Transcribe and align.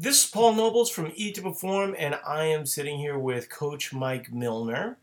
This 0.00 0.24
is 0.24 0.30
Paul 0.30 0.54
Nobles 0.54 0.90
from 0.90 1.10
Eat 1.16 1.34
to 1.34 1.42
Perform, 1.42 1.96
and 1.98 2.16
I 2.24 2.44
am 2.44 2.66
sitting 2.66 2.98
here 2.98 3.18
with 3.18 3.50
Coach 3.50 3.92
Mike 3.92 4.32
Milner. 4.32 4.96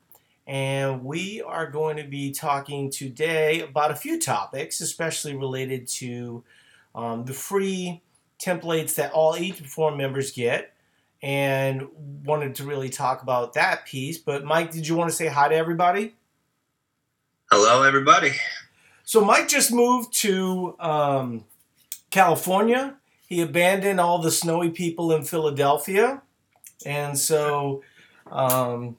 And 0.47 1.03
we 1.03 1.41
are 1.41 1.69
going 1.69 1.97
to 1.97 2.05
be 2.05 2.31
talking 2.31 2.89
today 2.89 3.59
about 3.59 3.91
a 3.91 3.95
few 3.95 4.21
topics, 4.21 4.79
especially 4.79 5.35
related 5.35 5.85
to 5.99 6.45
um, 6.95 7.25
the 7.25 7.33
free 7.33 8.01
templates 8.39 8.95
that 8.95 9.11
all 9.11 9.35
Eat 9.35 9.57
to 9.57 9.63
Perform 9.63 9.97
members 9.97 10.31
get. 10.31 10.73
And 11.21 11.89
wanted 12.23 12.55
to 12.55 12.63
really 12.63 12.89
talk 12.89 13.21
about 13.21 13.51
that 13.55 13.85
piece. 13.85 14.17
But, 14.17 14.45
Mike, 14.45 14.71
did 14.71 14.87
you 14.87 14.95
want 14.95 15.09
to 15.09 15.15
say 15.15 15.27
hi 15.27 15.49
to 15.49 15.55
everybody? 15.55 16.15
Hello, 17.51 17.83
everybody. 17.83 18.31
So, 19.03 19.25
Mike 19.25 19.49
just 19.49 19.73
moved 19.73 20.13
to 20.19 20.77
um, 20.79 21.43
California 22.11 22.95
he 23.27 23.41
abandoned 23.41 23.99
all 23.99 24.19
the 24.19 24.31
snowy 24.31 24.69
people 24.69 25.11
in 25.11 25.23
Philadelphia. 25.23 26.21
And 26.85 27.17
so, 27.17 27.83
um, 28.31 28.97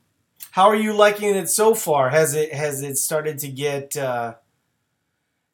how 0.51 0.69
are 0.69 0.77
you 0.77 0.93
liking 0.93 1.35
it 1.35 1.49
so 1.49 1.75
far? 1.75 2.11
Has 2.11 2.35
it 2.35 2.53
has 2.53 2.83
it 2.83 2.97
started 2.97 3.39
to 3.41 3.49
get? 3.49 3.97
Uh, 3.97 4.35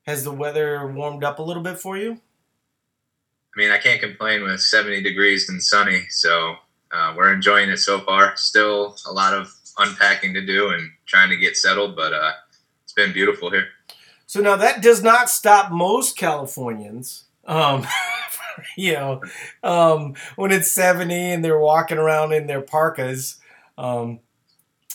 has 0.07 0.25
the 0.25 0.33
weather 0.33 0.87
warmed 0.89 1.25
up 1.25 1.39
a 1.39 1.43
little 1.43 1.63
bit 1.63 1.79
for 1.79 1.97
you? 1.97 2.21
I 3.55 3.59
mean, 3.59 3.71
I 3.71 3.79
can't 3.79 4.01
complain 4.01 4.43
with 4.43 4.61
70 4.61 5.03
degrees 5.03 5.49
and 5.49 5.63
sunny, 5.63 6.07
so 6.09 6.57
uh, 6.91 7.15
we're 7.17 7.33
enjoying 7.33 7.69
it 7.71 7.77
so 7.77 8.01
far. 8.01 8.35
Still 8.37 8.97
a 9.07 9.13
lot 9.13 9.35
of 9.35 9.55
unpacking 9.79 10.35
to 10.35 10.45
do 10.45 10.71
and 10.71 10.91
trying 11.07 11.29
to 11.31 11.37
get 11.37 11.57
settled, 11.57 11.95
but 11.95 12.13
uh, 12.13 12.33
it's 12.83 12.93
been 12.93 13.13
beautiful 13.13 13.51
here. 13.51 13.69
So 14.27 14.41
now 14.41 14.57
that 14.57 14.83
does 14.83 15.03
not 15.03 15.29
stop 15.29 15.71
most 15.71 16.17
Californians 16.17 17.25
um, 17.47 17.87
you 18.77 18.95
know, 18.95 19.23
um, 19.63 20.15
when 20.37 20.53
it's 20.53 20.71
70 20.71 21.15
and 21.15 21.45
they're 21.45 21.59
walking 21.59 21.99
around 21.99 22.33
in 22.33 22.47
their 22.47 22.63
parkas. 22.63 23.39
Um, 23.79 24.21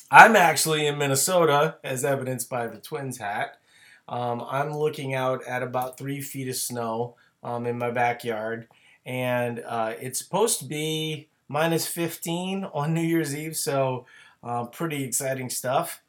I'm 0.10 0.36
actually 0.36 0.88
in 0.88 0.98
Minnesota, 0.98 1.78
as 1.84 2.06
evidenced 2.06 2.50
by 2.50 2.68
the 2.68 2.78
Twins 2.78 3.18
hat. 3.18 3.58
Um, 4.08 4.44
I'm 4.50 4.74
looking 4.74 5.14
out 5.14 5.46
at 5.46 5.64
about 5.64 5.98
three 5.98 6.22
feet 6.22 6.48
of 6.48 6.56
snow 6.56 7.16
um, 7.44 7.66
in 7.66 7.78
my 7.78 7.92
backyard, 7.92 8.68
and 9.06 9.62
uh, 9.68 9.94
it's 10.00 10.20
supposed 10.20 10.60
to 10.60 10.66
be 10.66 11.28
minus 11.50 11.86
15 11.88 12.66
on 12.74 12.94
New 12.94 13.02
Year's 13.02 13.36
Eve, 13.36 13.58
so 13.58 14.06
uh, 14.44 14.66
pretty 14.66 15.04
exciting 15.04 15.50
stuff. 15.50 16.02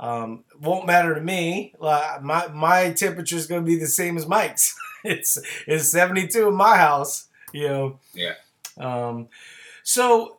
Um, 0.00 0.44
won't 0.60 0.86
matter 0.86 1.14
to 1.14 1.20
me. 1.20 1.74
Uh, 1.80 2.18
my 2.22 2.48
my 2.48 2.90
temperature 2.90 3.36
is 3.36 3.46
going 3.46 3.62
to 3.62 3.66
be 3.66 3.78
the 3.78 3.86
same 3.86 4.16
as 4.16 4.26
Mike's. 4.26 4.74
it's 5.04 5.38
it's 5.66 5.88
72 5.88 6.48
in 6.48 6.54
my 6.54 6.76
house. 6.76 7.28
You 7.52 7.68
know. 7.68 8.00
Yeah. 8.14 8.34
Um, 8.78 9.28
so 9.82 10.38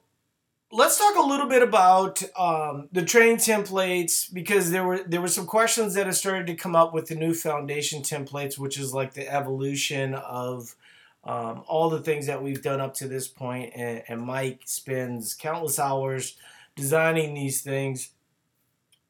let's 0.72 0.98
talk 0.98 1.16
a 1.16 1.22
little 1.22 1.48
bit 1.48 1.62
about 1.62 2.24
um, 2.38 2.90
the 2.92 3.04
training 3.04 3.38
templates 3.38 4.32
because 4.34 4.72
there 4.72 4.84
were 4.84 5.04
there 5.04 5.22
were 5.22 5.28
some 5.28 5.46
questions 5.46 5.94
that 5.94 6.08
have 6.08 6.16
started 6.16 6.48
to 6.48 6.56
come 6.56 6.76
up 6.76 6.94
with 6.94 7.08
the 7.08 7.16
new 7.16 7.34
foundation 7.34 8.02
templates, 8.02 8.58
which 8.58 8.80
is 8.80 8.94
like 8.94 9.14
the 9.14 9.32
evolution 9.32 10.16
of 10.16 10.76
um, 11.24 11.64
all 11.68 11.90
the 11.90 12.02
things 12.02 12.26
that 12.28 12.42
we've 12.42 12.62
done 12.62 12.82
up 12.82 12.94
to 12.96 13.08
this 13.08 13.28
point, 13.28 13.72
and, 13.76 14.04
and 14.10 14.22
Mike 14.22 14.62
spends 14.66 15.34
countless 15.34 15.80
hours 15.80 16.36
designing 16.76 17.34
these 17.34 17.62
things. 17.62 18.10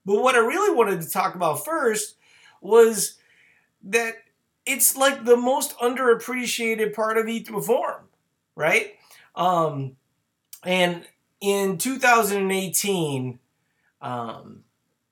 But 0.05 0.21
what 0.21 0.35
I 0.35 0.39
really 0.39 0.75
wanted 0.75 1.01
to 1.01 1.09
talk 1.09 1.33
about 1.33 1.65
first 1.65 2.17
was 2.61 3.15
that 3.83 4.15
it's 4.66 4.95
like 4.95 5.25
the 5.25 5.38
most 5.38 5.78
underappreciated 5.78 6.94
part 6.94 7.17
of 7.17 7.28
Eat 7.28 7.47
to 7.47 7.53
Perform, 7.53 8.03
right? 8.56 8.94
Um, 9.36 9.97
and 10.64 11.05
in 11.42 11.78
2018, 11.78 13.39
um, 14.02 14.64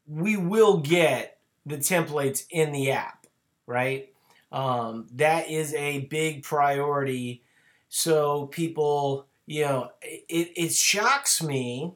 we 0.07 0.37
will 0.37 0.77
get 0.77 1.39
the 1.65 1.77
templates 1.77 2.45
in 2.49 2.71
the 2.71 2.91
app, 2.91 3.27
right? 3.65 4.09
Um, 4.51 5.07
that 5.13 5.49
is 5.49 5.73
a 5.73 6.01
big 6.01 6.43
priority. 6.43 7.43
So 7.89 8.47
people, 8.47 9.27
you 9.45 9.63
know, 9.63 9.91
it, 10.01 10.51
it 10.55 10.73
shocks 10.73 11.41
me. 11.41 11.93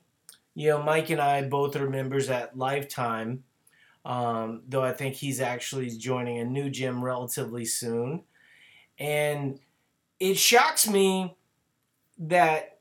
You 0.53 0.69
know, 0.69 0.83
Mike 0.83 1.09
and 1.09 1.21
I 1.21 1.41
both 1.47 1.75
are 1.75 1.89
members 1.89 2.29
at 2.29 2.57
Lifetime 2.57 3.43
um, 4.05 4.61
though 4.69 4.83
I 4.83 4.93
think 4.93 5.15
he's 5.15 5.41
actually 5.41 5.89
joining 5.89 6.37
a 6.37 6.45
new 6.45 6.69
gym 6.69 7.03
relatively 7.03 7.65
soon. 7.65 8.23
And 8.99 9.59
it 10.19 10.37
shocks 10.37 10.87
me 10.87 11.35
that 12.19 12.77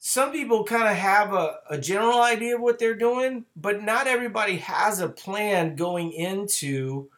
some 0.00 0.32
people 0.32 0.64
kind 0.64 0.88
of 0.88 0.96
have 0.96 1.32
a, 1.32 1.58
a 1.70 1.78
general 1.78 2.20
idea 2.20 2.56
of 2.56 2.62
what 2.62 2.78
they're 2.78 2.96
doing, 2.96 3.44
but 3.54 3.82
not 3.82 4.06
everybody 4.06 4.56
has 4.56 4.98
a 4.98 5.08
plan 5.08 5.76
going 5.76 6.12
into, 6.12 7.08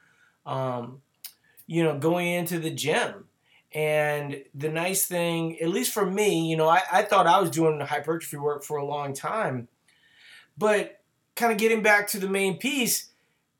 um, 0.45 1.01
you 1.67 1.83
know, 1.83 1.99
going 1.99 2.27
into 2.27 2.59
the 2.59 2.71
gym. 2.71 3.25
And 3.73 4.43
the 4.55 4.69
nice 4.69 5.07
thing, 5.07 5.59
at 5.61 5.69
least 5.69 5.95
for 5.95 6.05
me, 6.05 6.51
you 6.51 6.57
know, 6.57 6.69
I, 6.69 6.83
I 6.93 7.03
thought 7.03 7.27
I 7.27 7.41
was 7.41 7.51
doing 7.51 7.81
hypertrophy 7.81 8.37
work 8.37 8.63
for 8.63 8.77
a 8.77 8.85
long 8.85 9.15
time, 9.15 9.69
but 10.59 11.01
kind 11.35 11.51
of 11.51 11.57
getting 11.57 11.83
back 11.83 12.09
to 12.09 12.19
the 12.19 12.29
main 12.29 12.59
piece, 12.59 13.12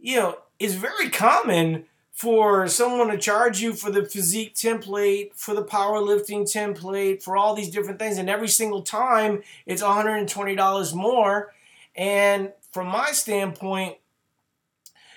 you 0.03 0.17
know, 0.17 0.37
it's 0.59 0.75
very 0.75 1.09
common 1.09 1.85
for 2.11 2.69
someone 2.69 3.09
to 3.09 3.17
charge 3.17 3.63
you 3.63 3.73
for 3.73 3.91
the 3.91 4.05
physique 4.05 4.55
template, 4.55 5.35
for 5.35 5.55
the 5.55 5.65
powerlifting 5.65 6.43
template, 6.43 7.23
for 7.23 7.37
all 7.37 7.55
these 7.55 7.71
different 7.71 7.99
things. 7.99 8.19
And 8.19 8.29
every 8.29 8.49
single 8.49 8.83
time 8.83 9.43
it's 9.65 9.83
$120 9.83 10.95
more. 10.95 11.55
And 11.95 12.53
from 12.73 12.89
my 12.89 13.13
standpoint, 13.13 13.97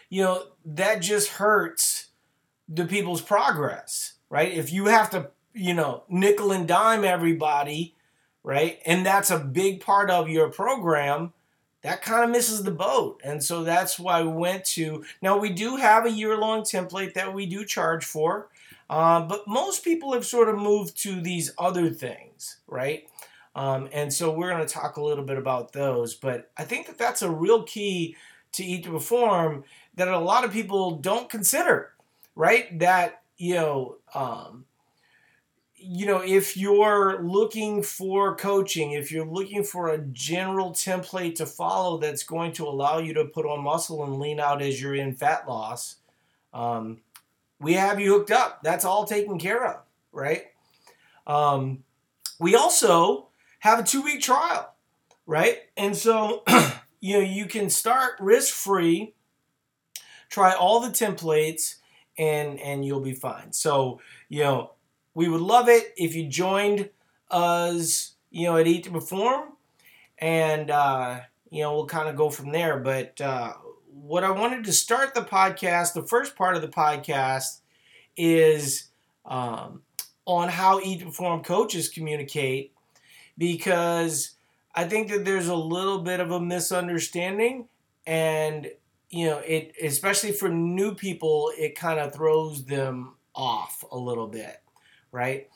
you 0.09 0.23
know, 0.23 0.43
that 0.65 1.01
just 1.01 1.29
hurts 1.29 2.07
the 2.69 2.85
people's 2.85 3.21
progress, 3.21 4.13
right? 4.29 4.51
If 4.51 4.71
you 4.71 4.85
have 4.85 5.09
to, 5.11 5.31
you 5.53 5.73
know, 5.73 6.03
nickel 6.07 6.51
and 6.51 6.67
dime 6.67 7.03
everybody, 7.03 7.95
right? 8.43 8.79
And 8.85 9.05
that's 9.05 9.31
a 9.31 9.39
big 9.39 9.81
part 9.81 10.09
of 10.11 10.29
your 10.29 10.49
program 10.49 11.33
that 11.85 12.01
kind 12.01 12.23
of 12.23 12.31
misses 12.31 12.63
the 12.63 12.71
boat. 12.71 13.21
And 13.23 13.43
so 13.43 13.63
that's 13.63 13.99
why 13.99 14.23
we 14.23 14.29
went 14.29 14.65
to. 14.65 15.05
Now, 15.21 15.37
we 15.37 15.49
do 15.49 15.75
have 15.75 16.07
a 16.07 16.11
year 16.11 16.35
long 16.35 16.63
template 16.63 17.13
that 17.13 17.31
we 17.31 17.45
do 17.45 17.63
charge 17.63 18.03
for, 18.03 18.49
uh, 18.89 19.21
but 19.21 19.47
most 19.47 19.83
people 19.83 20.13
have 20.13 20.25
sort 20.25 20.49
of 20.49 20.57
moved 20.57 20.97
to 21.03 21.21
these 21.21 21.53
other 21.59 21.91
things, 21.91 22.57
right? 22.65 23.07
Um, 23.55 23.87
and 23.93 24.11
so 24.11 24.31
we're 24.31 24.49
going 24.49 24.65
to 24.65 24.73
talk 24.73 24.97
a 24.97 25.03
little 25.03 25.23
bit 25.23 25.37
about 25.37 25.73
those. 25.73 26.15
But 26.15 26.49
I 26.57 26.63
think 26.63 26.87
that 26.87 26.97
that's 26.97 27.21
a 27.21 27.29
real 27.29 27.61
key 27.61 28.15
to 28.53 28.65
Eat 28.65 28.85
to 28.85 28.89
Perform 28.89 29.63
that 29.93 30.07
a 30.07 30.17
lot 30.17 30.43
of 30.43 30.51
people 30.51 30.95
don't 30.95 31.29
consider, 31.29 31.93
right? 32.35 32.79
That, 32.79 33.21
you 33.37 33.53
know, 33.53 33.97
um, 34.15 34.65
you 35.77 36.05
know, 36.05 36.21
if 36.23 36.55
you're 36.55 37.21
looking 37.21 37.83
for 37.83 38.35
coaching, 38.35 38.91
if 38.91 39.11
you're 39.11 39.25
looking 39.25 39.63
for 39.63 39.89
a 39.89 39.97
general 39.97 40.71
template 40.71 41.35
to 41.35 41.45
follow 41.45 41.97
that's 41.97 42.23
going 42.23 42.53
to 42.53 42.65
allow 42.65 42.97
you 42.97 43.13
to 43.13 43.25
put 43.25 43.45
on 43.45 43.63
muscle 43.63 44.03
and 44.03 44.19
lean 44.19 44.39
out 44.39 44.61
as 44.61 44.81
you're 44.81 44.95
in 44.95 45.13
fat 45.13 45.47
loss, 45.47 45.97
um, 46.53 47.01
we 47.59 47.73
have 47.73 47.99
you 47.99 48.11
hooked 48.11 48.31
up. 48.31 48.63
That's 48.63 48.85
all 48.85 49.05
taken 49.05 49.37
care 49.37 49.65
of, 49.65 49.81
right? 50.11 50.45
Um, 51.27 51.83
we 52.39 52.55
also 52.55 53.29
have 53.59 53.79
a 53.79 53.83
two 53.83 54.01
week 54.01 54.21
trial, 54.21 54.73
right? 55.25 55.59
And 55.75 55.95
so, 55.95 56.43
you 57.01 57.15
know, 57.17 57.25
you 57.25 57.45
can 57.45 57.69
start 57.69 58.13
risk 58.19 58.53
free, 58.53 59.13
try 60.29 60.53
all 60.53 60.79
the 60.79 60.89
templates, 60.89 61.75
and 62.17 62.59
and 62.59 62.85
you'll 62.85 63.01
be 63.01 63.13
fine. 63.13 63.51
So, 63.51 63.99
you 64.29 64.43
know, 64.43 64.74
we 65.15 65.29
would 65.29 65.41
love 65.41 65.67
it 65.67 65.93
if 65.97 66.13
you 66.13 66.27
joined 66.27 66.89
us, 67.31 68.13
you 68.29 68.45
know, 68.45 68.57
at 68.57 68.67
Eat 68.67 68.83
to 68.83 68.91
Perform, 68.91 69.53
and 70.19 70.69
uh, 70.69 71.21
you 71.49 71.61
know 71.61 71.73
we'll 71.73 71.87
kind 71.87 72.07
of 72.07 72.15
go 72.15 72.29
from 72.29 72.51
there. 72.51 72.77
But 72.79 73.19
uh, 73.19 73.53
what 73.91 74.23
I 74.23 74.29
wanted 74.29 74.65
to 74.65 74.73
start 74.73 75.15
the 75.15 75.21
podcast, 75.21 75.93
the 75.93 76.05
first 76.05 76.35
part 76.35 76.55
of 76.55 76.61
the 76.61 76.67
podcast, 76.67 77.61
is 78.15 78.89
um, 79.25 79.81
on 80.25 80.49
how 80.49 80.79
Eat 80.81 80.99
to 80.99 81.05
Perform 81.05 81.43
coaches 81.43 81.89
communicate, 81.89 82.73
because 83.37 84.35
I 84.75 84.83
think 84.83 85.09
that 85.09 85.23
there's 85.25 85.47
a 85.47 85.55
little 85.55 85.99
bit 85.99 86.19
of 86.19 86.31
a 86.31 86.41
misunderstanding, 86.41 87.69
and 88.05 88.69
you 89.09 89.27
know, 89.27 89.37
it 89.37 89.73
especially 89.81 90.33
for 90.33 90.49
new 90.49 90.93
people, 90.93 91.53
it 91.57 91.75
kind 91.75 92.01
of 92.01 92.13
throws 92.13 92.65
them 92.65 93.13
off 93.33 93.85
a 93.91 93.97
little 93.97 94.27
bit 94.27 94.57
right? 95.15 95.49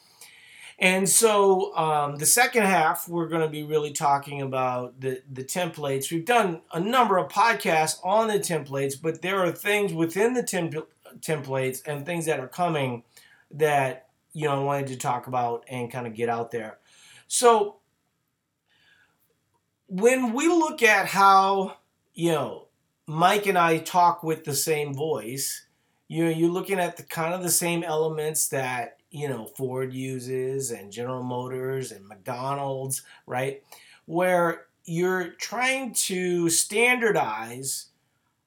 And 0.79 1.09
so 1.09 1.75
um, 1.75 2.15
the 2.15 2.25
second 2.25 2.63
half, 2.63 3.09
we're 3.09 3.27
going 3.27 3.41
to 3.41 3.49
be 3.49 3.63
really 3.63 3.91
talking 3.91 4.41
about 4.41 5.01
the, 5.01 5.21
the 5.29 5.43
templates. 5.43 6.09
We've 6.09 6.25
done 6.25 6.61
a 6.71 6.79
number 6.79 7.17
of 7.17 7.29
podcasts 7.29 7.99
on 8.01 8.29
the 8.29 8.39
templates, 8.39 8.93
but 8.99 9.21
there 9.21 9.43
are 9.43 9.51
things 9.51 9.93
within 9.93 10.33
the 10.33 10.43
temp- 10.43 10.87
templates 11.19 11.81
and 11.85 12.05
things 12.05 12.25
that 12.27 12.39
are 12.39 12.47
coming 12.47 13.03
that 13.51 14.07
you 14.31 14.45
know 14.45 14.61
I 14.61 14.63
wanted 14.63 14.87
to 14.87 14.95
talk 14.95 15.27
about 15.27 15.65
and 15.67 15.91
kind 15.91 16.07
of 16.07 16.13
get 16.13 16.29
out 16.29 16.51
there. 16.51 16.77
So 17.27 17.79
when 19.87 20.33
we 20.33 20.47
look 20.47 20.81
at 20.83 21.07
how, 21.07 21.77
you 22.13 22.31
know, 22.31 22.67
Mike 23.07 23.47
and 23.47 23.57
I 23.57 23.79
talk 23.79 24.23
with 24.23 24.45
the 24.45 24.53
same 24.53 24.93
voice, 24.93 25.65
you 26.07 26.25
know, 26.25 26.29
you're 26.29 26.51
looking 26.51 26.79
at 26.79 26.95
the 26.95 27.03
kind 27.03 27.33
of 27.33 27.41
the 27.41 27.51
same 27.51 27.83
elements 27.83 28.49
that, 28.49 28.98
you 29.11 29.27
know, 29.27 29.45
Ford 29.45 29.93
uses 29.93 30.71
and 30.71 30.91
General 30.91 31.23
Motors 31.23 31.91
and 31.91 32.07
McDonald's, 32.07 33.01
right? 33.25 33.63
Where 34.05 34.67
you're 34.85 35.29
trying 35.29 35.93
to 35.93 36.49
standardize 36.49 37.87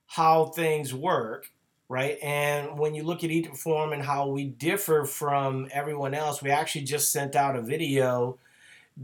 how 0.07 0.47
things 0.47 0.95
work, 0.95 1.51
right? 1.89 2.19
And 2.23 2.79
when 2.79 2.95
you 2.95 3.03
look 3.03 3.25
at 3.25 3.31
Eat 3.31 3.45
to 3.45 3.51
Perform 3.51 3.93
and 3.93 4.03
how 4.03 4.29
we 4.29 4.45
differ 4.45 5.05
from 5.05 5.69
everyone 5.73 6.15
else, 6.15 6.43
we 6.43 6.51
actually 6.51 6.85
just 6.85 7.13
sent 7.13 7.35
out 7.35 7.57
a 7.57 7.63
video 7.63 8.39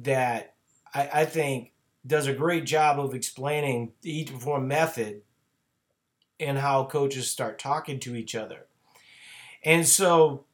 that 0.02 0.54
I, 0.94 1.10
I 1.12 1.24
think 1.24 1.72
does 2.06 2.26
a 2.26 2.34
great 2.34 2.64
job 2.64 3.00
of 3.00 3.14
explaining 3.14 3.92
the 4.02 4.20
Eat 4.20 4.32
Perform 4.32 4.68
method 4.68 5.22
and 6.40 6.58
how 6.58 6.84
coaches 6.84 7.30
start 7.30 7.58
talking 7.58 7.98
to 8.00 8.14
each 8.14 8.34
other. 8.34 8.66
And 9.64 9.86
so 9.86 10.44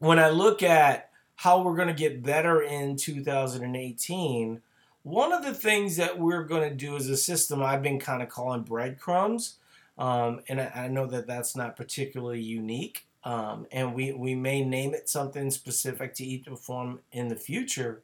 when 0.00 0.18
I 0.18 0.30
look 0.30 0.62
at 0.62 1.10
how 1.36 1.62
we're 1.62 1.76
going 1.76 1.88
to 1.88 1.94
get 1.94 2.22
better 2.22 2.60
in 2.60 2.96
2018, 2.96 4.60
one 5.02 5.32
of 5.32 5.44
the 5.44 5.54
things 5.54 5.96
that 5.96 6.18
we're 6.18 6.44
going 6.44 6.68
to 6.68 6.74
do 6.74 6.96
as 6.96 7.08
a 7.08 7.16
system 7.16 7.62
I've 7.62 7.82
been 7.82 8.00
kind 8.00 8.22
of 8.22 8.28
calling 8.28 8.62
breadcrumbs. 8.62 9.56
Um, 9.96 10.40
and 10.48 10.60
I, 10.60 10.72
I, 10.74 10.88
know 10.88 11.06
that 11.06 11.26
that's 11.26 11.54
not 11.54 11.76
particularly 11.76 12.40
unique. 12.40 13.06
Um, 13.22 13.66
and 13.70 13.94
we, 13.94 14.12
we 14.12 14.34
may 14.34 14.64
name 14.64 14.94
it 14.94 15.10
something 15.10 15.50
specific 15.50 16.14
to 16.14 16.24
Eat 16.24 16.44
to 16.44 16.50
Perform 16.50 17.00
in 17.12 17.28
the 17.28 17.36
future. 17.36 18.00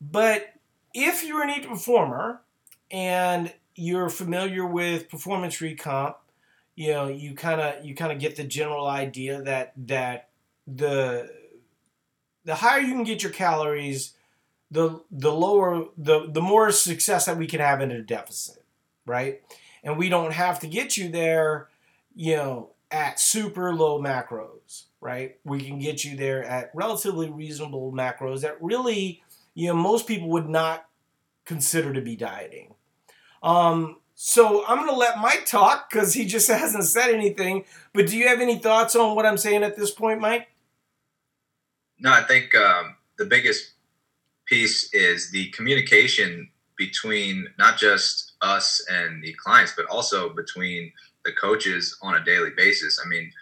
But 0.00 0.54
if 0.94 1.24
you're 1.24 1.42
an 1.42 1.50
Eat 1.50 1.68
Performer 1.68 2.40
and 2.92 3.52
you're 3.74 4.08
familiar 4.08 4.64
with 4.64 5.08
performance 5.08 5.56
recomp, 5.56 6.14
you 6.76 6.92
know, 6.92 7.08
you 7.08 7.34
kind 7.34 7.60
of 7.60 7.84
you 7.84 7.94
kind 7.94 8.12
of 8.12 8.20
get 8.20 8.36
the 8.36 8.44
general 8.44 8.86
idea 8.86 9.42
that 9.42 9.72
that 9.88 10.25
the 10.66 11.30
the 12.44 12.56
higher 12.56 12.80
you 12.80 12.92
can 12.92 13.04
get 13.04 13.22
your 13.22 13.32
calories, 13.32 14.14
the 14.70 15.02
the 15.10 15.32
lower 15.32 15.86
the 15.96 16.30
the 16.30 16.40
more 16.40 16.70
success 16.70 17.26
that 17.26 17.36
we 17.36 17.46
can 17.46 17.60
have 17.60 17.80
in 17.80 17.90
a 17.90 18.02
deficit, 18.02 18.64
right? 19.04 19.42
And 19.82 19.96
we 19.96 20.08
don't 20.08 20.32
have 20.32 20.60
to 20.60 20.66
get 20.66 20.96
you 20.96 21.08
there, 21.08 21.68
you 22.14 22.36
know, 22.36 22.70
at 22.90 23.20
super 23.20 23.74
low 23.74 24.00
macros, 24.00 24.84
right? 25.00 25.36
We 25.44 25.60
can 25.60 25.78
get 25.78 26.04
you 26.04 26.16
there 26.16 26.42
at 26.42 26.70
relatively 26.74 27.30
reasonable 27.30 27.92
macros 27.92 28.40
that 28.40 28.60
really, 28.60 29.22
you 29.54 29.68
know, 29.68 29.74
most 29.74 30.06
people 30.06 30.28
would 30.30 30.48
not 30.48 30.86
consider 31.44 31.92
to 31.92 32.00
be 32.00 32.16
dieting. 32.16 32.74
Um, 33.42 33.98
so 34.14 34.64
I'm 34.66 34.78
going 34.78 34.90
to 34.90 34.96
let 34.96 35.18
Mike 35.18 35.46
talk 35.46 35.90
because 35.90 36.14
he 36.14 36.24
just 36.24 36.48
hasn't 36.50 36.84
said 36.84 37.10
anything. 37.10 37.64
But 37.92 38.08
do 38.08 38.16
you 38.16 38.28
have 38.28 38.40
any 38.40 38.58
thoughts 38.58 38.96
on 38.96 39.14
what 39.14 39.26
I'm 39.26 39.38
saying 39.38 39.62
at 39.62 39.76
this 39.76 39.90
point, 39.90 40.20
Mike? 40.20 40.48
No, 41.98 42.12
I 42.12 42.22
think 42.22 42.54
um, 42.54 42.96
the 43.18 43.24
biggest 43.24 43.72
piece 44.44 44.92
is 44.92 45.30
the 45.30 45.50
communication 45.50 46.50
between 46.76 47.48
not 47.58 47.78
just 47.78 48.32
us 48.42 48.84
and 48.90 49.22
the 49.22 49.34
clients, 49.42 49.72
but 49.76 49.86
also 49.86 50.28
between 50.28 50.92
the 51.24 51.32
coaches 51.32 51.96
on 52.02 52.16
a 52.16 52.24
daily 52.24 52.50
basis. 52.56 53.00
I 53.04 53.08
mean, 53.08 53.32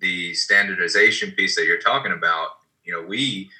the 0.00 0.34
standardization 0.34 1.32
piece 1.32 1.56
that 1.56 1.64
you're 1.64 1.80
talking 1.80 2.12
about, 2.12 2.48
you 2.84 2.92
know, 2.92 3.06
we 3.06 3.50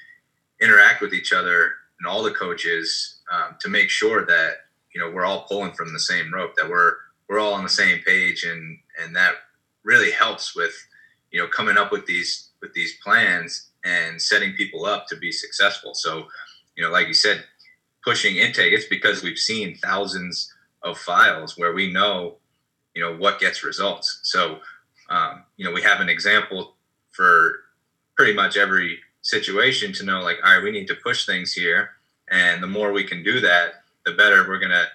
interact 0.61 1.01
with 1.01 1.15
each 1.15 1.33
other 1.33 1.73
and 1.99 2.07
all 2.07 2.23
the 2.23 2.31
coaches 2.31 3.21
um, 3.33 3.57
to 3.61 3.69
make 3.69 3.89
sure 3.89 4.27
that 4.27 4.57
you 4.95 5.01
know 5.01 5.11
we're 5.11 5.25
all 5.25 5.47
pulling 5.49 5.73
from 5.73 5.93
the 5.93 6.01
same 6.01 6.33
rope, 6.33 6.55
that 6.57 6.69
we're 6.69 6.95
we're 7.29 7.39
all 7.39 7.55
on 7.55 7.63
the 7.63 7.71
same 7.71 8.01
page, 8.01 8.45
and 8.45 8.79
and 9.03 9.17
that 9.17 9.35
really 9.85 10.11
helps 10.11 10.55
with 10.55 10.75
you 11.31 11.41
know 11.41 11.49
coming 11.49 11.79
up 11.79 11.91
with 11.91 12.07
these 12.07 12.51
with 12.61 12.75
these 12.75 12.99
plans 13.03 13.71
and 13.85 14.21
setting 14.21 14.53
people 14.55 14.85
up 14.85 15.07
to 15.09 15.17
be 15.17 15.33
successful. 15.33 15.95
So 15.95 16.29
you 16.77 16.83
know, 16.83 16.91
like 16.91 17.09
you 17.09 17.15
said, 17.15 17.45
pushing 18.05 18.37
intake, 18.37 18.73
it's 18.73 18.87
because 18.87 19.23
we've 19.23 19.39
seen 19.39 19.77
thousands 19.77 20.53
of 20.83 20.99
files 20.99 21.57
where 21.57 21.73
we 21.73 21.93
know, 21.93 22.37
you 22.95 23.03
know, 23.03 23.17
what 23.17 23.41
gets 23.41 23.63
results. 23.63 24.21
So, 24.25 24.59
um, 25.09 25.45
you 25.57 25.65
know, 25.65 25.73
we 25.73 25.83
have 25.83 26.01
an 26.01 26.09
example 26.09 26.75
for 27.13 27.61
pretty 28.17 28.33
much 28.33 28.57
every 28.57 28.99
situation 29.23 29.93
to 29.93 30.05
know, 30.05 30.21
like, 30.21 30.39
all 30.45 30.55
right, 30.55 30.63
we 30.63 30.73
need 30.73 30.89
to 30.89 30.97
push 30.97 31.27
things 31.27 31.53
here. 31.53 31.91
And 32.31 32.63
the 32.63 32.67
more 32.67 32.93
we 32.93 33.05
can 33.05 33.23
do 33.23 33.41
that, 33.41 33.85
the 34.05 34.13
better 34.13 34.49
we're 34.49 34.59
going 34.59 34.73
to, 34.73 34.87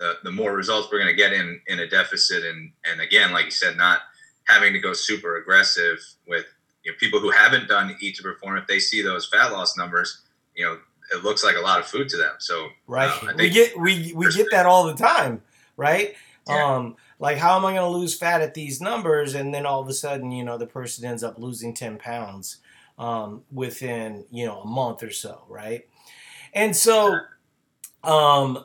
the, 0.00 0.18
the 0.24 0.32
more 0.32 0.54
results 0.54 0.88
we're 0.90 0.98
going 0.98 1.10
to 1.10 1.16
get 1.16 1.32
in, 1.32 1.60
in 1.68 1.80
a 1.80 1.88
deficit. 1.88 2.44
And, 2.44 2.72
and 2.84 3.00
again, 3.00 3.32
like 3.32 3.46
you 3.46 3.50
said, 3.50 3.76
not 3.76 4.00
having 4.46 4.72
to 4.74 4.78
go 4.78 4.92
super 4.92 5.38
aggressive 5.38 5.98
with 6.28 6.44
you 6.84 6.92
know, 6.92 6.96
people 6.98 7.20
who 7.20 7.30
haven't 7.30 7.68
done 7.68 7.96
eat 8.00 8.16
to 8.16 8.22
perform. 8.22 8.56
If 8.58 8.66
they 8.66 8.78
see 8.78 9.02
those 9.02 9.26
fat 9.26 9.52
loss 9.52 9.76
numbers, 9.76 10.22
you 10.54 10.64
know, 10.64 10.78
it 11.12 11.24
looks 11.24 11.44
like 11.44 11.56
a 11.56 11.60
lot 11.60 11.80
of 11.80 11.86
food 11.86 12.08
to 12.10 12.16
them. 12.16 12.34
So 12.38 12.68
right, 12.86 13.10
uh, 13.22 13.32
we 13.36 13.50
get 13.50 13.78
we 13.78 14.12
we 14.14 14.30
get 14.32 14.50
that 14.50 14.66
all 14.66 14.86
the 14.86 14.94
time, 14.94 15.42
right? 15.76 16.14
Yeah. 16.48 16.74
Um, 16.76 16.96
like 17.18 17.38
how 17.38 17.56
am 17.56 17.64
I 17.64 17.72
going 17.72 17.90
to 17.90 17.98
lose 17.98 18.16
fat 18.16 18.42
at 18.42 18.54
these 18.54 18.80
numbers? 18.80 19.34
And 19.34 19.54
then 19.54 19.66
all 19.66 19.80
of 19.80 19.88
a 19.88 19.94
sudden, 19.94 20.30
you 20.30 20.44
know, 20.44 20.58
the 20.58 20.66
person 20.66 21.04
ends 21.04 21.22
up 21.22 21.38
losing 21.38 21.74
ten 21.74 21.96
pounds 21.96 22.58
um, 22.98 23.42
within 23.52 24.24
you 24.30 24.46
know 24.46 24.60
a 24.60 24.66
month 24.66 25.02
or 25.02 25.10
so, 25.10 25.44
right? 25.48 25.86
And 26.52 26.76
so, 26.76 27.18
um, 28.02 28.64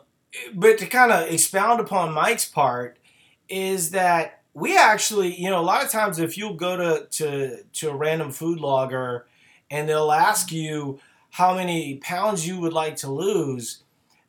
but 0.54 0.78
to 0.78 0.86
kind 0.86 1.12
of 1.12 1.32
expound 1.32 1.80
upon 1.80 2.14
Mike's 2.14 2.46
part 2.46 3.00
is 3.48 3.92
that 3.92 4.39
we 4.60 4.78
actually, 4.78 5.34
you 5.36 5.50
know, 5.50 5.60
a 5.60 5.62
lot 5.62 5.84
of 5.84 5.92
times 5.92 6.20
if 6.20 6.38
you'll 6.38 6.56
go 6.56 6.78
to 6.78 7.08
to 7.08 7.64
to 7.74 7.90
a 7.90 7.96
random 7.96 8.32
food 8.32 8.60
logger 8.60 9.26
and 9.72 9.88
they'll 9.88 10.12
ask 10.12 10.52
you 10.52 11.00
how 11.32 11.56
many 11.56 11.96
pounds 11.98 12.48
you 12.48 12.60
would 12.60 12.74
like 12.74 12.96
to 12.98 13.12
lose, 13.12 13.84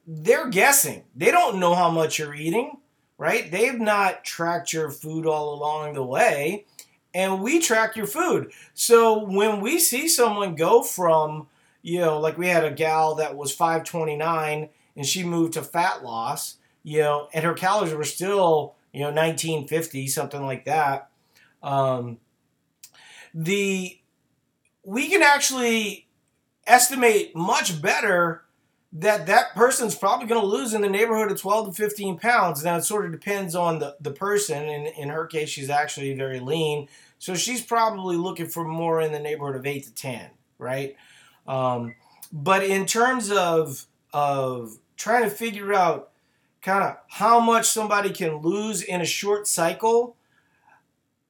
they're 0.06 0.48
guessing. 0.48 1.04
They 1.16 1.30
don't 1.30 1.58
know 1.58 1.74
how 1.74 1.90
much 1.90 2.18
you're 2.18 2.34
eating, 2.34 2.78
right? 3.18 3.50
They've 3.50 3.78
not 3.78 4.24
tracked 4.24 4.72
your 4.72 4.90
food 4.90 5.26
all 5.26 5.54
along 5.54 5.94
the 5.94 6.04
way, 6.04 6.66
and 7.14 7.42
we 7.42 7.60
track 7.60 7.96
your 7.96 8.06
food. 8.06 8.52
So 8.74 9.24
when 9.24 9.60
we 9.60 9.78
see 9.78 10.08
someone 10.08 10.54
go 10.54 10.82
from, 10.82 11.48
you 11.82 12.00
know, 12.00 12.20
like 12.20 12.36
we 12.36 12.48
had 12.48 12.64
a 12.64 12.70
gal 12.70 13.14
that 13.16 13.36
was 13.36 13.52
529 13.54 14.68
and 14.96 15.06
she 15.06 15.24
moved 15.24 15.54
to 15.54 15.62
fat 15.62 16.02
loss, 16.02 16.56
you 16.82 17.00
know, 17.00 17.28
and 17.32 17.44
her 17.44 17.54
calories 17.54 17.94
were 17.94 18.04
still, 18.04 18.74
you 18.92 19.00
know, 19.00 19.06
1950, 19.06 20.06
something 20.08 20.44
like 20.44 20.64
that. 20.64 21.10
Um, 21.62 22.18
the 23.34 23.98
we 24.84 25.08
can 25.08 25.22
actually 25.22 26.08
estimate 26.66 27.36
much 27.36 27.80
better 27.80 28.44
that 28.92 29.26
that 29.26 29.54
person's 29.54 29.94
probably 29.94 30.26
going 30.26 30.40
to 30.40 30.46
lose 30.46 30.74
in 30.74 30.80
the 30.80 30.88
neighborhood 30.88 31.30
of 31.30 31.40
12 31.40 31.68
to 31.68 31.72
15 31.82 32.18
pounds. 32.18 32.64
Now, 32.64 32.76
it 32.76 32.82
sort 32.82 33.06
of 33.06 33.12
depends 33.12 33.54
on 33.54 33.78
the, 33.78 33.96
the 34.00 34.10
person. 34.10 34.68
And 34.68 34.88
in 34.88 35.10
her 35.10 35.26
case, 35.26 35.48
she's 35.48 35.70
actually 35.70 36.14
very 36.14 36.40
lean. 36.40 36.88
So 37.18 37.34
she's 37.34 37.62
probably 37.62 38.16
looking 38.16 38.48
for 38.48 38.64
more 38.64 39.00
in 39.00 39.12
the 39.12 39.20
neighborhood 39.20 39.54
of 39.54 39.66
8 39.66 39.84
to 39.84 39.94
10, 39.94 40.30
right? 40.58 40.96
Um, 41.46 41.94
but 42.32 42.64
in 42.64 42.86
terms 42.86 43.30
of, 43.30 43.86
of 44.12 44.76
trying 44.96 45.22
to 45.22 45.30
figure 45.30 45.72
out 45.72 46.09
kind 46.62 46.84
of 46.84 46.96
how 47.08 47.40
much 47.40 47.66
somebody 47.66 48.10
can 48.10 48.36
lose 48.36 48.82
in 48.82 49.00
a 49.00 49.06
short 49.06 49.46
cycle, 49.46 50.16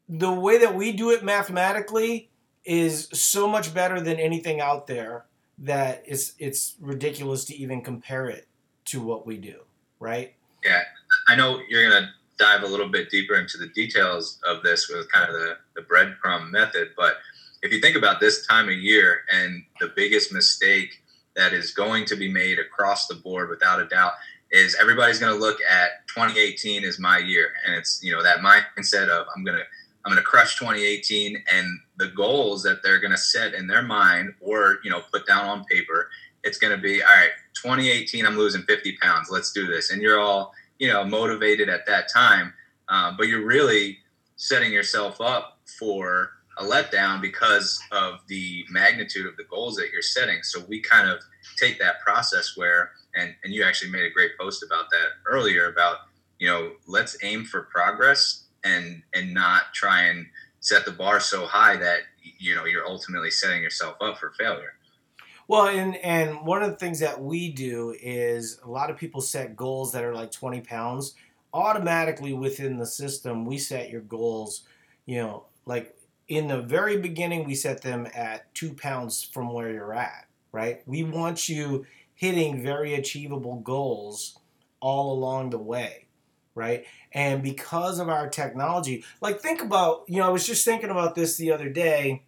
the 0.09 0.33
way 0.33 0.59
that 0.59 0.75
we 0.75 0.93
do 0.93 1.11
it 1.11 1.23
mathematically 1.23 2.29
is 2.65 3.09
so 3.13 3.49
much 3.49 3.73
better 3.73 4.01
than 4.01 4.19
anything 4.19 4.61
out 4.61 4.87
there 4.87 5.25
that 5.59 6.03
it's 6.07 6.33
it's 6.39 6.77
ridiculous 6.81 7.45
to 7.45 7.55
even 7.55 7.83
compare 7.83 8.29
it 8.29 8.47
to 8.87 9.01
what 9.01 9.27
we 9.27 9.37
do, 9.37 9.61
right? 9.99 10.35
Yeah, 10.65 10.83
I 11.29 11.37
know 11.37 11.61
you're 11.69 11.89
gonna 11.89 12.11
dive 12.39 12.63
a 12.63 12.67
little 12.67 12.89
bit 12.89 13.11
deeper 13.11 13.35
into 13.35 13.59
the 13.59 13.69
details 13.69 14.41
of 14.45 14.63
this 14.63 14.89
with 14.89 15.11
kind 15.13 15.29
of 15.29 15.35
the, 15.35 15.57
the 15.77 15.83
breadcrumb 15.83 16.51
method, 16.51 16.91
but 16.97 17.19
if 17.63 17.73
you 17.73 17.81
think 17.81 17.97
about 17.97 18.21
this 18.21 18.47
time 18.47 18.69
of 18.69 18.75
year 18.75 19.21
and 19.31 19.63
the 19.81 19.93
biggest 19.95 20.33
mistake 20.33 21.03
that 21.37 21.53
is 21.53 21.73
going 21.73 22.07
to 22.07 22.17
be 22.17 22.31
made 22.31 22.59
across 22.59 23.07
the 23.07 23.15
board 23.15 23.51
without 23.51 23.81
a 23.81 23.87
doubt 23.87 24.13
is 24.51 24.77
everybody's 24.81 25.19
going 25.19 25.33
to 25.33 25.39
look 25.39 25.59
at 25.63 26.07
2018 26.09 26.85
as 26.85 26.99
my 26.99 27.19
year 27.19 27.53
and 27.67 27.75
it's 27.75 28.01
you 28.03 28.13
know 28.13 28.23
that 28.23 28.39
mindset 28.39 29.09
of 29.09 29.27
i'm 29.37 29.45
going 29.45 29.57
to 29.57 29.65
I'm 30.05 30.13
going 30.13 30.23
to 30.23 30.27
crush 30.27 30.59
2018 30.59 31.43
and 31.53 31.79
the 31.99 32.09
goals 32.09 32.63
that 32.63 32.83
they're 32.83 33.01
going 33.01 33.11
to 33.11 33.19
set 33.19 33.55
in 33.55 33.67
their 33.67 33.83
mind 33.83 34.35
or, 34.41 34.79
you 34.83 34.91
know, 34.91 35.03
put 35.13 35.27
down 35.27 35.47
on 35.47 35.65
paper. 35.65 36.09
It's 36.43 36.59
going 36.59 36.75
to 36.75 36.81
be, 36.81 37.03
all 37.03 37.09
right, 37.09 37.31
2018, 37.55 38.25
I'm 38.25 38.39
losing 38.39 38.63
50 38.63 38.97
pounds. 39.03 39.29
Let's 39.31 39.53
do 39.53 39.67
this. 39.67 39.91
And 39.91 40.01
you're 40.01 40.19
all, 40.19 40.55
you 40.79 40.89
know, 40.89 41.05
motivated 41.05 41.69
at 41.69 41.85
that 41.87 42.11
time. 42.13 42.55
Uh, 42.89 43.13
but 43.17 43.29
you're 43.29 43.45
really 43.45 43.99
setting 44.37 44.73
yourself 44.73 45.21
up 45.21 45.59
for 45.79 46.31
a 46.61 46.65
letdown 46.65 47.21
because 47.23 47.81
of 47.91 48.21
the 48.29 48.65
magnitude 48.71 49.27
of 49.27 49.37
the 49.37 49.45
goals 49.45 49.77
that 49.77 49.91
you're 49.93 50.03
setting. 50.03 50.43
So 50.43 50.63
we 50.69 50.81
kind 50.81 51.09
of 51.09 51.21
take 51.57 51.79
that 51.81 52.01
process 52.01 52.57
where, 52.57 52.93
and, 53.17 53.35
and 53.43 53.53
you 53.53 53.65
actually 53.65 53.91
made 53.91 54.05
a 54.05 54.11
great 54.11 54.33
post 54.39 54.63
about 54.63 54.91
that 54.91 55.09
earlier 55.27 55.71
about, 55.71 55.99
you 56.39 56.49
know, 56.49 56.73
let's 56.87 57.17
aim 57.23 57.45
for 57.45 57.63
progress 57.63 58.45
and, 58.63 59.03
and 59.15 59.33
not 59.33 59.73
try 59.73 60.03
and 60.05 60.27
set 60.61 60.85
the 60.85 60.93
bar 60.93 61.19
so 61.19 61.47
high 61.47 61.77
that, 61.77 62.01
you 62.39 62.55
know, 62.55 62.67
you're 62.67 62.87
ultimately 62.87 63.31
setting 63.31 63.63
yourself 63.63 63.97
up 64.03 64.19
for 64.19 64.31
failure. 64.39 64.75
Well, 65.49 65.67
and 65.67 65.97
and 65.97 66.47
one 66.47 66.63
of 66.63 66.71
the 66.71 66.77
things 66.77 67.01
that 67.01 67.21
we 67.21 67.51
do 67.51 67.97
is 68.01 68.61
a 68.65 68.71
lot 68.71 68.89
of 68.89 68.97
people 68.97 69.21
set 69.21 69.57
goals 69.57 69.91
that 69.93 70.05
are 70.05 70.15
like 70.15 70.31
20 70.31 70.61
pounds. 70.61 71.15
Automatically 71.53 72.33
within 72.33 72.79
the 72.79 72.87
system, 72.87 73.45
we 73.45 73.59
set 73.59 73.91
your 73.91 74.03
goals, 74.03 74.63
you 75.07 75.21
know, 75.21 75.47
like 75.67 75.97
in 76.31 76.47
the 76.47 76.63
very 76.63 76.97
beginning, 76.97 77.45
we 77.45 77.57
set 77.57 77.83
them 77.83 78.07
at 78.15 78.55
two 78.55 78.73
pounds 78.73 79.25
from 79.25 79.53
where 79.53 79.73
you're 79.73 79.93
at, 79.93 80.29
right? 80.53 80.81
We 80.87 81.03
want 81.03 81.49
you 81.49 81.85
hitting 82.15 82.63
very 82.63 82.95
achievable 82.95 83.57
goals 83.57 84.39
all 84.79 85.13
along 85.13 85.51
the 85.51 85.59
way, 85.59 86.07
right? 86.55 86.85
And 87.11 87.43
because 87.43 87.99
of 87.99 88.09
our 88.09 88.29
technology, 88.29 89.05
like 89.21 89.41
think 89.41 89.61
about, 89.61 90.05
you 90.07 90.19
know, 90.19 90.27
I 90.27 90.31
was 90.31 90.47
just 90.47 90.65
thinking 90.65 90.91
about 90.91 91.17
this 91.17 91.37
the 91.37 91.51
other 91.51 91.69
day 91.69 92.23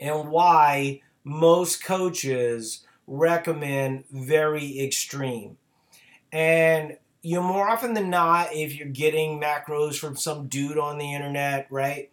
and 0.00 0.30
why 0.30 1.02
most 1.22 1.84
coaches 1.84 2.86
recommend 3.06 4.04
very 4.10 4.80
extreme. 4.80 5.58
And 6.32 6.96
you 7.20 7.36
know, 7.36 7.42
more 7.42 7.68
often 7.68 7.92
than 7.92 8.08
not, 8.08 8.54
if 8.54 8.74
you're 8.74 8.88
getting 8.88 9.40
macros 9.40 9.98
from 9.98 10.16
some 10.16 10.46
dude 10.46 10.78
on 10.78 10.96
the 10.96 11.12
internet, 11.12 11.66
right? 11.70 12.10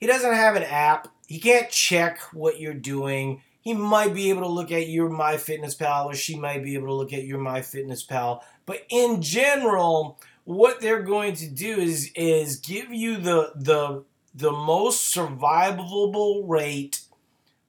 He 0.00 0.06
doesn't 0.06 0.32
have 0.32 0.56
an 0.56 0.62
app. 0.62 1.08
He 1.26 1.38
can't 1.38 1.70
check 1.70 2.18
what 2.32 2.58
you're 2.58 2.74
doing. 2.74 3.42
He 3.60 3.74
might 3.74 4.14
be 4.14 4.30
able 4.30 4.42
to 4.42 4.48
look 4.48 4.72
at 4.72 4.88
your 4.88 5.10
MyFitnessPal, 5.10 6.06
or 6.06 6.14
she 6.14 6.36
might 6.36 6.64
be 6.64 6.74
able 6.74 6.86
to 6.86 6.94
look 6.94 7.12
at 7.12 7.24
your 7.24 7.38
MyFitnessPal. 7.38 8.40
But 8.64 8.86
in 8.88 9.20
general, 9.20 10.18
what 10.44 10.80
they're 10.80 11.02
going 11.02 11.34
to 11.36 11.48
do 11.48 11.78
is 11.78 12.10
is 12.16 12.56
give 12.56 12.92
you 12.92 13.18
the 13.18 13.52
the 13.54 14.04
the 14.34 14.50
most 14.50 15.14
survivable 15.14 16.48
rate 16.48 17.02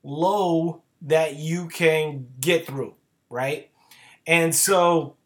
low 0.03 0.81
that 1.01 1.35
you 1.35 1.67
can 1.67 2.27
get 2.39 2.65
through, 2.65 2.95
right? 3.29 3.69
And 4.25 4.55
so 4.55 5.17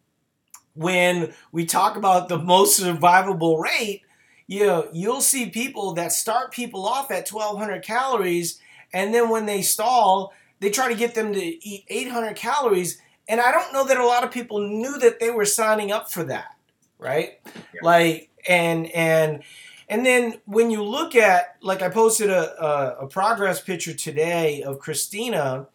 when 0.74 1.33
we 1.51 1.65
talk 1.65 1.97
about 1.97 2.29
the 2.29 2.38
most 2.38 2.79
survivable 2.79 3.62
rate, 3.62 4.01
you 4.47 4.65
know, 4.65 4.87
you'll 4.93 5.21
see 5.21 5.49
people 5.49 5.93
that 5.93 6.11
start 6.11 6.51
people 6.51 6.85
off 6.85 7.11
at 7.11 7.29
1200 7.29 7.83
calories 7.83 8.59
and 8.93 9.13
then 9.13 9.29
when 9.29 9.45
they 9.45 9.61
stall, 9.61 10.33
they 10.59 10.69
try 10.69 10.87
to 10.87 10.95
get 10.95 11.15
them 11.15 11.33
to 11.33 11.39
eat 11.39 11.85
800 11.89 12.35
calories 12.35 13.01
and 13.27 13.41
I 13.41 13.51
don't 13.51 13.73
know 13.73 13.85
that 13.85 13.97
a 13.97 14.05
lot 14.05 14.23
of 14.23 14.31
people 14.31 14.59
knew 14.59 14.99
that 14.99 15.19
they 15.19 15.31
were 15.31 15.45
signing 15.45 15.91
up 15.91 16.11
for 16.11 16.23
that, 16.25 16.55
right? 16.99 17.39
Yeah. 17.73 17.81
Like 17.81 18.29
and 18.47 18.87
and 18.91 19.43
and 19.87 20.05
then 20.05 20.39
when 20.45 20.71
you 20.71 20.83
look 20.83 21.15
at, 21.15 21.57
like 21.61 21.81
I 21.81 21.89
posted 21.89 22.29
a, 22.29 22.63
a, 22.63 23.05
a 23.05 23.07
progress 23.07 23.61
picture 23.61 23.93
today 23.93 24.63
of 24.63 24.79
Christina, 24.79 25.67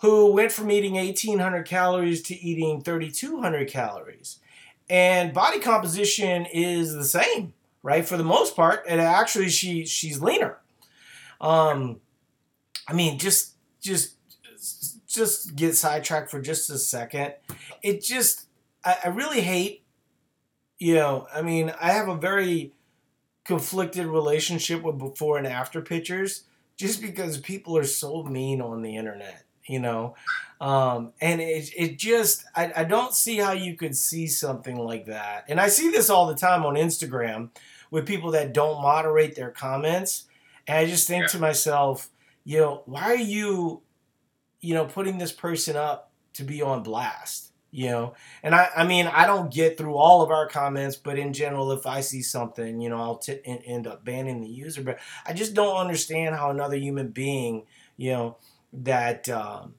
who 0.00 0.32
went 0.32 0.52
from 0.52 0.70
eating 0.70 0.94
1,800 0.94 1.64
calories 1.64 2.22
to 2.22 2.34
eating 2.34 2.82
3,200 2.82 3.68
calories. 3.68 4.38
And 4.88 5.32
body 5.32 5.58
composition 5.58 6.46
is 6.46 6.94
the 6.94 7.04
same, 7.04 7.52
right? 7.82 8.06
For 8.06 8.16
the 8.16 8.24
most 8.24 8.56
part, 8.56 8.84
and 8.88 9.00
actually 9.00 9.48
she 9.48 9.84
she's 9.84 10.20
leaner. 10.20 10.58
Um, 11.40 12.00
I 12.86 12.92
mean, 12.92 13.18
just 13.18 13.54
just 13.80 14.14
just 15.06 15.56
get 15.56 15.76
sidetracked 15.76 16.30
for 16.30 16.40
just 16.40 16.70
a 16.70 16.78
second. 16.78 17.34
It 17.82 18.02
just 18.02 18.46
I, 18.84 18.96
I 19.04 19.08
really 19.08 19.40
hate, 19.40 19.84
you 20.78 20.94
know. 20.94 21.26
I 21.34 21.42
mean, 21.42 21.72
I 21.80 21.92
have 21.92 22.08
a 22.08 22.16
very 22.16 22.72
conflicted 23.44 24.06
relationship 24.06 24.82
with 24.82 24.98
before 24.98 25.38
and 25.38 25.46
after 25.46 25.80
pictures 25.80 26.44
just 26.76 27.00
because 27.00 27.38
people 27.38 27.76
are 27.76 27.84
so 27.84 28.22
mean 28.22 28.60
on 28.60 28.82
the 28.82 28.94
internet 28.94 29.44
you 29.68 29.78
know? 29.78 30.14
Um, 30.60 31.12
and 31.20 31.40
it, 31.40 31.70
it 31.76 31.98
just 31.98 32.44
I, 32.56 32.72
I 32.74 32.84
don't 32.84 33.14
see 33.14 33.36
how 33.36 33.52
you 33.52 33.76
could 33.76 33.96
see 33.96 34.26
something 34.26 34.76
like 34.76 35.06
that. 35.06 35.44
And 35.48 35.60
i 35.60 35.68
see 35.68 35.90
this 35.90 36.10
all 36.10 36.26
the 36.26 36.34
time 36.34 36.66
on 36.66 36.74
instagram 36.74 37.50
with 37.90 38.06
people 38.06 38.32
that 38.32 38.52
don't 38.52 38.82
moderate 38.82 39.36
their 39.36 39.50
comments. 39.50 40.24
And 40.66 40.78
i 40.78 40.86
just 40.86 41.06
think 41.06 41.22
yeah. 41.22 41.28
to 41.28 41.38
myself 41.38 42.08
you 42.44 42.58
know 42.58 42.82
why 42.86 43.02
are 43.02 43.14
you 43.14 43.82
you 44.60 44.74
know 44.74 44.86
putting 44.86 45.18
this 45.18 45.32
person 45.32 45.76
up 45.76 46.10
to 46.32 46.44
be 46.44 46.62
on 46.62 46.82
blast 46.82 47.52
you 47.70 47.90
know? 47.90 48.14
And 48.42 48.54
i 48.54 48.68
i 48.74 48.84
mean 48.86 49.06
i 49.06 49.26
don't 49.26 49.52
get 49.52 49.76
through 49.76 49.94
all 49.94 50.22
of 50.22 50.30
our 50.30 50.48
comments 50.48 50.96
but 50.96 51.18
in 51.18 51.34
general 51.34 51.70
if 51.72 51.86
i 51.86 52.00
see 52.00 52.22
something 52.22 52.80
you 52.80 52.88
know 52.88 52.96
i'll 52.96 53.18
t- 53.18 53.40
end 53.44 53.86
up 53.86 54.04
banning 54.04 54.40
the 54.40 54.48
user. 54.48 54.82
But 54.82 54.98
i 55.26 55.34
just 55.34 55.54
don't 55.54 55.76
understand 55.76 56.34
how 56.34 56.50
another 56.50 56.76
human 56.76 57.08
being 57.08 57.66
you 57.98 58.12
know 58.12 58.38
that 58.72 59.28
um, 59.28 59.74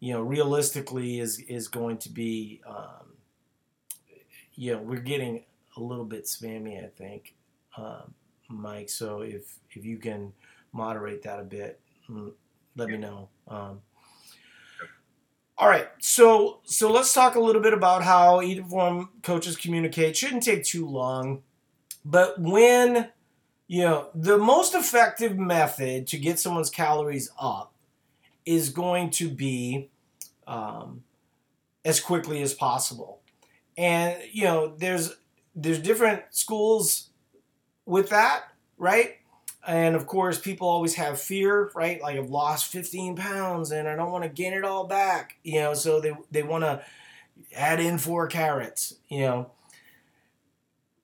you 0.00 0.12
know 0.12 0.22
realistically 0.22 1.20
is 1.20 1.40
is 1.40 1.68
going 1.68 1.98
to 1.98 2.08
be 2.08 2.60
um, 2.66 3.14
you 4.54 4.72
know 4.72 4.78
we're 4.78 5.00
getting 5.00 5.44
a 5.76 5.80
little 5.80 6.04
bit 6.04 6.24
spammy 6.24 6.82
i 6.82 6.88
think 6.88 7.34
uh, 7.76 8.02
mike. 8.48 8.88
So 8.88 9.20
if 9.20 9.58
if 9.70 9.84
you 9.84 9.98
can 9.98 10.32
moderate 10.72 11.22
that 11.22 11.40
a 11.40 11.44
bit 11.44 11.80
mm, 12.10 12.32
let 12.76 12.88
me 12.88 12.98
know. 12.98 13.28
Um, 13.48 13.80
all 15.58 15.68
right, 15.68 15.88
so 16.00 16.60
so 16.64 16.92
let's 16.92 17.14
talk 17.14 17.34
a 17.34 17.40
little 17.40 17.62
bit 17.62 17.72
about 17.72 18.02
how 18.02 18.42
Eat 18.42 18.56
to 18.56 18.62
Perform 18.62 19.08
coaches 19.22 19.56
communicate. 19.56 20.16
Shouldn't 20.16 20.42
take 20.42 20.64
too 20.64 20.86
long, 20.86 21.42
but 22.04 22.38
when 22.38 23.08
you 23.66 23.82
know 23.82 24.10
the 24.14 24.36
most 24.36 24.74
effective 24.74 25.38
method 25.38 26.06
to 26.08 26.18
get 26.18 26.38
someone's 26.38 26.70
calories 26.70 27.30
up 27.40 27.72
is 28.46 28.70
going 28.70 29.10
to 29.10 29.28
be 29.28 29.90
um, 30.46 31.02
as 31.84 32.00
quickly 32.00 32.40
as 32.40 32.54
possible, 32.54 33.20
and 33.76 34.16
you 34.32 34.44
know 34.44 34.74
there's 34.78 35.16
there's 35.54 35.78
different 35.78 36.22
schools 36.30 37.10
with 37.86 38.10
that, 38.10 38.44
right? 38.78 39.16
And 39.66 39.96
of 39.96 40.06
course, 40.06 40.38
people 40.38 40.68
always 40.68 40.94
have 40.94 41.20
fear, 41.20 41.70
right? 41.74 42.00
Like 42.00 42.16
I've 42.16 42.30
lost 42.30 42.66
15 42.66 43.16
pounds 43.16 43.72
and 43.72 43.88
I 43.88 43.96
don't 43.96 44.12
want 44.12 44.22
to 44.22 44.30
gain 44.30 44.52
it 44.52 44.64
all 44.64 44.86
back, 44.86 45.38
you 45.42 45.60
know. 45.60 45.74
So 45.74 46.00
they 46.00 46.12
they 46.30 46.42
want 46.42 46.62
to 46.64 46.82
add 47.54 47.80
in 47.80 47.98
four 47.98 48.28
carrots, 48.28 48.94
you 49.08 49.20
know. 49.20 49.50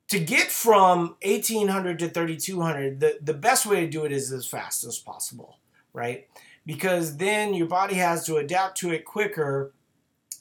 To 0.09 0.21
get 0.21 0.51
from 0.51 1.17
1800 1.23 1.99
to 2.01 2.09
3200, 2.09 3.01
the, 3.01 3.19
the 3.23 3.33
best 3.33 3.65
way 3.65 3.81
to 3.81 3.89
do 3.89 4.05
it 4.05 4.13
is 4.13 4.31
as 4.31 4.47
fast 4.47 4.85
as 4.85 4.99
possible, 4.99 5.59
right? 5.95 6.29
Because 6.65 7.17
then 7.17 7.55
your 7.55 7.67
body 7.67 7.97
has 7.97 8.25
to 8.27 8.37
adapt 8.37 8.79
to 8.79 8.91
it 8.91 9.05
quicker. 9.05 9.73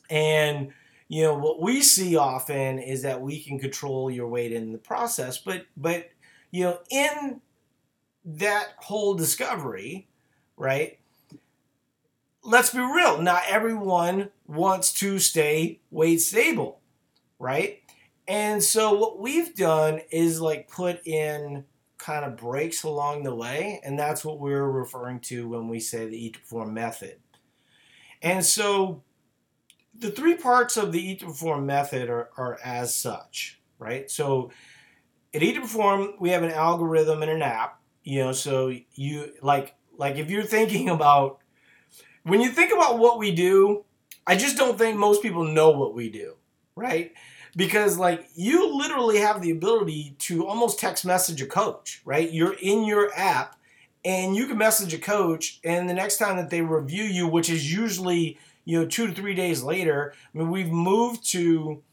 And, 0.09 0.71
you 1.07 1.23
know, 1.23 1.33
what 1.35 1.61
we 1.61 1.81
see 1.81 2.15
often 2.15 2.79
is 2.79 3.01
that 3.01 3.21
we 3.21 3.41
can 3.41 3.59
control 3.59 4.11
your 4.11 4.27
weight 4.27 4.51
in 4.51 4.71
the 4.71 4.77
process. 4.77 5.37
But, 5.37 5.65
but, 5.75 6.09
you 6.51 6.65
know, 6.65 6.79
in 6.89 7.41
that 8.23 8.67
whole 8.77 9.13
discovery, 9.15 10.07
right? 10.57 10.99
Let's 12.43 12.71
be 12.71 12.79
real, 12.79 13.21
not 13.21 13.43
everyone 13.47 14.29
wants 14.47 14.93
to 14.93 15.19
stay 15.19 15.79
weight 15.91 16.21
stable, 16.21 16.81
right? 17.39 17.81
And 18.27 18.63
so 18.63 18.93
what 18.93 19.19
we've 19.19 19.55
done 19.55 20.01
is 20.11 20.41
like 20.41 20.69
put 20.69 21.05
in 21.05 21.65
kind 22.01 22.25
of 22.25 22.35
breaks 22.37 22.83
along 22.83 23.23
the 23.23 23.33
way, 23.33 23.79
and 23.83 23.97
that's 23.97 24.25
what 24.25 24.39
we're 24.39 24.69
referring 24.69 25.19
to 25.21 25.47
when 25.47 25.67
we 25.67 25.79
say 25.79 26.07
the 26.07 26.25
Eat 26.25 26.33
to 26.33 26.39
Perform 26.39 26.73
method. 26.73 27.17
And 28.21 28.45
so 28.45 29.03
the 29.97 30.11
three 30.11 30.35
parts 30.35 30.77
of 30.77 30.91
the 30.91 30.99
Eat 30.99 31.19
to 31.19 31.27
Perform 31.27 31.65
method 31.65 32.09
are, 32.09 32.29
are 32.37 32.59
as 32.63 32.93
such, 32.95 33.59
right? 33.79 34.09
So 34.09 34.51
at 35.33 35.43
Eat 35.43 35.53
to 35.53 35.61
Perform, 35.61 36.13
we 36.19 36.31
have 36.31 36.43
an 36.43 36.51
algorithm 36.51 37.21
and 37.21 37.31
an 37.31 37.41
app 37.41 37.81
you 38.03 38.23
know, 38.23 38.31
so 38.31 38.73
you 38.95 39.33
like 39.41 39.75
like 39.97 40.15
if 40.15 40.29
you're 40.29 40.43
thinking 40.43 40.89
about 40.89 41.39
when 42.23 42.41
you 42.41 42.49
think 42.49 42.71
about 42.71 42.99
what 42.99 43.17
we 43.17 43.33
do, 43.33 43.85
I 44.25 44.35
just 44.35 44.57
don't 44.57 44.77
think 44.77 44.97
most 44.97 45.21
people 45.21 45.45
know 45.45 45.71
what 45.71 45.93
we 45.93 46.09
do, 46.09 46.35
right? 46.75 47.13
Because 47.55 47.97
like 47.97 48.29
you 48.35 48.77
literally 48.77 49.17
have 49.17 49.41
the 49.41 49.51
ability 49.51 50.15
to 50.19 50.47
almost 50.47 50.79
text 50.79 51.05
message 51.05 51.41
a 51.41 51.45
coach, 51.45 52.01
right? 52.05 52.31
You're 52.31 52.55
in 52.61 52.85
your 52.85 53.11
app 53.15 53.57
and 54.05 54.35
you 54.35 54.47
can 54.47 54.57
message 54.57 54.93
a 54.93 54.97
coach 54.97 55.59
and 55.63 55.89
the 55.89 55.93
next 55.93 56.17
time 56.17 56.37
that 56.37 56.49
they 56.49 56.61
review 56.61 57.03
you, 57.03 57.27
which 57.27 57.49
is 57.49 57.73
usually, 57.73 58.37
you 58.63 58.79
know, 58.79 58.87
2 58.87 59.07
to 59.07 59.13
3 59.13 59.33
days 59.35 59.63
later, 59.63 60.13
I 60.33 60.37
mean 60.37 60.49
we've 60.49 60.71
moved 60.71 61.29
to 61.31 61.83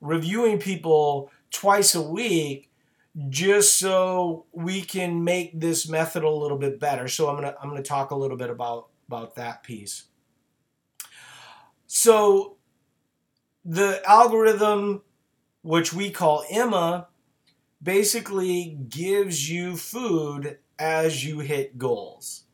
reviewing 0.00 0.58
people 0.58 1.30
twice 1.50 1.94
a 1.94 2.02
week 2.02 2.70
just 3.30 3.78
so 3.78 4.44
we 4.52 4.82
can 4.82 5.24
make 5.24 5.58
this 5.58 5.88
method 5.88 6.22
a 6.22 6.30
little 6.30 6.58
bit 6.58 6.78
better. 6.78 7.08
So 7.08 7.28
I'm 7.28 7.36
gonna 7.36 7.54
I'm 7.62 7.68
gonna 7.68 7.82
talk 7.82 8.10
a 8.10 8.16
little 8.16 8.36
bit 8.36 8.50
about 8.50 8.88
about 9.08 9.36
that 9.36 9.62
piece. 9.62 10.04
So 11.86 12.55
the 13.66 14.00
algorithm, 14.08 15.02
which 15.62 15.92
we 15.92 16.10
call 16.10 16.44
Emma, 16.50 17.08
basically 17.82 18.78
gives 18.88 19.50
you 19.50 19.76
food 19.76 20.58
as 20.78 21.24
you 21.24 21.40
hit 21.40 21.76
goals. 21.76 22.44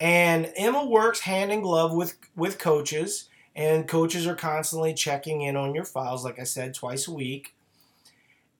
And 0.00 0.50
Emma 0.56 0.84
works 0.84 1.20
hand 1.20 1.52
in 1.52 1.60
glove 1.60 1.92
with, 1.92 2.16
with 2.34 2.58
coaches, 2.58 3.28
and 3.54 3.86
coaches 3.86 4.26
are 4.26 4.36
constantly 4.36 4.94
checking 4.94 5.42
in 5.42 5.56
on 5.56 5.74
your 5.74 5.84
files, 5.84 6.24
like 6.24 6.38
I 6.38 6.44
said, 6.44 6.74
twice 6.74 7.08
a 7.08 7.12
week. 7.12 7.54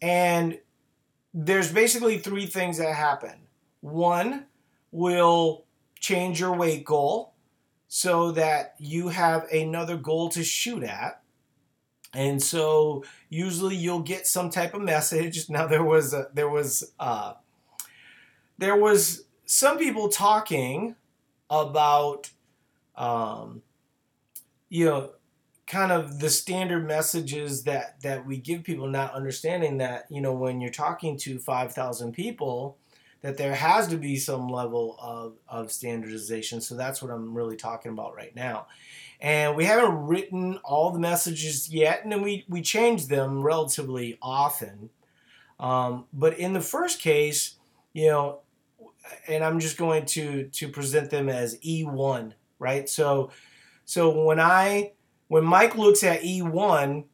And 0.03 0.59
there's 1.33 1.73
basically 1.73 2.19
three 2.19 2.47
things 2.47 2.79
that 2.79 2.95
happen. 2.95 3.47
One 3.81 4.47
will 4.91 5.65
change 6.01 6.41
your 6.41 6.55
weight 6.55 6.85
goal 6.85 7.35
so 7.87 8.33
that 8.33 8.75
you 8.79 9.09
have 9.09 9.51
another 9.53 9.97
goal 9.97 10.29
to 10.31 10.45
shoot 10.45 10.83
at. 10.83 11.23
And 12.19 12.43
so 12.43 13.05
usually 13.29 13.77
you'll 13.77 14.01
get 14.01 14.27
some 14.27 14.51
type 14.51 14.75
of 14.75 14.83
message. 14.83 15.49
Now 15.49 15.69
there 15.69 15.85
was 15.85 16.13
a, 16.13 16.27
there 16.35 16.49
was 16.49 16.93
uh, 16.99 17.35
there 18.59 18.75
was 18.75 19.23
some 19.47 19.79
people 19.79 20.09
talking 20.09 20.97
about 21.49 22.31
um, 22.97 23.63
you 24.69 24.85
know 24.85 25.11
kind 25.69 25.93
of 25.93 26.19
the 26.19 26.29
standard 26.29 26.89
messages 26.89 27.63
that 27.63 28.03
that 28.03 28.27
we 28.27 28.39
give 28.39 28.65
people 28.65 28.89
not 28.89 29.15
understanding 29.15 29.79
that 29.79 30.07
you 30.11 30.21
know 30.21 30.33
when 30.33 30.61
you're 30.61 30.73
talking 30.73 31.17
to 31.19 31.39
5000 31.39 32.11
people 32.11 32.79
that 33.23 33.37
there 33.37 33.55
has 33.55 33.89
to 33.89 33.97
be 33.97 34.17
some 34.17 34.49
level 34.49 34.97
of, 35.01 35.35
of 35.49 35.73
standardization. 35.73 36.61
So 36.61 36.77
that's 36.77 37.03
what 37.03 37.11
i'm 37.11 37.35
really 37.35 37.57
talking 37.57 37.93
about 37.93 38.15
right 38.15 38.35
now. 38.35 38.67
And 39.21 39.57
we 39.57 39.65
haven't 39.65 40.07
written 40.07 40.59
all 40.65 40.91
the 40.91 41.01
messages 41.01 41.69
yet 41.69 42.03
and 42.03 42.13
then 42.13 42.23
we, 42.23 42.45
we 42.49 42.63
change 42.63 43.09
them 43.09 43.43
relatively 43.43 44.19
often. 44.23 44.91
Um, 45.59 46.07
but 46.13 46.39
in 46.39 46.53
the 46.53 46.61
first 46.61 47.01
case 47.01 47.55
you 47.93 48.07
know 48.07 48.41
and 49.27 49.45
I'm 49.45 49.61
just 49.61 49.77
going 49.77 50.07
to 50.07 50.45
to 50.45 50.69
present 50.69 51.11
them 51.11 51.29
as 51.29 51.59
E1, 51.61 52.33
right? 52.59 52.89
So 52.89 53.31
so 53.85 54.25
when 54.25 54.41
I 54.41 54.93
when 55.29 55.45
Mike 55.45 55.77
looks 55.77 56.03
at 56.05 56.23
E1, 56.23 57.05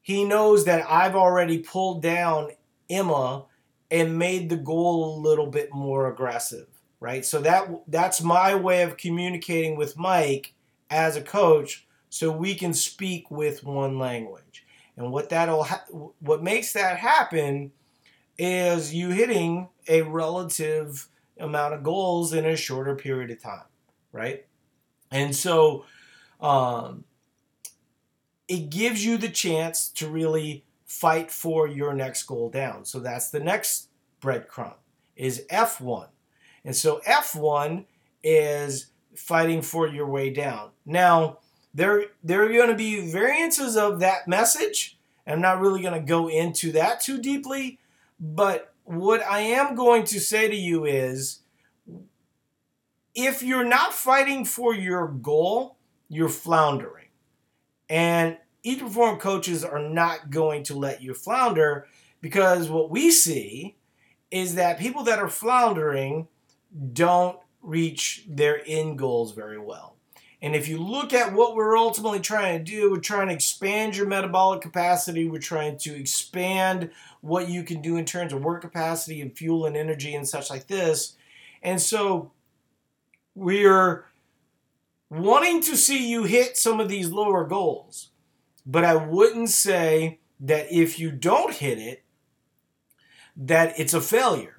he 0.00 0.24
knows 0.24 0.64
that 0.64 0.84
I've 0.88 1.14
already 1.14 1.58
pulled 1.58 2.02
down 2.02 2.50
Emma 2.88 3.44
and 3.90 4.18
made 4.18 4.48
the 4.48 4.56
goal 4.56 5.16
a 5.16 5.20
little 5.20 5.46
bit 5.46 5.72
more 5.72 6.10
aggressive, 6.10 6.68
right? 7.00 7.24
So 7.24 7.40
that 7.40 7.68
that's 7.88 8.20
my 8.22 8.54
way 8.54 8.82
of 8.82 8.96
communicating 8.96 9.76
with 9.76 9.98
Mike 9.98 10.54
as 10.88 11.16
a 11.16 11.22
coach 11.22 11.86
so 12.08 12.30
we 12.30 12.54
can 12.54 12.74
speak 12.74 13.30
with 13.30 13.64
one 13.64 13.98
language. 13.98 14.64
And 14.96 15.12
what 15.12 15.30
that'll 15.30 15.64
ha- 15.64 15.84
what 16.18 16.42
makes 16.42 16.72
that 16.72 16.98
happen 16.98 17.72
is 18.38 18.94
you 18.94 19.10
hitting 19.10 19.68
a 19.88 20.02
relative 20.02 21.08
amount 21.38 21.74
of 21.74 21.82
goals 21.82 22.32
in 22.32 22.44
a 22.44 22.56
shorter 22.56 22.94
period 22.94 23.30
of 23.30 23.42
time, 23.42 23.64
right? 24.12 24.46
And 25.10 25.34
so 25.34 25.84
um, 26.40 27.04
it 28.48 28.70
gives 28.70 29.04
you 29.04 29.16
the 29.16 29.28
chance 29.28 29.88
to 29.90 30.08
really 30.08 30.64
fight 30.90 31.30
for 31.30 31.68
your 31.68 31.94
next 31.94 32.24
goal 32.24 32.50
down. 32.50 32.84
So 32.84 32.98
that's 32.98 33.30
the 33.30 33.38
next 33.38 33.90
breadcrumb 34.20 34.74
is 35.14 35.44
F1. 35.48 36.08
And 36.64 36.74
so 36.74 37.00
F1 37.06 37.84
is 38.24 38.86
fighting 39.14 39.62
for 39.62 39.86
your 39.86 40.08
way 40.08 40.30
down. 40.30 40.70
Now, 40.84 41.38
there, 41.72 42.06
there 42.24 42.42
are 42.42 42.52
going 42.52 42.70
to 42.70 42.74
be 42.74 43.08
variances 43.08 43.76
of 43.76 44.00
that 44.00 44.26
message. 44.26 44.98
I'm 45.28 45.40
not 45.40 45.60
really 45.60 45.80
going 45.80 45.94
to 45.94 46.04
go 46.04 46.28
into 46.28 46.72
that 46.72 47.00
too 47.00 47.18
deeply, 47.18 47.78
but 48.18 48.74
what 48.82 49.22
I 49.22 49.42
am 49.42 49.76
going 49.76 50.02
to 50.06 50.18
say 50.18 50.48
to 50.48 50.56
you 50.56 50.84
is 50.86 51.38
if 53.14 53.44
you're 53.44 53.64
not 53.64 53.94
fighting 53.94 54.44
for 54.44 54.74
your 54.74 55.06
goal, 55.06 55.76
you're 56.08 56.28
floundering. 56.28 57.06
And 57.88 58.38
Eat 58.62 58.80
Perform 58.80 59.18
coaches 59.18 59.64
are 59.64 59.78
not 59.78 60.30
going 60.30 60.62
to 60.64 60.74
let 60.74 61.02
you 61.02 61.14
flounder 61.14 61.86
because 62.20 62.68
what 62.68 62.90
we 62.90 63.10
see 63.10 63.76
is 64.30 64.54
that 64.54 64.78
people 64.78 65.02
that 65.04 65.18
are 65.18 65.28
floundering 65.28 66.28
don't 66.92 67.38
reach 67.62 68.24
their 68.28 68.62
end 68.66 68.98
goals 68.98 69.32
very 69.32 69.58
well. 69.58 69.96
And 70.42 70.56
if 70.56 70.68
you 70.68 70.78
look 70.78 71.12
at 71.12 71.34
what 71.34 71.54
we're 71.54 71.76
ultimately 71.76 72.20
trying 72.20 72.58
to 72.58 72.64
do, 72.64 72.90
we're 72.90 72.98
trying 72.98 73.28
to 73.28 73.34
expand 73.34 73.96
your 73.96 74.06
metabolic 74.06 74.62
capacity. 74.62 75.28
We're 75.28 75.38
trying 75.38 75.76
to 75.78 75.94
expand 75.94 76.90
what 77.20 77.50
you 77.50 77.62
can 77.62 77.82
do 77.82 77.96
in 77.96 78.06
terms 78.06 78.32
of 78.32 78.42
work 78.42 78.62
capacity 78.62 79.20
and 79.20 79.36
fuel 79.36 79.66
and 79.66 79.76
energy 79.76 80.14
and 80.14 80.26
such 80.26 80.48
like 80.48 80.66
this. 80.66 81.16
And 81.62 81.80
so 81.80 82.32
we're 83.34 84.06
wanting 85.10 85.60
to 85.62 85.76
see 85.76 86.08
you 86.08 86.24
hit 86.24 86.56
some 86.56 86.80
of 86.80 86.88
these 86.88 87.10
lower 87.10 87.44
goals. 87.44 88.08
But 88.66 88.84
I 88.84 88.94
wouldn't 88.94 89.50
say 89.50 90.20
that 90.40 90.72
if 90.72 90.98
you 90.98 91.10
don't 91.10 91.54
hit 91.54 91.78
it, 91.78 92.04
that 93.36 93.78
it's 93.78 93.94
a 93.94 94.00
failure, 94.00 94.56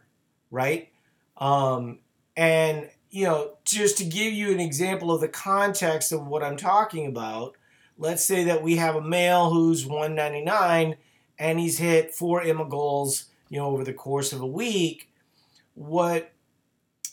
right? 0.50 0.90
Um, 1.38 2.00
and 2.36 2.90
you 3.12 3.26
know, 3.26 3.58
just 3.66 3.98
to 3.98 4.06
give 4.06 4.32
you 4.34 4.52
an 4.52 4.60
example 4.60 5.12
of 5.12 5.22
the 5.22 5.28
context 5.28 6.14
of 6.14 6.26
what 6.26 6.44
I'm 6.44 6.56
talking 6.56 7.08
about, 7.08 7.56
let's 7.98 8.26
say 8.26 8.46
that 8.46 8.64
we 8.64 8.78
have 8.78 8.96
a 8.96 9.02
male 9.02 9.50
who's 9.50 9.86
199 9.86 10.96
and 11.38 11.60
he's 11.60 11.78
hit 11.78 12.16
four 12.16 12.42
Emma 12.42 12.66
goals, 12.66 13.26
you 13.50 13.60
know, 13.60 13.66
over 13.66 13.84
the 13.84 13.94
course 13.94 14.32
of 14.32 14.40
a 14.40 14.48
week. 14.48 15.10
What 15.74 16.32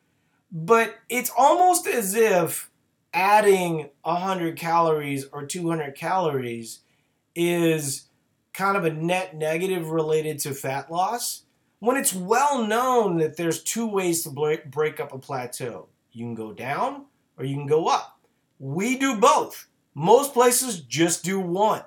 but 0.51 0.95
it's 1.09 1.31
almost 1.35 1.87
as 1.87 2.13
if 2.13 2.69
adding 3.13 3.89
100 4.03 4.57
calories 4.57 5.25
or 5.31 5.45
200 5.45 5.95
calories 5.95 6.79
is 7.35 8.07
kind 8.53 8.77
of 8.77 8.85
a 8.85 8.93
net 8.93 9.35
negative 9.35 9.89
related 9.89 10.39
to 10.39 10.53
fat 10.53 10.91
loss 10.91 11.43
when 11.79 11.97
it's 11.97 12.13
well 12.13 12.65
known 12.65 13.17
that 13.17 13.35
there's 13.35 13.61
two 13.61 13.85
ways 13.85 14.23
to 14.23 14.29
break 14.29 14.99
up 14.99 15.13
a 15.13 15.19
plateau. 15.19 15.87
You 16.11 16.25
can 16.25 16.35
go 16.35 16.53
down 16.53 17.05
or 17.37 17.45
you 17.45 17.55
can 17.55 17.67
go 17.67 17.87
up. 17.87 18.19
We 18.59 18.97
do 18.97 19.17
both. 19.17 19.67
Most 19.93 20.33
places 20.33 20.79
just 20.79 21.23
do 21.23 21.39
one, 21.39 21.83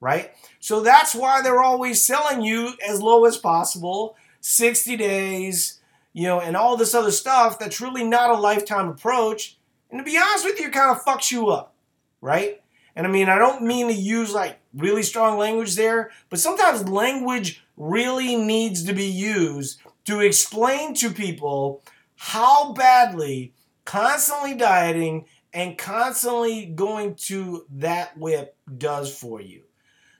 right? 0.00 0.32
So 0.58 0.80
that's 0.80 1.14
why 1.14 1.42
they're 1.42 1.62
always 1.62 2.04
selling 2.04 2.42
you 2.42 2.72
as 2.86 3.00
low 3.00 3.24
as 3.24 3.36
possible, 3.36 4.16
60 4.40 4.96
days, 4.96 5.80
you 6.12 6.24
know, 6.24 6.40
and 6.40 6.56
all 6.56 6.76
this 6.76 6.94
other 6.94 7.12
stuff 7.12 7.58
that's 7.58 7.80
really 7.80 8.04
not 8.04 8.30
a 8.30 8.40
lifetime 8.40 8.88
approach. 8.88 9.58
And 9.90 9.98
to 10.00 10.04
be 10.04 10.18
honest 10.18 10.44
with 10.44 10.60
you, 10.60 10.66
it 10.66 10.72
kind 10.72 10.90
of 10.90 11.04
fucks 11.04 11.30
you 11.30 11.48
up, 11.48 11.74
right? 12.20 12.60
And 12.94 13.06
I 13.06 13.10
mean, 13.10 13.28
I 13.28 13.38
don't 13.38 13.62
mean 13.62 13.88
to 13.88 13.94
use 13.94 14.32
like 14.32 14.58
really 14.74 15.02
strong 15.02 15.38
language 15.38 15.76
there, 15.76 16.10
but 16.30 16.38
sometimes 16.38 16.88
language 16.88 17.62
really 17.76 18.36
needs 18.36 18.84
to 18.84 18.92
be 18.92 19.04
used 19.04 19.80
to 20.06 20.20
explain 20.20 20.94
to 20.94 21.10
people 21.10 21.82
how 22.16 22.72
badly 22.72 23.52
constantly 23.84 24.54
dieting 24.54 25.26
and 25.52 25.78
constantly 25.78 26.66
going 26.66 27.14
to 27.14 27.66
that 27.70 28.16
whip 28.18 28.56
does 28.78 29.16
for 29.16 29.40
you. 29.40 29.62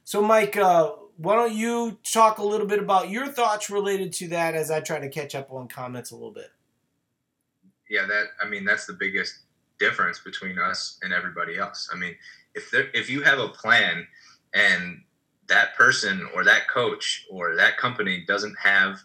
So, 0.04 0.22
Mike, 0.22 0.56
uh, 0.56 0.92
why 1.16 1.34
don't 1.34 1.54
you 1.54 1.98
talk 2.04 2.38
a 2.38 2.44
little 2.44 2.66
bit 2.66 2.78
about 2.78 3.10
your 3.10 3.26
thoughts 3.26 3.70
related 3.70 4.12
to 4.14 4.28
that 4.28 4.54
as 4.54 4.70
I 4.70 4.80
try 4.80 4.98
to 4.98 5.08
catch 5.08 5.34
up 5.34 5.50
on 5.50 5.68
comments 5.68 6.10
a 6.10 6.14
little 6.14 6.30
bit? 6.30 6.50
Yeah, 7.88 8.06
that 8.06 8.26
I 8.42 8.48
mean 8.48 8.64
that's 8.64 8.86
the 8.86 8.92
biggest 8.92 9.40
difference 9.78 10.18
between 10.20 10.58
us 10.58 10.98
and 11.02 11.12
everybody 11.12 11.58
else. 11.58 11.88
I 11.92 11.96
mean, 11.96 12.14
if 12.54 12.70
there, 12.70 12.88
if 12.94 13.10
you 13.10 13.22
have 13.22 13.38
a 13.38 13.48
plan 13.48 14.06
and 14.54 15.02
that 15.48 15.76
person 15.76 16.26
or 16.34 16.44
that 16.44 16.68
coach 16.68 17.26
or 17.30 17.54
that 17.56 17.76
company 17.76 18.24
doesn't 18.26 18.56
have 18.62 19.00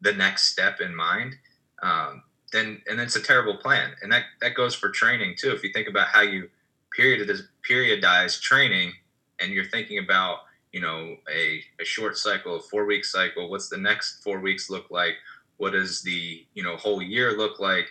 the 0.00 0.12
next 0.12 0.44
step 0.44 0.80
in 0.80 0.94
mind, 0.94 1.36
um, 1.82 2.22
then 2.52 2.80
and 2.88 3.00
it's 3.00 3.16
a 3.16 3.22
terrible 3.22 3.56
plan. 3.56 3.92
And 4.02 4.12
that 4.12 4.24
that 4.40 4.54
goes 4.54 4.74
for 4.74 4.90
training 4.90 5.36
too. 5.38 5.50
If 5.50 5.62
you 5.62 5.72
think 5.72 5.88
about 5.88 6.08
how 6.08 6.20
you 6.20 6.48
periodize 6.96 7.42
periodize 7.68 8.40
training, 8.40 8.92
and 9.40 9.52
you're 9.52 9.64
thinking 9.64 9.98
about 9.98 10.40
you 10.72 10.80
know 10.80 11.16
a, 11.32 11.62
a 11.80 11.84
short 11.84 12.16
cycle, 12.16 12.56
a 12.56 12.60
four 12.60 12.84
week 12.84 13.04
cycle. 13.04 13.50
What's 13.50 13.68
the 13.68 13.78
next 13.78 14.22
four 14.22 14.40
weeks 14.40 14.70
look 14.70 14.90
like? 14.90 15.14
What 15.56 15.72
does 15.72 16.02
the 16.02 16.46
you 16.54 16.62
know 16.62 16.76
whole 16.76 17.02
year 17.02 17.36
look 17.36 17.58
like? 17.58 17.86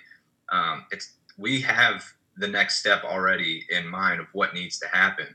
Um, 0.50 0.86
it's 0.92 1.14
we 1.38 1.62
have 1.62 2.04
the 2.38 2.48
next 2.48 2.80
step 2.80 3.04
already 3.04 3.66
in 3.70 3.88
mind 3.88 4.20
of 4.20 4.28
what 4.34 4.54
needs 4.54 4.80
to 4.80 4.88
happen, 4.88 5.28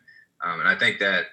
um, 0.42 0.60
and 0.60 0.68
I 0.68 0.76
think 0.76 0.98
that 0.98 1.26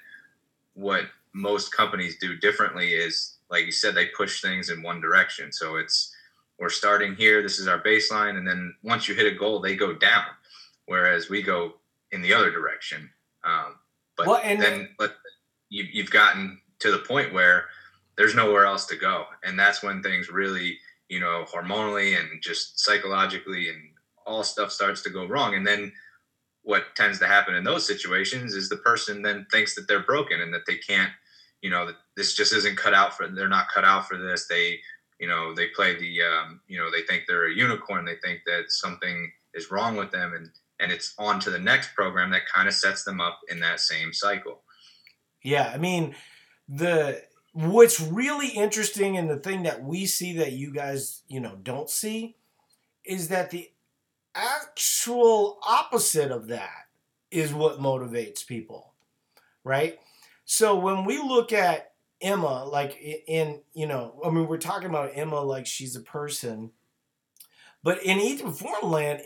what 0.73 1.05
most 1.33 1.75
companies 1.75 2.17
do 2.19 2.37
differently 2.37 2.93
is 2.93 3.37
like 3.53 3.65
you 3.65 3.71
said 3.71 3.93
they 3.93 4.07
push 4.07 4.41
things 4.41 4.69
in 4.69 4.81
one 4.81 4.99
direction. 4.99 5.51
So 5.51 5.75
it's 5.75 6.13
we're 6.59 6.69
starting 6.69 7.15
here. 7.15 7.41
This 7.41 7.59
is 7.59 7.67
our 7.67 7.81
baseline, 7.81 8.37
and 8.37 8.47
then 8.47 8.73
once 8.83 9.07
you 9.07 9.15
hit 9.15 9.31
a 9.31 9.35
goal, 9.35 9.59
they 9.59 9.75
go 9.75 9.93
down, 9.93 10.25
whereas 10.85 11.29
we 11.29 11.41
go 11.41 11.73
in 12.11 12.21
the 12.21 12.33
other 12.33 12.51
direction. 12.51 13.09
Um, 13.43 13.75
but 14.17 14.27
well, 14.27 14.41
and 14.43 14.61
then 14.61 14.89
but 14.97 15.17
you, 15.69 15.85
you've 15.91 16.11
gotten 16.11 16.59
to 16.79 16.91
the 16.91 16.99
point 16.99 17.33
where 17.33 17.65
there's 18.17 18.35
nowhere 18.35 18.65
else 18.65 18.85
to 18.87 18.95
go, 18.95 19.25
and 19.43 19.57
that's 19.57 19.83
when 19.83 20.01
things 20.01 20.29
really, 20.29 20.77
you 21.09 21.19
know, 21.19 21.45
hormonally 21.51 22.19
and 22.19 22.41
just 22.41 22.79
psychologically 22.79 23.69
and 23.69 23.81
all 24.25 24.43
stuff 24.43 24.71
starts 24.71 25.01
to 25.03 25.09
go 25.09 25.25
wrong, 25.25 25.55
and 25.55 25.65
then 25.65 25.91
what 26.63 26.95
tends 26.95 27.19
to 27.19 27.27
happen 27.27 27.55
in 27.55 27.63
those 27.63 27.85
situations 27.85 28.53
is 28.53 28.69
the 28.69 28.77
person 28.77 29.21
then 29.21 29.45
thinks 29.51 29.75
that 29.75 29.87
they're 29.87 29.99
broken 30.03 30.39
and 30.39 30.53
that 30.53 30.65
they 30.65 30.77
can't 30.77 31.11
you 31.61 31.69
know 31.69 31.85
that 31.85 31.95
this 32.15 32.35
just 32.35 32.53
isn't 32.53 32.77
cut 32.77 32.93
out 32.93 33.15
for 33.15 33.27
they're 33.27 33.49
not 33.49 33.69
cut 33.73 33.85
out 33.85 34.07
for 34.07 34.17
this. 34.17 34.47
They 34.47 34.79
you 35.19 35.27
know 35.27 35.55
they 35.55 35.67
play 35.67 35.97
the 35.97 36.21
um, 36.21 36.61
you 36.67 36.77
know 36.77 36.91
they 36.91 37.01
think 37.01 37.23
they're 37.27 37.49
a 37.49 37.55
unicorn. 37.55 38.05
They 38.05 38.17
think 38.23 38.41
that 38.45 38.65
something 38.67 39.31
is 39.53 39.71
wrong 39.71 39.95
with 39.95 40.11
them. 40.11 40.33
And 40.33 40.49
and 40.79 40.91
it's 40.91 41.13
on 41.17 41.39
to 41.39 41.49
the 41.49 41.59
next 41.59 41.95
program 41.95 42.31
that 42.31 42.47
kind 42.53 42.67
of 42.67 42.73
sets 42.73 43.03
them 43.03 43.21
up 43.21 43.39
in 43.49 43.59
that 43.61 43.79
same 43.79 44.13
cycle. 44.13 44.61
Yeah 45.43 45.71
i 45.73 45.77
mean 45.77 46.15
the 46.69 47.21
what's 47.51 47.99
really 47.99 48.47
interesting 48.47 49.17
and 49.17 49.29
the 49.29 49.37
thing 49.37 49.63
that 49.63 49.83
we 49.83 50.05
see 50.05 50.37
that 50.37 50.53
you 50.53 50.73
guys 50.73 51.21
you 51.27 51.39
know 51.39 51.57
don't 51.61 51.89
see 51.89 52.37
is 53.05 53.27
that 53.27 53.51
the 53.51 53.69
actual 54.35 55.59
opposite 55.67 56.31
of 56.31 56.47
that 56.47 56.87
is 57.31 57.53
what 57.53 57.79
motivates 57.79 58.45
people 58.45 58.93
right 59.63 59.99
so 60.45 60.77
when 60.77 61.05
we 61.05 61.19
look 61.19 61.53
at 61.53 61.93
Emma, 62.23 62.63
like 62.63 62.97
in, 63.27 63.61
you 63.73 63.85
know, 63.85 64.19
I 64.25 64.29
mean, 64.29 64.47
we're 64.47 64.57
talking 64.57 64.89
about 64.89 65.11
Emma 65.13 65.41
like 65.41 65.65
she's 65.65 65.95
a 65.95 66.01
person, 66.01 66.71
but 67.83 68.01
in 68.01 68.19
Eat 68.19 68.39
to 68.39 68.45
Perform 68.45 68.91
land, 68.91 69.21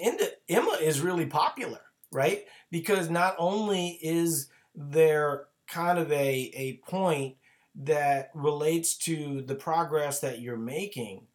Emma 0.50 0.78
is 0.82 1.00
really 1.00 1.28
popular, 1.28 1.82
right? 2.12 2.46
Because 2.72 3.10
not 3.10 3.36
only 3.38 4.00
is 4.02 4.50
there 4.76 5.46
kind 5.68 6.00
of 6.00 6.12
a, 6.12 6.52
a 6.56 6.82
point 6.90 7.36
that 7.76 8.32
relates 8.34 8.98
to 8.98 9.44
the 9.44 9.56
progress 9.56 10.20
that 10.22 10.40
you're 10.40 10.58
making, 10.58 11.28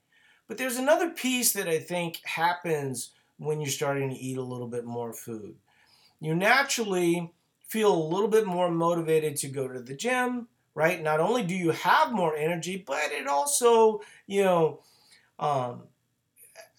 but 0.49 0.59
there's 0.59 0.77
another 0.79 1.11
piece 1.11 1.53
that 1.53 1.69
I 1.69 1.79
think 1.79 2.21
happens 2.25 3.13
when 3.45 3.61
you're 3.61 3.71
starting 3.71 4.11
to 4.11 4.17
eat 4.17 4.37
a 4.37 4.43
little 4.43 4.69
bit 4.69 4.85
more 4.85 5.13
food. 5.13 5.57
You 6.21 6.35
naturally 6.35 7.33
feel 7.67 7.95
a 7.95 8.09
little 8.09 8.29
bit 8.29 8.47
more 8.47 8.71
motivated 8.71 9.37
to 9.37 9.49
go 9.49 9.67
to 9.67 9.81
the 9.81 9.97
gym, 9.97 10.49
right? 10.75 11.03
Not 11.03 11.21
only 11.21 11.43
do 11.43 11.55
you 11.55 11.71
have 11.71 12.13
more 12.13 12.37
energy, 12.37 12.83
but 12.87 13.11
it 13.11 13.27
also, 13.27 14.01
you 14.27 14.45
know, 14.45 14.81
um, 15.39 15.85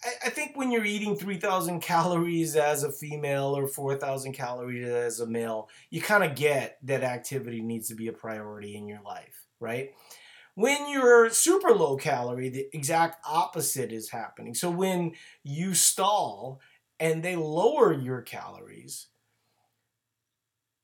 I, 0.04 0.28
I 0.28 0.30
think 0.30 0.56
when 0.56 0.72
you're 0.72 0.86
eating 0.86 1.16
3,000 1.16 1.80
calories 1.82 2.56
as 2.56 2.84
a 2.84 2.92
female 2.92 3.58
or 3.58 3.68
4,000 3.68 4.34
calories 4.34 4.88
as 4.88 5.20
a 5.20 5.28
male, 5.28 5.70
you 5.90 6.02
kind 6.02 6.24
of 6.24 6.36
get 6.36 6.78
that 6.84 7.04
activity 7.04 7.62
needs 7.62 7.88
to 7.90 7.96
be 7.96 8.08
a 8.08 8.14
priority 8.14 8.76
in 8.76 8.88
your 8.88 9.02
life, 9.02 9.46
right? 9.60 9.94
When 10.56 10.90
you're 10.90 11.30
super 11.32 11.74
low 11.74 11.98
calorie, 11.98 12.50
the 12.50 12.68
exact 12.74 13.26
opposite 13.28 13.92
is 13.92 14.12
happening. 14.12 14.54
So 14.54 14.70
when 14.70 15.14
you 15.44 15.74
stall 15.74 16.60
and 17.00 17.24
they 17.24 17.36
lower 17.36 17.92
your 17.92 18.22
calories, 18.22 19.08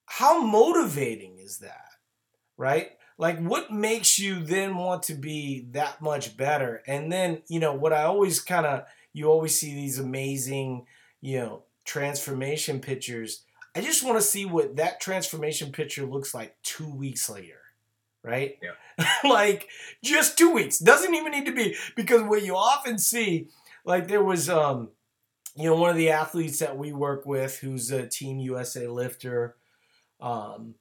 how 0.08 0.42
motivating 0.42 1.38
is 1.38 1.60
that? 1.60 1.86
Right? 2.58 2.90
Like, 3.20 3.40
what 3.40 3.72
makes 3.72 4.18
you 4.18 4.44
then 4.44 4.76
want 4.76 5.04
to 5.04 5.14
be 5.14 5.68
that 5.72 6.02
much 6.02 6.36
better? 6.36 6.82
And 6.88 7.12
then, 7.12 7.44
you 7.48 7.60
know, 7.60 7.74
what 7.74 7.94
I 7.94 8.04
always 8.04 8.40
kind 8.40 8.66
of, 8.66 8.86
you 9.14 9.30
always 9.30 9.56
see 9.60 9.76
these 9.76 10.00
amazing, 10.00 10.88
you 11.22 11.38
know, 11.38 11.64
transformation 11.86 12.80
pictures. 12.80 13.44
I 13.76 13.82
just 13.82 14.04
want 14.04 14.18
to 14.18 14.22
see 14.22 14.46
what 14.46 14.78
that 14.78 15.00
transformation 15.00 15.72
picture 15.72 16.06
looks 16.06 16.34
like 16.34 16.56
two 16.64 16.90
weeks 16.90 17.30
later 17.30 17.60
right? 18.24 18.58
Yeah. 18.62 19.06
like 19.30 19.68
just 20.04 20.38
two 20.38 20.52
weeks 20.52 20.80
doesn't 20.80 21.14
even 21.14 21.32
need 21.32 21.46
to 21.46 21.54
be 21.54 21.76
because 21.96 22.22
what 22.24 22.44
you 22.44 22.56
often 22.56 22.98
see, 22.98 23.48
like 23.86 24.08
there 24.08 24.24
was, 24.24 24.50
um, 24.50 24.90
you 25.56 25.66
know, 25.66 25.76
one 25.76 25.90
of 25.90 25.98
the 25.98 26.12
athletes 26.12 26.60
that 26.60 26.78
we 26.78 26.94
work 26.94 27.26
with 27.26 27.60
who's 27.60 27.92
a 27.92 28.08
Team 28.08 28.40
USA 28.40 28.88
lifter, 28.88 29.56
um, 30.22 30.76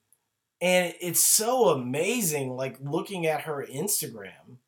and 0.61 0.95
it's 1.01 1.21
so 1.21 1.69
amazing, 1.69 2.51
like 2.51 2.77
looking 2.81 3.27
at 3.27 3.43
her 3.43 3.65
Instagram, 3.73 4.59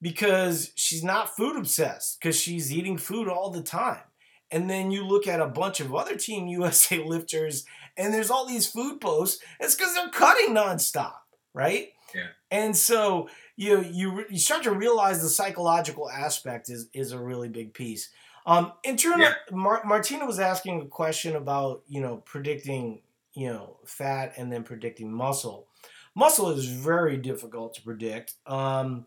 because 0.00 0.72
she's 0.74 1.04
not 1.04 1.36
food 1.36 1.56
obsessed, 1.56 2.18
because 2.20 2.38
she's 2.38 2.72
eating 2.72 2.98
food 2.98 3.28
all 3.28 3.50
the 3.50 3.62
time. 3.62 4.02
And 4.50 4.68
then 4.68 4.90
you 4.90 5.06
look 5.06 5.26
at 5.26 5.40
a 5.40 5.46
bunch 5.46 5.80
of 5.80 5.94
other 5.94 6.16
Team 6.16 6.46
USA 6.48 7.02
lifters, 7.02 7.64
and 7.96 8.12
there's 8.12 8.30
all 8.30 8.46
these 8.46 8.66
food 8.66 9.00
posts. 9.00 9.42
It's 9.60 9.74
because 9.74 9.94
they're 9.94 10.10
cutting 10.10 10.54
nonstop, 10.54 11.14
right? 11.54 11.88
Yeah. 12.14 12.28
And 12.50 12.76
so 12.76 13.28
you 13.56 13.82
you 13.82 14.24
you 14.28 14.38
start 14.38 14.64
to 14.64 14.72
realize 14.72 15.22
the 15.22 15.28
psychological 15.28 16.10
aspect 16.10 16.68
is 16.68 16.88
is 16.92 17.12
a 17.12 17.18
really 17.18 17.48
big 17.48 17.74
piece. 17.74 18.10
Um, 18.44 18.72
in 18.82 18.96
turn, 18.96 19.20
yeah. 19.20 19.34
Mar- 19.52 19.84
Martina 19.84 20.26
was 20.26 20.40
asking 20.40 20.82
a 20.82 20.86
question 20.86 21.36
about 21.36 21.82
you 21.86 22.00
know 22.00 22.18
predicting 22.18 23.02
you 23.34 23.48
know, 23.48 23.78
fat 23.84 24.34
and 24.36 24.52
then 24.52 24.62
predicting 24.62 25.12
muscle. 25.12 25.68
Muscle 26.14 26.50
is 26.50 26.66
very 26.66 27.16
difficult 27.16 27.74
to 27.74 27.82
predict. 27.82 28.34
Um, 28.46 29.06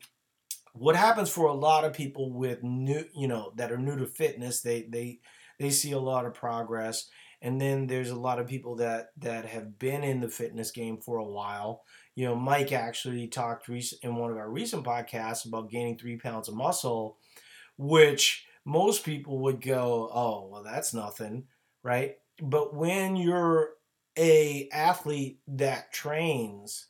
what 0.73 0.95
happens 0.95 1.29
for 1.29 1.47
a 1.47 1.53
lot 1.53 1.85
of 1.85 1.93
people 1.93 2.31
with 2.31 2.63
new, 2.63 3.05
you 3.15 3.27
know, 3.27 3.53
that 3.55 3.71
are 3.71 3.77
new 3.77 3.97
to 3.97 4.07
fitness, 4.07 4.61
they 4.61 4.83
they 4.83 5.19
they 5.59 5.69
see 5.69 5.91
a 5.91 5.99
lot 5.99 6.25
of 6.25 6.33
progress, 6.33 7.07
and 7.41 7.61
then 7.61 7.87
there's 7.87 8.09
a 8.09 8.19
lot 8.19 8.39
of 8.39 8.47
people 8.47 8.75
that 8.77 9.11
that 9.17 9.45
have 9.45 9.77
been 9.77 10.03
in 10.03 10.19
the 10.19 10.27
fitness 10.27 10.71
game 10.71 10.97
for 10.97 11.17
a 11.17 11.23
while. 11.23 11.83
You 12.15 12.25
know, 12.25 12.35
Mike 12.35 12.71
actually 12.71 13.27
talked 13.27 13.67
in 13.69 14.15
one 14.15 14.31
of 14.31 14.37
our 14.37 14.49
recent 14.49 14.85
podcasts 14.85 15.45
about 15.45 15.69
gaining 15.69 15.97
three 15.97 16.17
pounds 16.17 16.47
of 16.47 16.55
muscle, 16.55 17.17
which 17.77 18.47
most 18.65 19.05
people 19.05 19.39
would 19.39 19.61
go, 19.61 20.09
"Oh, 20.13 20.47
well, 20.47 20.63
that's 20.63 20.93
nothing," 20.93 21.47
right? 21.83 22.17
But 22.41 22.73
when 22.73 23.17
you're 23.17 23.75
a 24.17 24.69
athlete 24.71 25.41
that 25.47 25.91
trains 25.91 26.87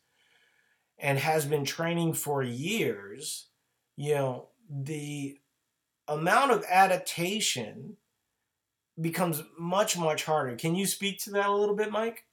and 0.97 1.19
has 1.19 1.45
been 1.45 1.65
training 1.65 2.13
for 2.13 2.41
years, 2.43 3.49
you 3.95 4.13
know, 4.13 4.49
the 4.69 5.39
amount 6.07 6.51
of 6.51 6.65
adaptation 6.69 7.97
becomes 8.99 9.41
much 9.57 9.97
much 9.97 10.23
harder. 10.25 10.55
Can 10.55 10.75
you 10.75 10.85
speak 10.85 11.19
to 11.19 11.31
that 11.31 11.49
a 11.49 11.55
little 11.55 11.75
bit, 11.75 11.91
Mike? 11.91 12.25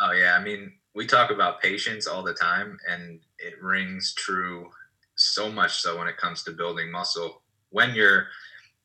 Oh 0.00 0.12
yeah, 0.12 0.36
I 0.36 0.42
mean, 0.42 0.78
we 0.96 1.06
talk 1.06 1.30
about 1.30 1.60
patience 1.60 2.06
all 2.06 2.22
the 2.22 2.32
time 2.32 2.78
and 2.90 3.20
it 3.38 3.62
rings 3.62 4.14
true 4.14 4.70
so 5.14 5.52
much 5.52 5.82
so 5.82 5.98
when 5.98 6.08
it 6.08 6.16
comes 6.16 6.42
to 6.42 6.52
building 6.52 6.90
muscle. 6.90 7.42
When 7.68 7.94
you're 7.94 8.28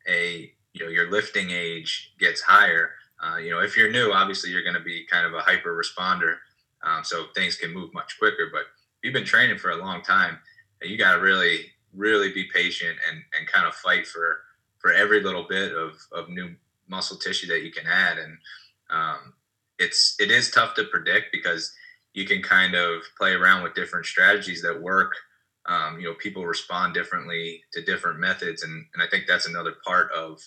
a, 0.09 0.51
you 0.73 0.83
know, 0.83 0.91
your 0.91 1.09
lifting 1.09 1.51
age 1.51 2.13
gets 2.19 2.41
higher, 2.41 2.91
uh, 3.23 3.37
you 3.37 3.49
know, 3.49 3.59
if 3.59 3.77
you're 3.77 3.91
new, 3.91 4.11
obviously 4.11 4.51
you're 4.51 4.63
going 4.63 4.75
to 4.75 4.81
be 4.81 5.05
kind 5.09 5.25
of 5.25 5.33
a 5.33 5.39
hyper 5.39 5.73
responder, 5.73 6.35
um, 6.83 7.05
so 7.05 7.27
things 7.33 7.55
can 7.55 7.73
move 7.73 7.93
much 7.93 8.19
quicker. 8.19 8.49
But 8.51 8.61
if 8.61 9.05
you've 9.05 9.13
been 9.13 9.23
training 9.23 9.57
for 9.57 9.71
a 9.71 9.77
long 9.77 10.01
time, 10.01 10.37
you 10.81 10.97
got 10.97 11.15
to 11.15 11.21
really, 11.21 11.67
really 11.93 12.33
be 12.33 12.49
patient 12.53 12.97
and, 13.09 13.21
and 13.37 13.47
kind 13.47 13.65
of 13.65 13.73
fight 13.75 14.05
for 14.05 14.41
for 14.79 14.91
every 14.91 15.21
little 15.21 15.45
bit 15.47 15.73
of, 15.73 15.93
of 16.11 16.27
new 16.27 16.55
muscle 16.89 17.15
tissue 17.15 17.45
that 17.47 17.61
you 17.61 17.71
can 17.71 17.85
add. 17.85 18.17
And 18.17 18.37
um, 18.89 19.33
it's 19.77 20.15
it 20.19 20.31
is 20.31 20.49
tough 20.49 20.73
to 20.75 20.85
predict 20.85 21.31
because 21.31 21.71
you 22.13 22.25
can 22.25 22.41
kind 22.41 22.75
of 22.75 23.01
play 23.17 23.33
around 23.33 23.63
with 23.63 23.73
different 23.73 24.05
strategies 24.05 24.61
that 24.61 24.81
work. 24.81 25.13
Um, 25.67 25.99
you 25.99 26.07
know, 26.07 26.15
people 26.15 26.45
respond 26.45 26.93
differently 26.93 27.61
to 27.73 27.83
different 27.83 28.19
methods, 28.19 28.63
and, 28.63 28.85
and 28.93 29.03
I 29.03 29.07
think 29.07 29.25
that's 29.27 29.47
another 29.47 29.75
part 29.85 30.11
of 30.11 30.41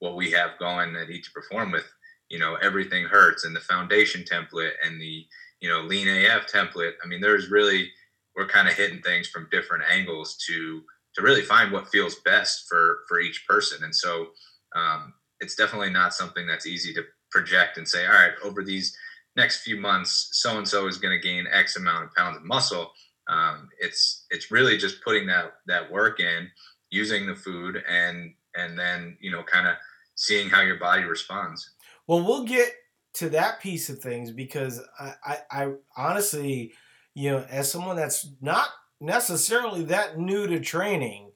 what 0.00 0.16
we 0.16 0.30
have 0.32 0.58
going 0.58 0.94
at 0.96 1.08
Eat 1.08 1.24
to 1.24 1.30
Perform 1.30 1.70
with 1.70 1.84
you 2.28 2.38
know 2.38 2.56
everything 2.56 3.04
hurts 3.04 3.44
and 3.44 3.54
the 3.54 3.60
foundation 3.60 4.24
template 4.24 4.72
and 4.84 5.00
the 5.00 5.26
you 5.60 5.68
know, 5.68 5.80
lean 5.82 6.08
AF 6.08 6.46
template. 6.50 6.92
I 7.02 7.06
mean, 7.06 7.20
there's 7.20 7.50
really 7.50 7.90
we're 8.34 8.46
kind 8.46 8.68
of 8.68 8.74
hitting 8.74 9.00
things 9.00 9.28
from 9.28 9.48
different 9.50 9.84
angles 9.90 10.36
to 10.48 10.82
to 11.14 11.22
really 11.22 11.42
find 11.42 11.72
what 11.72 11.88
feels 11.88 12.16
best 12.24 12.66
for 12.68 12.98
for 13.08 13.20
each 13.20 13.44
person. 13.48 13.82
And 13.84 13.94
so 13.94 14.28
um, 14.74 15.14
it's 15.40 15.54
definitely 15.54 15.90
not 15.90 16.14
something 16.14 16.46
that's 16.46 16.66
easy 16.66 16.92
to 16.94 17.02
project 17.30 17.78
and 17.78 17.88
say, 17.88 18.06
all 18.06 18.12
right, 18.12 18.32
over 18.44 18.62
these 18.62 18.96
next 19.36 19.62
few 19.62 19.78
months, 19.78 20.28
so 20.32 20.58
and 20.58 20.66
so 20.66 20.86
is 20.86 20.98
going 20.98 21.18
to 21.18 21.28
gain 21.28 21.46
X 21.50 21.76
amount 21.76 22.04
of 22.04 22.14
pounds 22.14 22.36
of 22.36 22.44
muscle. 22.44 22.92
Um, 23.28 23.68
it's 23.78 24.26
it's 24.30 24.50
really 24.50 24.76
just 24.76 25.02
putting 25.02 25.26
that 25.26 25.54
that 25.66 25.90
work 25.90 26.20
in, 26.20 26.48
using 26.90 27.26
the 27.26 27.36
food, 27.36 27.82
and 27.88 28.34
and 28.54 28.78
then 28.78 29.16
you 29.20 29.30
know 29.30 29.42
kind 29.42 29.66
of 29.66 29.76
seeing 30.14 30.48
how 30.48 30.62
your 30.62 30.78
body 30.78 31.04
responds. 31.04 31.70
Well, 32.06 32.24
we'll 32.24 32.44
get 32.44 32.72
to 33.14 33.28
that 33.30 33.60
piece 33.60 33.88
of 33.88 33.98
things 33.98 34.30
because 34.30 34.80
I, 34.98 35.14
I, 35.24 35.38
I 35.50 35.72
honestly, 35.96 36.74
you 37.14 37.30
know, 37.30 37.46
as 37.50 37.70
someone 37.70 37.96
that's 37.96 38.28
not 38.40 38.68
necessarily 39.00 39.84
that 39.84 40.18
new 40.18 40.46
to 40.46 40.60
training, 40.60 41.32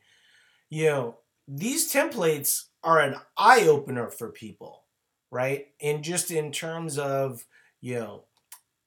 you 0.68 0.86
know, 0.86 1.18
these 1.48 1.92
templates 1.92 2.64
are 2.84 3.00
an 3.00 3.16
eye 3.36 3.66
opener 3.66 4.08
for 4.08 4.30
people, 4.30 4.84
right? 5.30 5.66
And 5.80 6.04
just 6.04 6.30
in 6.30 6.52
terms 6.52 6.98
of, 6.98 7.44
you 7.80 7.94
know, 7.94 8.24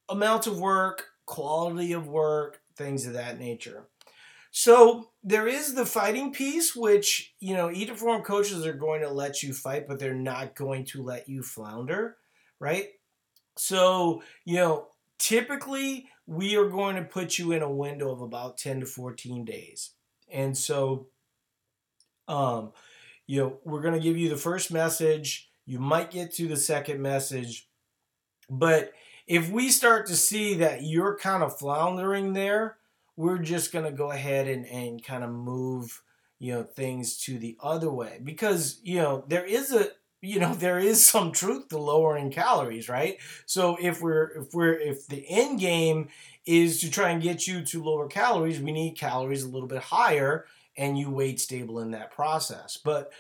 amount 0.10 0.48
of 0.48 0.60
work, 0.60 1.06
quality 1.26 1.94
of 1.94 2.08
work, 2.08 2.62
things 2.76 3.06
of 3.06 3.14
that 3.14 3.40
nature. 3.40 3.88
So 4.52 5.10
there 5.24 5.48
is 5.48 5.74
the 5.74 5.86
fighting 5.86 6.32
piece, 6.32 6.76
which, 6.76 7.34
you 7.40 7.56
know, 7.56 7.72
to 7.72 7.86
Perform 7.88 8.22
coaches 8.22 8.66
are 8.68 8.74
going 8.74 9.02
to 9.02 9.10
let 9.10 9.42
you 9.42 9.52
fight, 9.52 9.88
but 9.88 9.98
they're 9.98 10.14
not 10.14 10.56
going 10.56 10.86
to 10.86 11.02
let 11.02 11.28
you 11.28 11.42
flounder, 11.42 12.18
right? 12.60 12.90
So, 13.58 14.22
you 14.46 14.58
know, 14.58 14.90
typically 15.18 16.08
we 16.28 16.56
are 16.56 16.70
going 16.70 16.98
to 16.98 17.04
put 17.04 17.40
you 17.40 17.52
in 17.52 17.64
a 17.64 17.72
window 17.72 18.12
of 18.12 18.22
about 18.22 18.58
10 18.58 18.82
to 18.82 18.86
14 18.86 19.44
days. 19.44 19.92
And 20.32 20.56
so, 20.56 21.08
um, 22.28 22.74
you 23.26 23.42
know, 23.42 23.58
we're 23.66 23.82
going 23.82 23.96
to 23.96 24.00
give 24.00 24.18
you 24.18 24.30
the 24.30 24.38
first 24.38 24.72
message. 24.72 25.50
You 25.66 25.80
might 25.80 26.12
get 26.12 26.34
to 26.36 26.48
the 26.48 26.58
second 26.58 27.02
message. 27.02 27.68
But 28.50 28.94
if 29.28 29.50
we 29.50 29.70
start 29.70 30.08
to 30.08 30.16
see 30.16 30.56
that 30.56 30.84
you're 30.84 31.18
kind 31.18 31.44
of 31.44 31.58
floundering 31.58 32.34
there, 32.34 32.78
we're 33.16 33.38
just 33.38 33.72
going 33.72 33.86
to 33.86 33.92
go 33.92 34.12
ahead 34.12 34.48
and, 34.48 34.66
and 34.66 35.04
kind 35.04 35.24
of 35.24 35.30
move, 35.30 36.02
you 36.40 36.54
know, 36.54 36.64
things 36.64 37.18
to 37.26 37.38
the 37.38 37.58
other 37.62 37.92
way. 37.92 38.20
Because, 38.24 38.80
you 38.84 38.98
know, 38.98 39.24
there 39.28 39.46
is 39.46 39.72
a, 39.72 39.88
you 40.22 40.40
know 40.40 40.54
there 40.56 40.80
is 40.80 41.06
some 41.06 41.32
truth 41.34 41.68
to 41.68 41.78
lowering 41.78 42.32
calories 42.32 42.88
right 42.88 43.18
so 43.46 43.76
if 43.82 44.02
we're 44.02 44.28
if 44.38 44.54
we're 44.54 44.72
if 44.72 45.06
the 45.08 45.26
end 45.28 45.60
game 45.60 46.08
is 46.46 46.80
to 46.80 46.90
try 46.90 47.10
and 47.10 47.22
get 47.22 47.46
you 47.46 47.62
to 47.62 47.84
lower 47.84 48.08
calories 48.08 48.62
we 48.62 48.72
need 48.72 48.92
calories 48.92 49.44
a 49.44 49.50
little 49.50 49.68
bit 49.68 49.82
higher 49.82 50.46
and 50.78 50.98
you 50.98 51.10
weight 51.10 51.40
stable 51.40 51.80
in 51.80 51.92
that 51.92 52.12
process. 52.12 52.78
But 52.78 53.12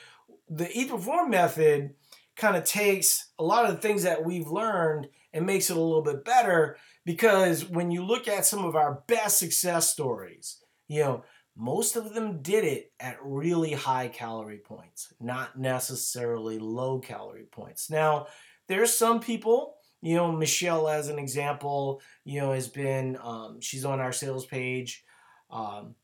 the 0.49 0.69
Eat 0.77 0.89
Perform 0.89 1.29
method 1.29 1.93
kind 2.35 2.55
of 2.55 2.63
takes 2.63 3.31
a 3.39 3.43
lot 3.43 3.65
of 3.65 3.71
the 3.71 3.81
things 3.81 4.03
that 4.03 4.23
we've 4.23 4.47
learned 4.47 5.07
and 5.33 5.45
makes 5.45 5.69
it 5.69 5.77
a 5.77 5.81
little 5.81 6.01
bit 6.01 6.25
better 6.25 6.77
because 7.05 7.69
when 7.69 7.91
you 7.91 8.03
look 8.05 8.27
at 8.27 8.45
some 8.45 8.63
of 8.65 8.75
our 8.75 9.03
best 9.07 9.37
success 9.37 9.91
stories, 9.91 10.59
you 10.87 11.01
know, 11.01 11.23
most 11.55 11.95
of 11.95 12.13
them 12.13 12.41
did 12.41 12.63
it 12.63 12.91
at 12.99 13.17
really 13.21 13.73
high 13.73 14.07
calorie 14.07 14.57
points, 14.57 15.13
not 15.19 15.57
necessarily 15.57 16.57
low 16.57 16.99
calorie 16.99 17.47
points. 17.51 17.89
Now, 17.89 18.27
there's 18.67 18.93
some 18.93 19.19
people, 19.19 19.75
you 20.01 20.15
know, 20.15 20.31
Michelle, 20.31 20.87
as 20.87 21.09
an 21.09 21.19
example, 21.19 22.01
you 22.25 22.41
know, 22.41 22.53
has 22.53 22.67
been, 22.67 23.17
um, 23.21 23.61
she's 23.61 23.85
on 23.85 23.99
our 23.99 24.11
sales 24.11 24.45
page. 24.45 25.03
Um, 25.51 25.95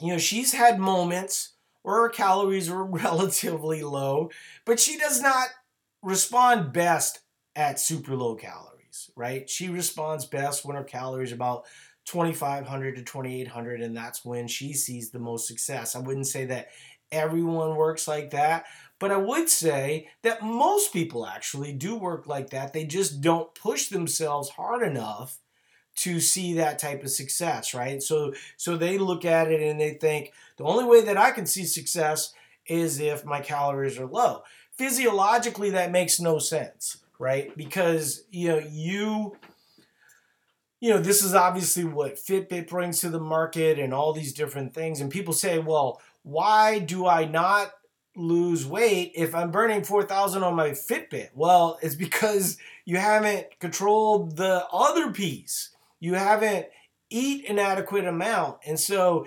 you 0.00 0.08
know, 0.08 0.18
she's 0.18 0.52
had 0.52 0.78
moments 0.78 1.53
where 1.84 2.02
her 2.02 2.08
calories 2.08 2.68
were 2.68 2.84
relatively 2.84 3.84
low, 3.84 4.30
but 4.64 4.80
she 4.80 4.98
does 4.98 5.20
not 5.20 5.48
respond 6.02 6.72
best 6.72 7.20
at 7.54 7.78
super 7.78 8.16
low 8.16 8.34
calories, 8.34 9.10
right? 9.14 9.48
She 9.48 9.68
responds 9.68 10.24
best 10.24 10.64
when 10.64 10.76
her 10.76 10.82
calories 10.82 11.30
are 11.30 11.36
about 11.36 11.66
2500 12.06 12.96
to 12.96 13.02
2800 13.02 13.80
and 13.80 13.96
that's 13.96 14.24
when 14.24 14.48
she 14.48 14.72
sees 14.72 15.10
the 15.10 15.18
most 15.18 15.46
success. 15.46 15.94
I 15.94 16.00
wouldn't 16.00 16.26
say 16.26 16.46
that 16.46 16.68
everyone 17.12 17.76
works 17.76 18.08
like 18.08 18.30
that, 18.30 18.64
but 18.98 19.10
I 19.10 19.16
would 19.16 19.48
say 19.48 20.08
that 20.22 20.42
most 20.42 20.92
people 20.92 21.26
actually 21.26 21.72
do 21.72 21.96
work 21.96 22.26
like 22.26 22.50
that. 22.50 22.72
They 22.72 22.84
just 22.84 23.20
don't 23.20 23.54
push 23.54 23.88
themselves 23.88 24.50
hard 24.50 24.82
enough 24.82 25.38
to 25.96 26.20
see 26.20 26.54
that 26.54 26.78
type 26.78 27.02
of 27.02 27.10
success, 27.10 27.74
right? 27.74 28.02
So 28.02 28.34
so 28.56 28.76
they 28.76 28.98
look 28.98 29.24
at 29.24 29.50
it 29.50 29.62
and 29.62 29.80
they 29.80 29.94
think 29.94 30.32
the 30.56 30.64
only 30.64 30.84
way 30.84 31.02
that 31.02 31.16
I 31.16 31.30
can 31.30 31.46
see 31.46 31.64
success 31.64 32.32
is 32.66 33.00
if 33.00 33.24
my 33.24 33.40
calories 33.40 33.98
are 33.98 34.06
low. 34.06 34.42
Physiologically 34.72 35.70
that 35.70 35.92
makes 35.92 36.20
no 36.20 36.38
sense, 36.38 36.98
right? 37.18 37.56
Because 37.56 38.24
you 38.30 38.48
know, 38.48 38.58
you 38.58 39.36
you 40.80 40.90
know, 40.90 40.98
this 40.98 41.22
is 41.22 41.34
obviously 41.34 41.84
what 41.84 42.16
Fitbit 42.16 42.68
brings 42.68 43.00
to 43.00 43.08
the 43.08 43.20
market 43.20 43.78
and 43.78 43.94
all 43.94 44.12
these 44.12 44.34
different 44.34 44.74
things 44.74 45.00
and 45.00 45.10
people 45.10 45.32
say, 45.32 45.58
"Well, 45.58 46.00
why 46.22 46.80
do 46.80 47.06
I 47.06 47.24
not 47.24 47.72
lose 48.16 48.66
weight 48.66 49.12
if 49.14 49.34
I'm 49.34 49.50
burning 49.50 49.82
4,000 49.82 50.42
on 50.42 50.54
my 50.54 50.70
Fitbit? 50.70 51.30
Well, 51.34 51.78
it's 51.82 51.94
because 51.94 52.58
you 52.84 52.96
haven't 52.96 53.58
controlled 53.60 54.36
the 54.36 54.66
other 54.72 55.10
piece 55.12 55.70
you 56.04 56.14
haven't 56.14 56.66
eat 57.08 57.48
an 57.48 57.58
adequate 57.58 58.04
amount. 58.04 58.58
And 58.66 58.78
so 58.78 59.26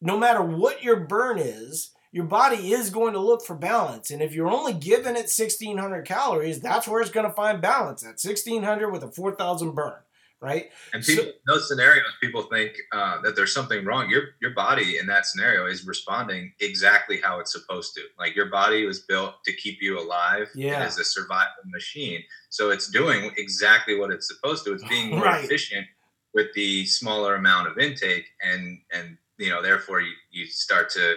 no 0.00 0.16
matter 0.16 0.40
what 0.40 0.82
your 0.82 1.00
burn 1.00 1.38
is, 1.38 1.90
your 2.12 2.26
body 2.26 2.72
is 2.72 2.90
going 2.90 3.14
to 3.14 3.18
look 3.18 3.44
for 3.44 3.56
balance. 3.56 4.10
And 4.10 4.22
if 4.22 4.32
you're 4.32 4.50
only 4.50 4.74
giving 4.74 5.16
it 5.16 5.30
1600 5.30 6.06
calories, 6.06 6.60
that's 6.60 6.86
where 6.86 7.00
it's 7.00 7.10
going 7.10 7.26
to 7.26 7.34
find 7.34 7.60
balance 7.60 8.04
at 8.04 8.20
1600 8.22 8.90
with 8.90 9.02
a 9.02 9.10
4000 9.10 9.74
burn. 9.74 9.94
Right. 10.40 10.70
And 10.92 11.04
people, 11.04 11.24
so, 11.24 11.30
those 11.46 11.68
scenarios, 11.68 12.04
people 12.20 12.42
think 12.42 12.72
uh, 12.92 13.20
that 13.22 13.36
there's 13.36 13.54
something 13.54 13.84
wrong. 13.84 14.10
Your 14.10 14.22
your 14.40 14.50
body 14.50 14.98
in 14.98 15.06
that 15.06 15.24
scenario 15.24 15.66
is 15.66 15.86
responding 15.86 16.52
exactly 16.58 17.20
how 17.22 17.38
it's 17.38 17.52
supposed 17.52 17.94
to. 17.94 18.00
Like 18.18 18.34
your 18.34 18.46
body 18.46 18.84
was 18.84 19.02
built 19.02 19.34
to 19.44 19.52
keep 19.52 19.80
you 19.80 20.00
alive. 20.00 20.48
Yeah. 20.56 20.84
Is 20.84 20.98
a 20.98 21.04
survival 21.04 21.62
machine. 21.66 22.24
So 22.50 22.70
it's 22.70 22.90
doing 22.90 23.30
exactly 23.36 23.96
what 23.96 24.10
it's 24.10 24.26
supposed 24.26 24.64
to. 24.64 24.72
It's 24.72 24.82
being 24.88 25.10
more 25.14 25.26
right. 25.26 25.44
efficient 25.44 25.86
with 26.34 26.52
the 26.54 26.84
smaller 26.86 27.34
amount 27.34 27.68
of 27.68 27.78
intake 27.78 28.26
and 28.42 28.80
and 28.92 29.16
you 29.38 29.50
know 29.50 29.62
therefore 29.62 30.00
you, 30.00 30.12
you 30.30 30.46
start 30.46 30.90
to 30.90 31.16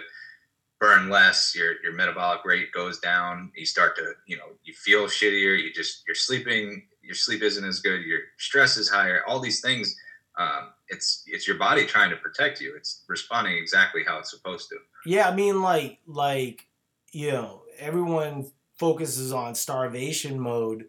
burn 0.78 1.08
less 1.08 1.54
your 1.56 1.74
your 1.82 1.92
metabolic 1.92 2.44
rate 2.44 2.72
goes 2.72 2.98
down 2.98 3.50
you 3.56 3.64
start 3.64 3.96
to 3.96 4.12
you 4.26 4.36
know 4.36 4.48
you 4.62 4.74
feel 4.74 5.06
shittier 5.06 5.60
you 5.60 5.72
just 5.72 6.02
you're 6.06 6.14
sleeping 6.14 6.86
your 7.02 7.14
sleep 7.14 7.42
isn't 7.42 7.64
as 7.64 7.80
good 7.80 8.02
your 8.02 8.20
stress 8.36 8.76
is 8.76 8.88
higher 8.88 9.22
all 9.26 9.40
these 9.40 9.60
things 9.60 9.96
um, 10.38 10.72
it's 10.88 11.24
it's 11.26 11.48
your 11.48 11.56
body 11.56 11.86
trying 11.86 12.10
to 12.10 12.16
protect 12.16 12.60
you. 12.60 12.74
It's 12.76 13.04
responding 13.08 13.56
exactly 13.56 14.02
how 14.06 14.18
it's 14.18 14.30
supposed 14.30 14.68
to. 14.68 14.76
Yeah 15.04 15.28
i 15.28 15.34
mean 15.34 15.62
like 15.62 15.98
like 16.06 16.66
you 17.12 17.32
know 17.32 17.62
everyone 17.78 18.50
focuses 18.78 19.32
on 19.32 19.54
starvation 19.54 20.38
mode 20.38 20.86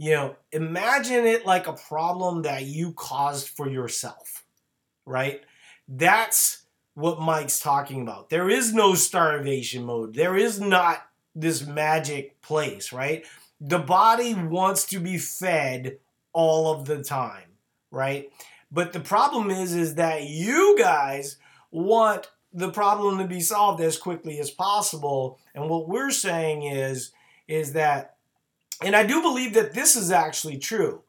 you 0.00 0.12
know, 0.12 0.34
imagine 0.50 1.26
it 1.26 1.44
like 1.44 1.66
a 1.66 1.74
problem 1.74 2.40
that 2.42 2.64
you 2.64 2.94
caused 2.94 3.48
for 3.48 3.68
yourself, 3.68 4.46
right? 5.04 5.42
That's 5.86 6.62
what 6.94 7.20
Mike's 7.20 7.60
talking 7.60 8.00
about. 8.00 8.30
There 8.30 8.48
is 8.48 8.72
no 8.72 8.94
starvation 8.94 9.84
mode. 9.84 10.14
There 10.14 10.38
is 10.38 10.58
not 10.58 11.02
this 11.34 11.66
magic 11.66 12.40
place, 12.40 12.94
right? 12.94 13.26
The 13.60 13.78
body 13.78 14.32
wants 14.32 14.86
to 14.86 15.00
be 15.00 15.18
fed 15.18 15.98
all 16.32 16.72
of 16.72 16.86
the 16.86 17.04
time, 17.04 17.58
right? 17.90 18.32
But 18.72 18.94
the 18.94 19.00
problem 19.00 19.50
is 19.50 19.74
is 19.74 19.96
that 19.96 20.22
you 20.22 20.78
guys 20.78 21.36
want 21.70 22.30
the 22.54 22.70
problem 22.70 23.18
to 23.18 23.26
be 23.26 23.40
solved 23.40 23.82
as 23.82 23.98
quickly 23.98 24.38
as 24.40 24.50
possible. 24.50 25.38
And 25.54 25.68
what 25.68 25.90
we're 25.90 26.10
saying 26.10 26.62
is 26.62 27.12
is 27.46 27.74
that 27.74 28.14
and 28.82 28.96
I 28.96 29.04
do 29.04 29.20
believe 29.22 29.54
that 29.54 29.74
this 29.74 29.96
is 29.96 30.10
actually 30.10 30.58
true. 30.58 31.02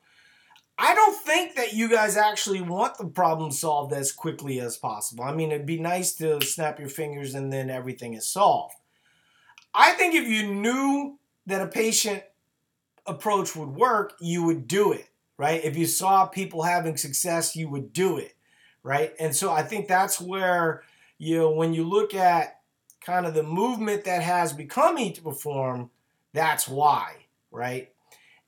I 0.78 0.96
don't 0.96 1.16
think 1.16 1.56
that 1.56 1.74
you 1.74 1.90
guys 1.90 2.18
actually 2.18 2.62
want 2.62 2.98
the 2.98 3.06
problem 3.06 3.52
solved 3.52 3.94
as 3.94 4.12
quickly 4.12 4.60
as 4.60 4.78
possible. 4.78 5.24
I 5.24 5.34
mean, 5.34 5.52
it'd 5.52 5.66
be 5.66 5.80
nice 5.80 6.14
to 6.14 6.42
snap 6.42 6.80
your 6.80 6.90
fingers 6.90 7.36
and 7.36 7.54
then 7.54 7.70
everything 7.70 8.16
is 8.16 8.28
solved. 8.28 8.74
I 9.74 9.92
think 9.92 10.16
if 10.16 10.28
you 10.28 10.54
knew 10.54 11.20
that 11.46 11.62
a 11.62 11.68
patient 11.68 12.24
approach 13.06 13.56
would 13.56 13.70
work, 13.70 14.16
you 14.20 14.44
would 14.44 14.68
do 14.68 14.92
it, 14.92 15.08
right? 15.38 15.64
If 15.64 15.78
you 15.78 15.86
saw 15.86 16.26
people 16.26 16.64
having 16.64 16.98
success, 16.98 17.56
you 17.56 17.70
would 17.70 17.94
do 17.94 18.18
it, 18.18 18.34
right? 18.84 19.14
And 19.20 19.36
so 19.36 19.52
I 19.52 19.64
think 19.64 19.88
that's 19.88 20.20
where, 20.20 20.84
you 21.20 21.38
know, 21.38 21.52
when 21.52 21.74
you 21.74 21.84
look 21.84 22.16
at 22.16 22.60
kind 23.02 23.26
of 23.26 23.34
the 23.34 23.44
movement 23.44 24.06
that 24.06 24.24
has 24.24 24.52
become 24.52 24.98
Eat 24.98 25.16
to 25.16 25.22
Perform, 25.22 25.92
that's 26.34 26.68
why 26.68 27.21
right? 27.52 27.90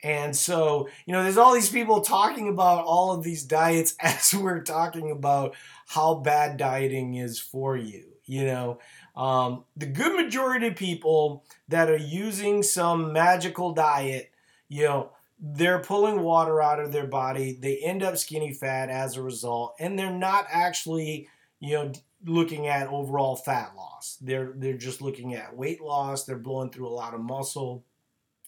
And 0.04 0.36
so, 0.36 0.90
you 1.06 1.14
know, 1.14 1.24
there's 1.24 1.38
all 1.38 1.54
these 1.54 1.70
people 1.70 2.02
talking 2.02 2.50
about 2.50 2.84
all 2.86 3.14
of 3.14 3.24
these 3.24 3.44
diets 3.44 3.96
as 4.00 4.34
we're 4.34 4.62
talking 4.62 5.12
about 5.12 5.56
how 5.88 6.16
bad 6.16 6.58
dieting 6.58 7.16
is 7.16 7.40
for 7.40 7.78
you. 7.78 8.06
You 8.26 8.46
know, 8.46 8.80
um, 9.16 9.66
the 9.76 9.86
good 9.86 10.16
majority 10.16 10.68
of 10.68 10.76
people 10.76 11.44
that 11.68 11.90
are 11.90 11.98
using 11.98 12.64
some 12.64 13.12
magical 13.12 13.74
diet, 13.74 14.32
you 14.70 14.84
know, 14.86 15.12
they're 15.40 15.80
pulling 15.80 16.22
water 16.22 16.62
out 16.62 16.80
of 16.80 16.94
their 16.94 17.06
body. 17.06 17.58
They 17.60 17.78
end 17.78 18.02
up 18.02 18.18
skinny 18.18 18.54
fat 18.54 18.90
as 18.90 19.18
a 19.18 19.22
result, 19.22 19.76
and 19.78 20.00
they're 20.00 20.10
not 20.10 20.48
actually, 20.50 21.28
you 21.60 21.74
know, 21.74 21.92
looking 22.26 22.68
at 22.68 22.88
overall 22.88 23.36
fat 23.36 23.74
loss. 23.76 24.18
They're 24.22 24.54
they're 24.56 24.78
just 24.78 25.02
looking 25.02 25.34
at 25.34 25.56
weight 25.56 25.82
loss. 25.82 26.24
They're 26.24 26.38
blowing 26.38 26.70
through 26.70 26.88
a 26.88 26.96
lot 26.96 27.14
of 27.14 27.20
muscle. 27.20 27.84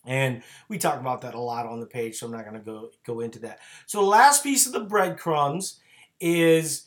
And 0.06 0.44
we 0.70 0.78
talk 0.78 1.00
about 1.00 1.22
that 1.22 1.34
a 1.34 1.40
lot 1.40 1.66
on 1.66 1.80
the 1.80 1.86
page, 1.86 2.16
so 2.16 2.28
I'm 2.28 2.32
not 2.32 2.46
going 2.46 2.58
to 2.58 2.64
go 2.64 2.90
go 3.06 3.22
into 3.22 3.40
that. 3.40 3.60
So 3.86 4.02
the 4.02 4.08
last 4.08 4.44
piece 4.44 4.68
of 4.68 4.74
the 4.74 4.82
breadcrumbs 4.82 5.80
is 6.20 6.86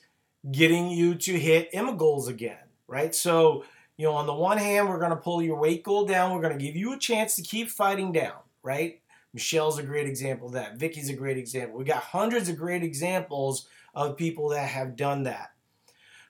getting 0.50 0.88
you 0.90 1.14
to 1.16 1.38
hit 1.38 1.68
Emma 1.72 1.94
goals 1.94 2.28
again, 2.28 2.58
right? 2.86 3.14
So, 3.14 3.64
you 3.96 4.06
know, 4.06 4.14
on 4.14 4.26
the 4.26 4.34
one 4.34 4.58
hand, 4.58 4.88
we're 4.88 5.00
going 5.00 5.10
to 5.10 5.16
pull 5.16 5.42
your 5.42 5.58
weight 5.58 5.82
goal 5.82 6.06
down. 6.06 6.32
We're 6.32 6.42
going 6.42 6.56
to 6.56 6.64
give 6.64 6.76
you 6.76 6.92
a 6.92 6.98
chance 6.98 7.34
to 7.36 7.42
keep 7.42 7.68
fighting 7.68 8.12
down, 8.12 8.36
right? 8.62 9.00
Michelle's 9.34 9.78
a 9.78 9.82
great 9.82 10.06
example 10.06 10.46
of 10.46 10.54
that. 10.54 10.78
Vicky's 10.78 11.10
a 11.10 11.14
great 11.14 11.36
example. 11.36 11.78
We 11.78 11.84
got 11.84 12.02
hundreds 12.02 12.48
of 12.48 12.56
great 12.56 12.82
examples 12.82 13.68
of 13.94 14.16
people 14.16 14.50
that 14.50 14.68
have 14.68 14.96
done 14.96 15.24
that. 15.24 15.50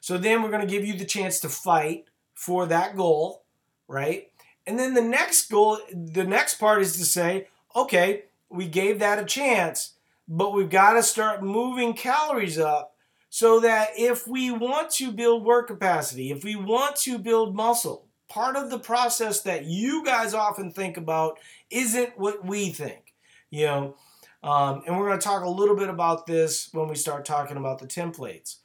So 0.01 0.17
then 0.17 0.43
we're 0.43 0.51
going 0.51 0.67
to 0.67 0.73
give 0.73 0.85
you 0.85 0.95
the 0.95 1.05
chance 1.05 1.41
to 1.41 1.49
fight 1.49 2.07
for 2.35 2.67
that 2.67 2.97
goal, 2.97 3.45
right? 3.87 4.29
And 4.69 4.79
then 4.79 4.93
the 4.93 5.01
next 5.01 5.51
goal, 5.51 5.79
the 5.91 6.25
next 6.25 6.57
part 6.57 6.83
is 6.83 6.99
to 6.99 7.05
say, 7.07 7.49
okay, 7.75 8.25
we 8.51 8.69
gave 8.69 8.99
that 8.99 9.19
a 9.19 9.25
chance, 9.25 9.95
but 10.29 10.53
we've 10.53 10.69
got 10.69 10.93
to 10.93 11.03
start 11.03 11.43
moving 11.43 11.95
calories 11.95 12.59
up 12.59 12.95
so 13.31 13.61
that 13.61 13.93
if 13.97 14.29
we 14.29 14.51
want 14.51 14.91
to 14.91 15.11
build 15.11 15.43
work 15.43 15.69
capacity, 15.69 16.31
if 16.31 16.45
we 16.45 16.55
want 16.55 16.97
to 16.97 17.19
build 17.19 17.57
muscle, 17.57 18.09
part 18.29 18.57
of 18.57 18.69
the 18.69 18.79
process 18.79 19.41
that 19.41 19.65
you 19.65 20.05
guys 20.05 20.35
often 20.35 20.71
think 20.71 20.99
about 20.99 21.39
isn't 21.71 22.19
what 22.19 22.45
we 22.45 22.69
think, 22.69 23.15
you 23.49 23.65
know. 23.65 23.97
Um, 24.43 24.83
and 24.87 24.99
we're 24.99 25.09
going 25.09 25.19
to 25.19 25.25
talk 25.25 25.45
a 25.45 25.49
little 25.49 25.77
bit 25.77 25.89
about 25.89 26.27
this 26.27 26.69
when 26.73 26.89
we 26.89 26.95
start 26.95 27.25
talking 27.25 27.57
about 27.57 27.79
the 27.79 27.87
templates. 27.87 28.57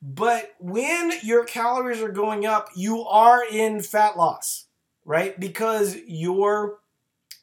But 0.00 0.54
when 0.58 1.12
your 1.22 1.44
calories 1.44 2.00
are 2.00 2.10
going 2.10 2.46
up, 2.46 2.70
you 2.74 3.04
are 3.04 3.44
in 3.44 3.80
fat 3.82 4.16
loss 4.16 4.64
right? 5.10 5.40
Because 5.40 5.96
you're 6.06 6.78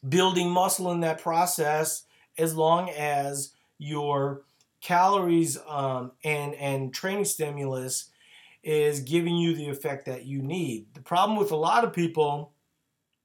building 0.08 0.50
muscle 0.50 0.90
in 0.94 1.02
that 1.02 1.22
process 1.22 2.06
as 2.38 2.56
long 2.56 2.90
as 2.92 3.52
your 3.78 4.44
calories 4.80 5.58
um, 5.68 6.14
and 6.24 6.56
and 6.56 6.94
training 6.94 7.26
stimulus 7.26 8.10
is 8.64 9.02
giving 9.02 9.36
you 9.36 9.54
the 9.54 9.68
effect 9.68 10.06
that 10.06 10.24
you 10.24 10.42
need. 10.42 10.86
The 10.94 11.02
problem 11.02 11.38
with 11.38 11.52
a 11.52 11.58
lot 11.58 11.84
of 11.84 11.92
people, 11.92 12.54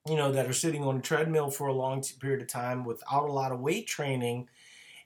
you 0.09 0.17
know, 0.17 0.33
that 0.33 0.49
are 0.49 0.53
sitting 0.53 0.83
on 0.83 0.97
a 0.97 1.01
treadmill 1.01 1.53
for 1.53 1.69
a 1.69 1.73
long 1.73 2.03
period 2.19 2.43
of 2.43 2.49
time 2.49 2.85
without 2.85 3.29
a 3.29 3.33
lot 3.33 3.53
of 3.53 3.61
weight 3.61 3.87
training, 3.87 4.49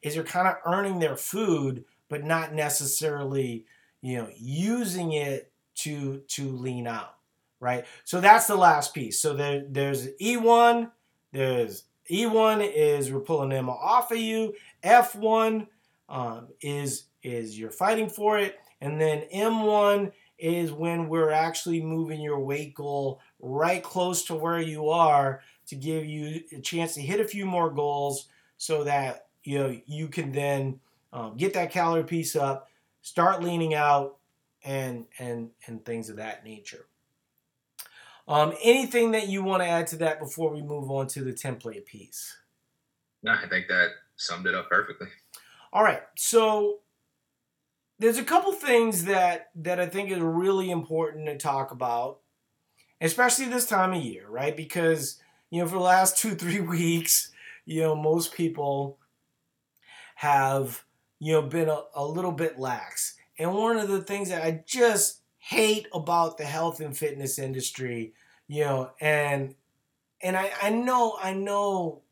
is 0.01 0.15
they're 0.15 0.25
kind 0.25 0.49
of 0.49 0.55
earning 0.65 0.99
their 0.99 1.17
food, 1.17 1.85
but 2.09 2.25
not 2.25 2.55
necessarily, 2.55 3.67
you 4.01 4.17
know, 4.17 4.31
using 4.35 5.13
it 5.13 5.53
to 5.75 6.23
to 6.29 6.49
lean 6.53 6.87
out 6.87 7.16
right? 7.61 7.85
So 8.05 8.21
that's 8.21 8.47
the 8.47 8.57
last 8.57 8.95
piece. 8.95 9.21
So 9.21 9.35
there, 9.35 9.65
there's 9.69 10.09
E1, 10.21 10.91
there's 11.33 11.85
E1 12.11 12.71
is 12.75 13.13
we're 13.13 13.21
pulling 13.21 13.51
them 13.51 13.69
off 13.69 14.13
of 14.13 14.19
you. 14.19 14.55
F1 14.85 15.67
um, 16.09 16.49
is 16.61 17.07
is 17.23 17.59
you're 17.59 17.71
fighting 17.71 18.09
for 18.09 18.39
it, 18.39 18.59
and 18.81 19.01
then 19.01 19.25
M1 19.35 20.13
is 20.39 20.71
when 20.71 21.09
we're 21.09 21.31
actually 21.31 21.83
moving 21.83 22.21
your 22.21 22.39
weight 22.39 22.75
goal 22.75 23.21
right 23.41 23.83
close 23.83 24.25
to 24.27 24.35
where 24.35 24.61
you 24.61 24.89
are 24.91 25.41
to 25.67 25.75
give 25.75 26.05
you 26.05 26.43
a 26.53 26.61
chance 26.61 26.95
to 26.95 27.01
hit 27.01 27.21
a 27.21 27.27
few 27.27 27.47
more 27.47 27.71
goals, 27.71 28.29
so 28.57 28.85
that 28.85 29.27
you 29.43 29.59
know 29.59 29.77
you 29.87 30.09
can 30.09 30.31
then 30.31 30.79
um, 31.13 31.37
get 31.37 31.55
that 31.55 31.73
calorie 31.73 32.05
piece 32.05 32.37
up, 32.37 32.69
start 33.03 33.43
leaning 33.43 33.75
out, 33.75 34.19
and 34.65 35.07
and 35.19 35.51
and 35.67 35.85
things 35.85 36.09
of 36.09 36.17
that 36.17 36.45
nature. 36.45 36.87
Um, 38.29 38.55
anything 38.63 39.13
that 39.13 39.29
you 39.29 39.43
want 39.43 39.63
to 39.63 39.69
add 39.69 39.87
to 39.89 39.97
that 39.99 40.19
before 40.19 40.53
we 40.53 40.63
move 40.63 40.91
on 40.91 41.07
to 41.09 41.23
the 41.23 41.33
template 41.33 41.87
piece? 41.87 42.37
No, 43.23 43.33
I 43.33 43.47
think 43.49 43.69
that 43.69 43.91
summed 44.17 44.47
it 44.47 44.55
up 44.55 44.69
perfectly. 44.69 45.09
All 45.73 45.85
right, 45.85 46.03
so 46.17 46.81
there's 47.99 48.19
a 48.19 48.25
couple 48.25 48.53
things 48.53 49.05
that 49.05 49.51
that 49.57 49.81
I 49.81 49.87
think 49.87 50.11
is 50.11 50.19
really 50.19 50.71
important 50.71 51.27
to 51.27 51.37
talk 51.37 51.71
about, 51.71 52.19
especially 53.01 53.47
this 53.47 53.67
time 53.67 53.93
of 53.93 54.03
year, 54.03 54.27
right? 54.29 54.57
Because 54.57 55.21
you 55.51 55.61
know, 55.61 55.69
for 55.69 55.77
the 55.77 55.83
last 55.83 56.19
two 56.19 56.35
three 56.35 56.61
weeks, 56.61 57.31
you 57.65 57.83
know, 57.83 57.95
most 57.95 58.35
people 58.35 58.99
have 60.17 60.85
you 61.19 61.33
know 61.33 61.43
been 61.43 61.69
a, 61.69 61.83
a 61.95 62.05
little 62.05 62.33
bit 62.33 62.59
lax, 62.59 63.17
and 63.39 63.55
one 63.55 63.77
of 63.77 63.89
the 63.89 64.03
things 64.03 64.31
that 64.31 64.43
I 64.43 64.63
just 64.67 65.21
hate 65.47 65.87
about 65.95 66.39
the 66.39 66.45
health 66.45 66.81
and 66.81 66.97
fitness 66.97 67.39
industry, 67.39 68.13
you 68.49 68.65
know, 68.65 68.91
and 69.01 69.55
and 70.21 70.37
I, 70.37 70.51
I 70.61 70.71
know 70.71 71.17
I 71.23 71.35
know 71.35 72.03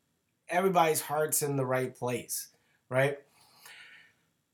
everybody's 0.47 1.01
heart's 1.01 1.41
in 1.41 1.57
the 1.57 1.65
right 1.65 1.93
place, 1.93 2.47
right? 2.87 3.17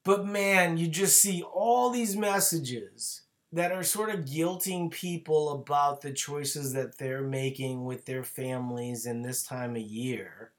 But 0.04 0.26
man, 0.26 0.78
you 0.78 0.88
just 0.88 1.22
see 1.22 1.44
all 1.44 1.92
these 1.92 2.18
messages 2.18 3.22
that 3.54 3.72
are 3.72 3.84
sort 3.84 4.10
of 4.10 4.26
guilting 4.26 4.90
people 4.90 5.52
about 5.52 6.02
the 6.02 6.12
choices 6.12 6.74
that 6.74 6.98
they're 6.98 7.22
making 7.22 7.86
with 7.86 8.06
their 8.06 8.24
families 8.24 9.06
in 9.06 9.22
this 9.22 9.44
time 9.44 9.76
of 9.76 9.82
year. 9.82 10.54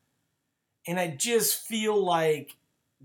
And 0.87 1.01
I 1.01 1.09
just 1.09 1.67
feel 1.67 2.01
like 2.01 2.55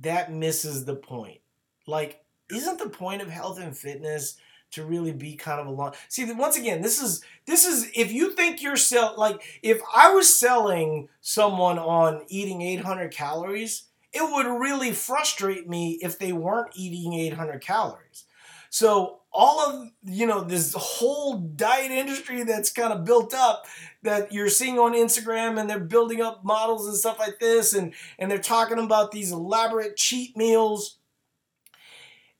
that 0.01 0.32
misses 0.32 0.86
the 0.86 0.95
point. 0.95 1.39
Like, 1.88 2.23
isn't 2.51 2.77
the 2.77 2.89
point 2.89 3.23
of 3.23 3.30
health 3.30 3.60
and 3.60 3.75
fitness 3.75 4.38
to 4.71 4.84
really 4.84 5.12
be 5.12 5.36
kind 5.36 5.60
of 5.60 5.67
a 5.67 5.71
long 5.71 5.93
see 6.10 6.30
once 6.34 6.58
again 6.58 6.82
this 6.82 7.01
is 7.01 7.23
this 7.45 7.65
is 7.65 7.89
if 7.95 8.12
you 8.12 8.32
think 8.32 8.62
you're 8.62 8.75
sell 8.75 9.15
like 9.17 9.41
if 9.63 9.82
i 9.95 10.12
was 10.12 10.38
selling 10.38 11.08
someone 11.21 11.80
on 11.80 12.21
eating 12.27 12.62
800 12.62 13.12
calories 13.12 13.88
it 14.17 14.32
would 14.32 14.47
really 14.47 14.91
frustrate 14.91 15.67
me 15.67 15.99
if 16.01 16.17
they 16.17 16.34
weren't 16.34 16.71
eating 16.75 17.13
800 17.13 17.62
calories. 17.62 18.25
So 18.69 19.19
all 19.32 19.60
of 19.60 19.89
you 20.03 20.25
know 20.25 20.41
this 20.41 20.73
whole 20.75 21.38
diet 21.38 21.91
industry 21.91 22.43
that's 22.43 22.71
kind 22.71 22.91
of 22.91 23.06
built 23.06 23.34
up 23.34 23.65
that 24.01 24.32
you're 24.32 24.49
seeing 24.49 24.80
on 24.80 24.93
Instagram 24.93 25.60
and 25.60 25.69
they're 25.69 25.80
building 25.80 26.21
up 26.21 26.43
models 26.43 26.88
and 26.88 26.95
stuff 26.95 27.19
like 27.19 27.39
this 27.39 27.73
and 27.73 27.93
and 28.17 28.32
they're 28.32 28.39
talking 28.39 28.80
about 28.80 29.12
these 29.12 29.32
elaborate 29.32 29.95
cheat 29.95 30.36
meals 30.36 30.96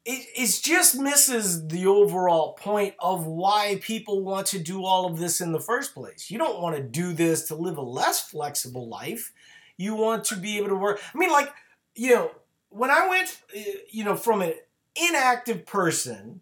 it, 0.08 0.62
just 0.64 0.98
misses 0.98 1.68
the 1.68 1.86
overall 1.86 2.54
point 2.54 2.96
of 3.00 3.26
why 3.26 3.80
people 3.82 4.22
want 4.22 4.48
to 4.48 4.60
do 4.60 4.86
all 4.86 5.06
of 5.06 5.20
this 5.20 5.42
in 5.42 5.52
the 5.52 5.60
first 5.60 5.94
place. 5.94 6.32
You 6.32 6.38
don't 6.38 6.62
want 6.62 6.78
to 6.78 6.82
do 6.82 7.12
this 7.12 7.48
to 7.50 7.56
live 7.56 7.78
a 7.78 7.82
less 7.82 8.30
flexible 8.30 8.88
life. 8.88 9.34
You 9.76 9.96
want 9.96 10.24
to 10.26 10.38
be 10.38 10.58
able 10.58 10.70
to 10.70 10.76
work. 10.76 11.02
I 11.14 11.18
mean, 11.18 11.30
like, 11.30 11.54
you 11.94 12.12
know, 12.12 12.32
when 12.70 12.90
I 12.90 13.08
went, 13.10 13.42
eh, 13.54 13.64
you 13.92 14.06
know, 14.06 14.16
from 14.16 14.42
an 14.42 14.54
inactive 14.96 15.66
person 15.66 16.42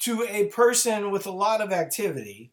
to 0.00 0.26
a 0.28 0.46
person 0.46 1.12
with 1.12 1.26
a 1.26 1.30
lot 1.30 1.60
of 1.60 1.72
activity, 1.72 2.50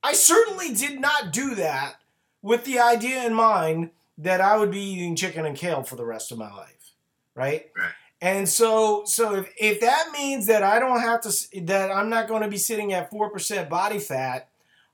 I 0.00 0.12
certainly 0.12 0.74
did 0.74 1.00
not 1.00 1.32
do 1.32 1.56
that 1.56 1.96
with 2.40 2.64
the 2.64 2.78
idea 2.78 3.24
in 3.24 3.34
mind 3.34 3.90
that 4.18 4.40
I 4.40 4.56
would 4.56 4.70
be 4.70 4.80
eating 4.80 5.16
chicken 5.16 5.44
and 5.44 5.56
kale 5.56 5.82
for 5.82 5.96
the 5.96 6.06
rest 6.06 6.30
of 6.30 6.38
my 6.38 6.52
life, 6.52 6.92
right? 7.34 7.68
Right. 7.76 7.90
And 8.26 8.48
so, 8.48 9.04
so 9.04 9.36
if, 9.36 9.52
if 9.56 9.80
that 9.82 10.08
means 10.12 10.46
that 10.46 10.64
I 10.64 10.80
don't 10.80 10.98
have 10.98 11.20
to, 11.20 11.60
that 11.60 11.92
I'm 11.92 12.10
not 12.10 12.26
going 12.26 12.42
to 12.42 12.48
be 12.48 12.56
sitting 12.56 12.92
at 12.92 13.08
4% 13.08 13.68
body 13.68 14.00
fat, 14.00 14.48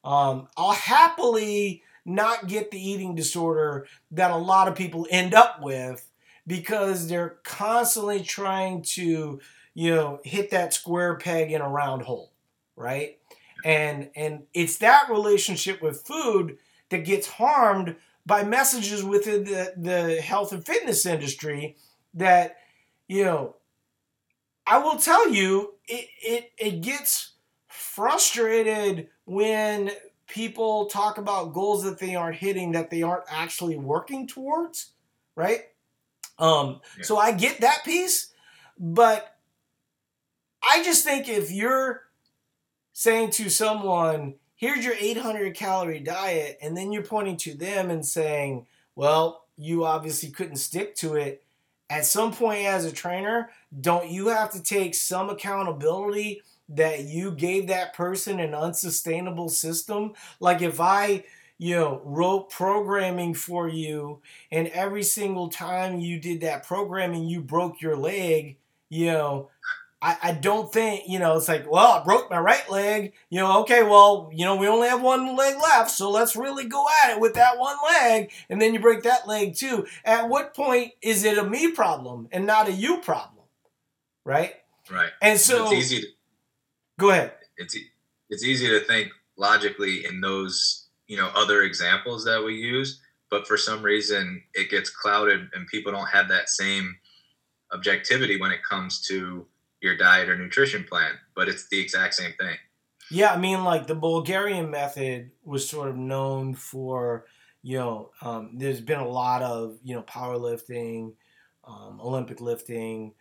um, 0.04 0.48
I'll 0.54 0.72
happily 0.72 1.82
not 2.04 2.46
get 2.46 2.70
the 2.70 2.78
eating 2.78 3.14
disorder 3.14 3.86
that 4.10 4.32
a 4.32 4.36
lot 4.36 4.68
of 4.68 4.74
people 4.74 5.06
end 5.10 5.32
up 5.32 5.62
with 5.62 6.10
because 6.46 7.08
they're 7.08 7.38
constantly 7.42 8.22
trying 8.22 8.82
to, 8.82 9.40
you 9.72 9.94
know, 9.94 10.20
hit 10.24 10.50
that 10.50 10.74
square 10.74 11.16
peg 11.16 11.52
in 11.52 11.62
a 11.62 11.68
round 11.70 12.02
hole, 12.02 12.34
right? 12.76 13.16
And 13.64 14.10
and 14.14 14.42
it's 14.52 14.76
that 14.78 15.08
relationship 15.08 15.80
with 15.80 16.06
food 16.06 16.58
that 16.90 17.06
gets 17.06 17.28
harmed 17.28 17.96
by 18.26 18.44
messages 18.44 19.02
within 19.02 19.44
the, 19.44 19.72
the 19.78 20.20
health 20.20 20.52
and 20.52 20.66
fitness 20.66 21.06
industry 21.06 21.76
that 22.12 22.56
you 23.08 23.24
know, 23.24 23.56
I 24.66 24.78
will 24.78 24.98
tell 24.98 25.28
you, 25.28 25.74
it, 25.86 26.08
it, 26.22 26.52
it 26.58 26.80
gets 26.82 27.32
frustrated 27.68 29.08
when 29.24 29.90
people 30.26 30.86
talk 30.86 31.18
about 31.18 31.52
goals 31.52 31.84
that 31.84 31.98
they 31.98 32.14
aren't 32.14 32.36
hitting, 32.36 32.72
that 32.72 32.90
they 32.90 33.02
aren't 33.02 33.24
actually 33.28 33.76
working 33.76 34.26
towards, 34.26 34.92
right? 35.36 35.62
Um, 36.38 36.80
yeah. 36.96 37.04
So 37.04 37.18
I 37.18 37.32
get 37.32 37.60
that 37.60 37.82
piece, 37.84 38.32
but 38.78 39.36
I 40.62 40.82
just 40.82 41.04
think 41.04 41.28
if 41.28 41.50
you're 41.50 42.02
saying 42.92 43.30
to 43.32 43.50
someone, 43.50 44.34
here's 44.54 44.84
your 44.84 44.94
800 44.98 45.54
calorie 45.54 46.00
diet, 46.00 46.58
and 46.62 46.76
then 46.76 46.92
you're 46.92 47.02
pointing 47.02 47.36
to 47.38 47.54
them 47.54 47.90
and 47.90 48.06
saying, 48.06 48.66
well, 48.94 49.44
you 49.56 49.84
obviously 49.84 50.30
couldn't 50.30 50.56
stick 50.56 50.94
to 50.96 51.14
it. 51.14 51.42
At 51.92 52.06
some 52.06 52.32
point, 52.32 52.64
as 52.64 52.86
a 52.86 52.90
trainer, 52.90 53.50
don't 53.82 54.08
you 54.08 54.28
have 54.28 54.50
to 54.52 54.62
take 54.62 54.94
some 54.94 55.28
accountability 55.28 56.40
that 56.70 57.00
you 57.04 57.32
gave 57.32 57.66
that 57.66 57.92
person 57.92 58.40
an 58.40 58.54
unsustainable 58.54 59.50
system? 59.50 60.14
Like 60.40 60.62
if 60.62 60.80
I 60.80 61.24
you 61.58 61.76
know, 61.76 62.00
wrote 62.02 62.48
programming 62.48 63.34
for 63.34 63.68
you, 63.68 64.22
and 64.50 64.68
every 64.68 65.02
single 65.02 65.50
time 65.50 66.00
you 66.00 66.18
did 66.18 66.40
that 66.40 66.66
programming, 66.66 67.28
you 67.28 67.42
broke 67.42 67.82
your 67.82 67.94
leg, 67.94 68.56
you 68.88 69.06
know, 69.12 69.50
I, 70.02 70.16
I 70.20 70.32
don't 70.32 70.72
think, 70.72 71.04
you 71.06 71.20
know, 71.20 71.36
it's 71.36 71.46
like, 71.46 71.70
well, 71.70 71.92
I 71.92 72.04
broke 72.04 72.28
my 72.28 72.40
right 72.40 72.68
leg. 72.68 73.12
You 73.30 73.38
know, 73.38 73.60
okay, 73.60 73.84
well, 73.84 74.30
you 74.34 74.44
know, 74.44 74.56
we 74.56 74.66
only 74.66 74.88
have 74.88 75.00
one 75.00 75.36
leg 75.36 75.54
left, 75.62 75.92
so 75.92 76.10
let's 76.10 76.34
really 76.34 76.66
go 76.66 76.84
at 77.04 77.12
it 77.12 77.20
with 77.20 77.34
that 77.34 77.56
one 77.56 77.76
leg. 77.88 78.32
And 78.50 78.60
then 78.60 78.74
you 78.74 78.80
break 78.80 79.04
that 79.04 79.28
leg 79.28 79.54
too. 79.54 79.86
At 80.04 80.28
what 80.28 80.54
point 80.54 80.92
is 81.02 81.24
it 81.24 81.38
a 81.38 81.44
me 81.44 81.70
problem 81.70 82.28
and 82.32 82.44
not 82.44 82.68
a 82.68 82.72
you 82.72 82.98
problem? 82.98 83.46
Right? 84.24 84.54
Right. 84.90 85.10
And 85.22 85.38
so 85.38 85.66
it's 85.66 85.72
easy 85.72 86.00
to, 86.00 86.06
go 86.98 87.10
ahead. 87.10 87.34
It's 87.56 87.76
it's 88.28 88.44
easy 88.44 88.66
to 88.68 88.80
think 88.80 89.10
logically 89.36 90.04
in 90.04 90.20
those, 90.20 90.88
you 91.06 91.16
know, 91.16 91.30
other 91.36 91.62
examples 91.62 92.24
that 92.24 92.42
we 92.44 92.56
use, 92.56 93.00
but 93.30 93.46
for 93.46 93.56
some 93.56 93.82
reason 93.82 94.42
it 94.54 94.68
gets 94.68 94.90
clouded 94.90 95.48
and 95.54 95.68
people 95.68 95.92
don't 95.92 96.08
have 96.08 96.28
that 96.28 96.48
same 96.48 96.96
objectivity 97.72 98.40
when 98.40 98.50
it 98.50 98.64
comes 98.68 99.00
to 99.02 99.46
your 99.82 99.96
diet 99.96 100.28
or 100.28 100.36
nutrition 100.36 100.84
plan, 100.84 101.12
but 101.34 101.48
it's 101.48 101.68
the 101.68 101.80
exact 101.80 102.14
same 102.14 102.32
thing. 102.38 102.56
Yeah, 103.10 103.32
I 103.32 103.36
mean, 103.36 103.64
like 103.64 103.86
the 103.86 103.94
Bulgarian 103.94 104.70
method 104.70 105.32
was 105.44 105.68
sort 105.68 105.88
of 105.88 105.96
known 105.96 106.54
for, 106.54 107.26
you 107.62 107.78
know, 107.78 108.10
um, 108.22 108.52
there's 108.54 108.80
been 108.80 109.00
a 109.00 109.08
lot 109.08 109.42
of, 109.42 109.78
you 109.82 109.94
know, 109.94 110.02
powerlifting, 110.02 111.12
um, 111.64 112.00
Olympic 112.02 112.40
lifting, 112.40 113.12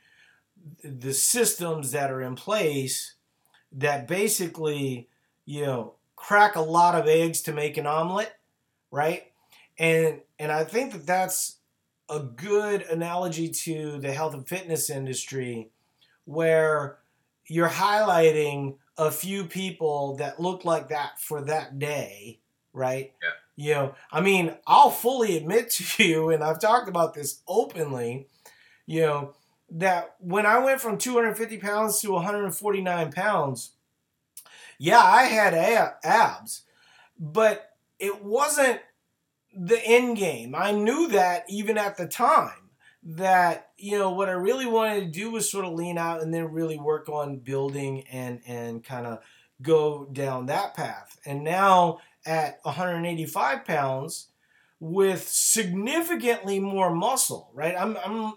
the 0.84 1.14
systems 1.14 1.92
that 1.92 2.12
are 2.12 2.22
in 2.22 2.36
place 2.36 3.16
that 3.74 4.08
basically, 4.08 5.10
you 5.46 5.66
know, 5.66 5.96
crack 6.16 6.56
a 6.56 6.62
lot 6.62 6.96
of 6.96 7.08
eggs 7.08 7.42
to 7.42 7.52
make 7.52 7.78
an 7.78 7.88
omelet, 7.88 8.32
right? 8.92 9.32
And 9.78 10.22
and 10.38 10.52
I 10.52 10.64
think 10.64 10.94
that 10.94 11.06
that's 11.06 11.58
a 12.10 12.20
good 12.20 12.84
analogy 12.84 13.50
to 13.50 13.98
the 14.00 14.14
health 14.14 14.34
and 14.34 14.48
fitness 14.48 14.90
industry 14.90 15.72
where 16.26 17.00
you're 17.48 17.70
highlighting 17.70 18.78
a 18.98 19.12
few 19.12 19.46
people 19.46 20.16
that 20.18 20.40
look 20.40 20.66
like 20.66 20.90
that 20.90 21.20
for 21.20 21.42
that 21.42 21.80
day, 21.80 22.40
right? 22.74 23.14
Yeah. 23.22 23.30
You 23.56 23.74
know, 23.74 23.96
I 24.12 24.22
mean, 24.22 24.56
I'll 24.66 24.90
fully 24.90 25.38
admit 25.38 25.70
to 25.72 26.04
you, 26.04 26.30
and 26.30 26.44
I've 26.44 26.60
talked 26.60 26.90
about 26.90 27.14
this 27.14 27.42
openly, 27.48 28.28
you 28.86 29.02
know, 29.02 29.34
that 29.72 30.16
when 30.20 30.46
I 30.46 30.60
went 30.60 30.82
from 30.82 30.98
250 30.98 31.58
pounds 31.58 32.00
to 32.02 32.12
149 32.12 33.12
pounds, 33.12 33.72
yeah, 34.78 35.00
I 35.00 35.24
had 35.24 35.54
abs, 36.04 36.64
but 37.20 37.70
it 38.00 38.24
wasn't 38.24 38.82
the 39.56 39.80
end 39.86 40.18
game. 40.18 40.56
I 40.56 40.72
knew 40.72 41.10
that 41.10 41.46
even 41.50 41.78
at 41.78 41.98
the 41.98 42.08
time 42.08 42.61
that 43.04 43.72
you 43.78 43.98
know 43.98 44.12
what 44.12 44.30
I 44.30 44.34
really 44.34 44.68
wanted 44.68 45.02
to 45.02 45.20
do 45.20 45.32
was 45.32 45.50
sort 45.50 45.66
of 45.66 45.74
lean 45.74 45.98
out 45.98 46.22
and 46.22 46.34
then 46.34 46.52
really 46.52 46.78
work 46.78 47.10
on 47.10 47.38
building 47.38 48.04
and 48.12 48.42
and 48.46 48.84
kind 48.84 49.08
of 49.08 49.20
go 49.62 50.08
down 50.12 50.48
that 50.48 50.76
path. 50.76 51.20
And 51.26 51.44
now 51.44 52.00
at 52.26 52.60
185 52.64 53.66
pounds 53.66 54.28
with 54.80 55.28
significantly 55.28 56.60
more 56.60 56.94
muscle, 56.94 57.52
right? 57.54 57.76
I'm, 57.78 57.98
I'm 58.04 58.34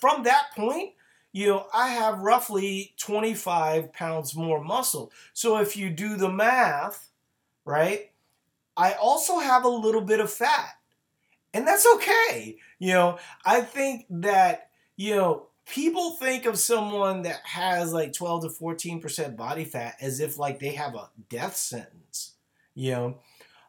from 0.00 0.22
that 0.24 0.48
point, 0.54 0.92
you 1.32 1.48
know, 1.48 1.66
I 1.74 1.88
have 1.88 2.20
roughly 2.20 2.94
25 2.98 3.92
pounds 3.92 4.36
more 4.36 4.62
muscle. 4.62 5.10
So 5.32 5.58
if 5.58 5.76
you 5.76 5.90
do 5.90 6.16
the 6.16 6.30
math, 6.30 7.08
right, 7.64 8.12
I 8.76 8.92
also 8.92 9.38
have 9.38 9.64
a 9.64 9.68
little 9.68 10.02
bit 10.02 10.20
of 10.20 10.30
fat 10.30 10.76
and 11.54 11.66
that's 11.66 11.86
okay. 11.96 12.56
You 12.78 12.92
know, 12.94 13.18
I 13.44 13.60
think 13.60 14.06
that, 14.10 14.70
you 14.96 15.16
know, 15.16 15.46
people 15.66 16.12
think 16.12 16.46
of 16.46 16.58
someone 16.58 17.22
that 17.22 17.40
has 17.44 17.92
like 17.92 18.12
12 18.12 18.42
to 18.42 18.48
14% 18.48 19.36
body 19.36 19.64
fat 19.64 19.96
as 20.00 20.20
if 20.20 20.38
like 20.38 20.58
they 20.58 20.72
have 20.72 20.94
a 20.94 21.10
death 21.28 21.56
sentence, 21.56 22.34
you 22.74 22.92
know. 22.92 23.18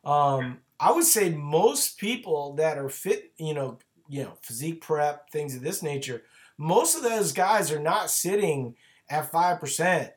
Um, 0.06 0.60
I 0.80 0.92
would 0.92 1.06
say 1.06 1.30
most 1.30 1.98
people 1.98 2.54
that 2.56 2.78
are 2.78 2.90
fit, 2.90 3.32
you 3.38 3.54
know, 3.54 3.80
you 4.10 4.24
know, 4.24 4.34
physique 4.42 4.82
prep, 4.82 5.30
things 5.30 5.56
of 5.56 5.62
this 5.62 5.82
nature, 5.82 6.24
most 6.58 6.96
of 6.96 7.04
those 7.04 7.32
guys 7.32 7.72
are 7.72 7.80
not 7.80 8.10
sitting 8.10 8.76
at 9.10 9.32
5% 9.32 10.12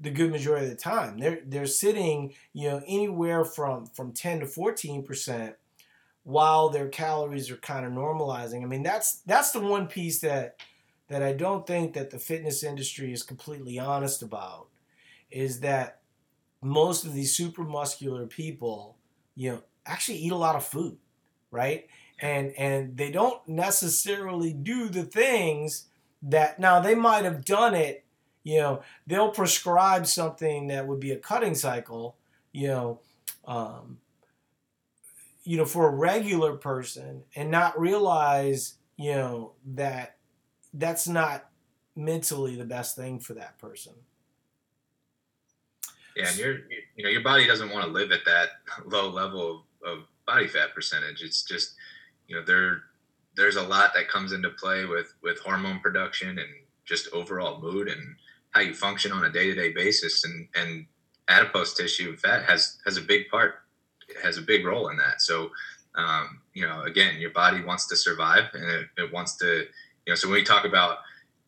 the 0.00 0.10
good 0.10 0.30
majority 0.30 0.66
of 0.66 0.70
the 0.70 0.76
time. 0.76 1.18
They're 1.18 1.40
they're 1.46 1.66
sitting, 1.66 2.34
you 2.52 2.68
know, 2.68 2.82
anywhere 2.86 3.44
from 3.44 3.86
from 3.86 4.12
10 4.12 4.40
to 4.40 4.46
14% 4.46 5.54
while 6.24 6.68
their 6.68 6.88
calories 6.88 7.50
are 7.50 7.56
kind 7.56 7.84
of 7.84 7.92
normalizing. 7.92 8.62
I 8.62 8.66
mean, 8.66 8.82
that's 8.82 9.20
that's 9.26 9.50
the 9.50 9.60
one 9.60 9.86
piece 9.86 10.20
that 10.20 10.56
that 11.08 11.22
I 11.22 11.32
don't 11.32 11.66
think 11.66 11.94
that 11.94 12.10
the 12.10 12.18
fitness 12.18 12.62
industry 12.62 13.12
is 13.12 13.22
completely 13.22 13.78
honest 13.78 14.22
about 14.22 14.68
is 15.30 15.60
that 15.60 16.00
most 16.62 17.04
of 17.04 17.12
these 17.12 17.34
super 17.34 17.64
muscular 17.64 18.26
people, 18.26 18.96
you 19.34 19.50
know, 19.50 19.62
actually 19.84 20.18
eat 20.18 20.32
a 20.32 20.36
lot 20.36 20.56
of 20.56 20.64
food, 20.64 20.96
right? 21.50 21.88
And 22.20 22.52
and 22.56 22.96
they 22.96 23.10
don't 23.10 23.46
necessarily 23.48 24.52
do 24.52 24.88
the 24.88 25.02
things 25.02 25.88
that 26.22 26.60
now 26.60 26.80
they 26.80 26.94
might 26.94 27.24
have 27.24 27.44
done 27.44 27.74
it, 27.74 28.04
you 28.44 28.58
know, 28.58 28.82
they'll 29.06 29.32
prescribe 29.32 30.06
something 30.06 30.68
that 30.68 30.86
would 30.86 31.00
be 31.00 31.10
a 31.10 31.16
cutting 31.16 31.56
cycle, 31.56 32.16
you 32.52 32.68
know, 32.68 33.00
um, 33.44 33.98
you 35.44 35.56
know, 35.56 35.64
for 35.64 35.88
a 35.88 35.90
regular 35.90 36.54
person 36.54 37.24
and 37.34 37.50
not 37.50 37.78
realize, 37.78 38.74
you 38.96 39.12
know, 39.12 39.52
that 39.74 40.16
that's 40.74 41.08
not 41.08 41.48
mentally 41.96 42.56
the 42.56 42.64
best 42.64 42.96
thing 42.96 43.18
for 43.18 43.34
that 43.34 43.58
person. 43.58 43.92
Yeah, 46.16 46.28
and 46.28 46.38
your 46.38 46.58
you 46.96 47.04
know 47.04 47.10
your 47.10 47.22
body 47.22 47.46
doesn't 47.46 47.70
want 47.70 47.86
to 47.86 47.90
live 47.90 48.12
at 48.12 48.24
that 48.26 48.48
low 48.86 49.08
level 49.08 49.64
of, 49.84 49.88
of 49.88 50.04
body 50.26 50.46
fat 50.46 50.74
percentage. 50.74 51.22
It's 51.22 51.42
just 51.42 51.74
you 52.28 52.36
know 52.36 52.44
there 52.44 52.82
there's 53.34 53.56
a 53.56 53.62
lot 53.62 53.94
that 53.94 54.08
comes 54.08 54.32
into 54.32 54.50
play 54.50 54.84
with 54.84 55.14
with 55.22 55.38
hormone 55.40 55.80
production 55.80 56.38
and 56.38 56.48
just 56.84 57.08
overall 57.12 57.60
mood 57.60 57.88
and 57.88 58.00
how 58.50 58.60
you 58.60 58.74
function 58.74 59.12
on 59.12 59.24
a 59.24 59.30
day 59.30 59.46
to 59.46 59.54
day 59.54 59.72
basis. 59.72 60.24
And 60.24 60.48
and 60.54 60.86
adipose 61.28 61.74
tissue 61.74 62.10
and 62.10 62.20
fat 62.20 62.44
has 62.44 62.78
has 62.84 62.96
a 62.96 63.02
big 63.02 63.28
part 63.28 63.61
has 64.22 64.38
a 64.38 64.42
big 64.42 64.64
role 64.64 64.88
in 64.88 64.96
that. 64.96 65.22
So, 65.22 65.50
um, 65.94 66.40
you 66.54 66.66
know, 66.66 66.82
again, 66.82 67.20
your 67.20 67.30
body 67.30 67.62
wants 67.62 67.86
to 67.88 67.96
survive 67.96 68.44
and 68.54 68.64
it, 68.64 68.86
it, 68.98 69.12
wants 69.12 69.36
to, 69.38 69.66
you 70.06 70.10
know, 70.10 70.14
so 70.14 70.28
when 70.28 70.36
we 70.36 70.44
talk 70.44 70.64
about, 70.64 70.98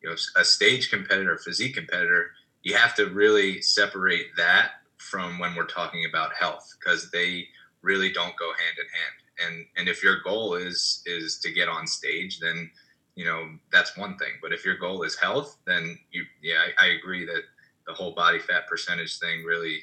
you 0.01 0.09
know, 0.09 0.15
a 0.35 0.45
stage 0.45 0.89
competitor, 0.89 1.37
physique 1.37 1.75
competitor, 1.75 2.31
you 2.61 2.75
have 2.75 2.95
to 2.95 3.07
really 3.07 3.61
separate 3.61 4.27
that 4.37 4.71
from 4.97 5.39
when 5.39 5.55
we're 5.55 5.65
talking 5.65 6.05
about 6.05 6.33
health 6.33 6.75
because 6.79 7.09
they 7.11 7.47
really 7.81 8.11
don't 8.11 8.35
go 8.37 8.47
hand 8.47 8.77
in 8.79 8.85
hand. 8.85 9.55
And, 9.55 9.65
and 9.77 9.89
if 9.89 10.03
your 10.03 10.21
goal 10.21 10.55
is, 10.55 11.01
is 11.05 11.39
to 11.39 11.51
get 11.51 11.67
on 11.67 11.85
stage, 11.85 12.39
then, 12.39 12.69
you 13.15 13.25
know, 13.25 13.49
that's 13.71 13.97
one 13.97 14.17
thing. 14.17 14.33
But 14.41 14.53
if 14.53 14.65
your 14.65 14.77
goal 14.77 15.03
is 15.03 15.15
health, 15.17 15.57
then 15.65 15.97
you, 16.11 16.23
yeah, 16.41 16.61
I, 16.79 16.85
I 16.85 16.87
agree 16.89 17.25
that 17.25 17.43
the 17.85 17.93
whole 17.93 18.11
body 18.11 18.39
fat 18.39 18.67
percentage 18.67 19.19
thing 19.19 19.43
really, 19.43 19.79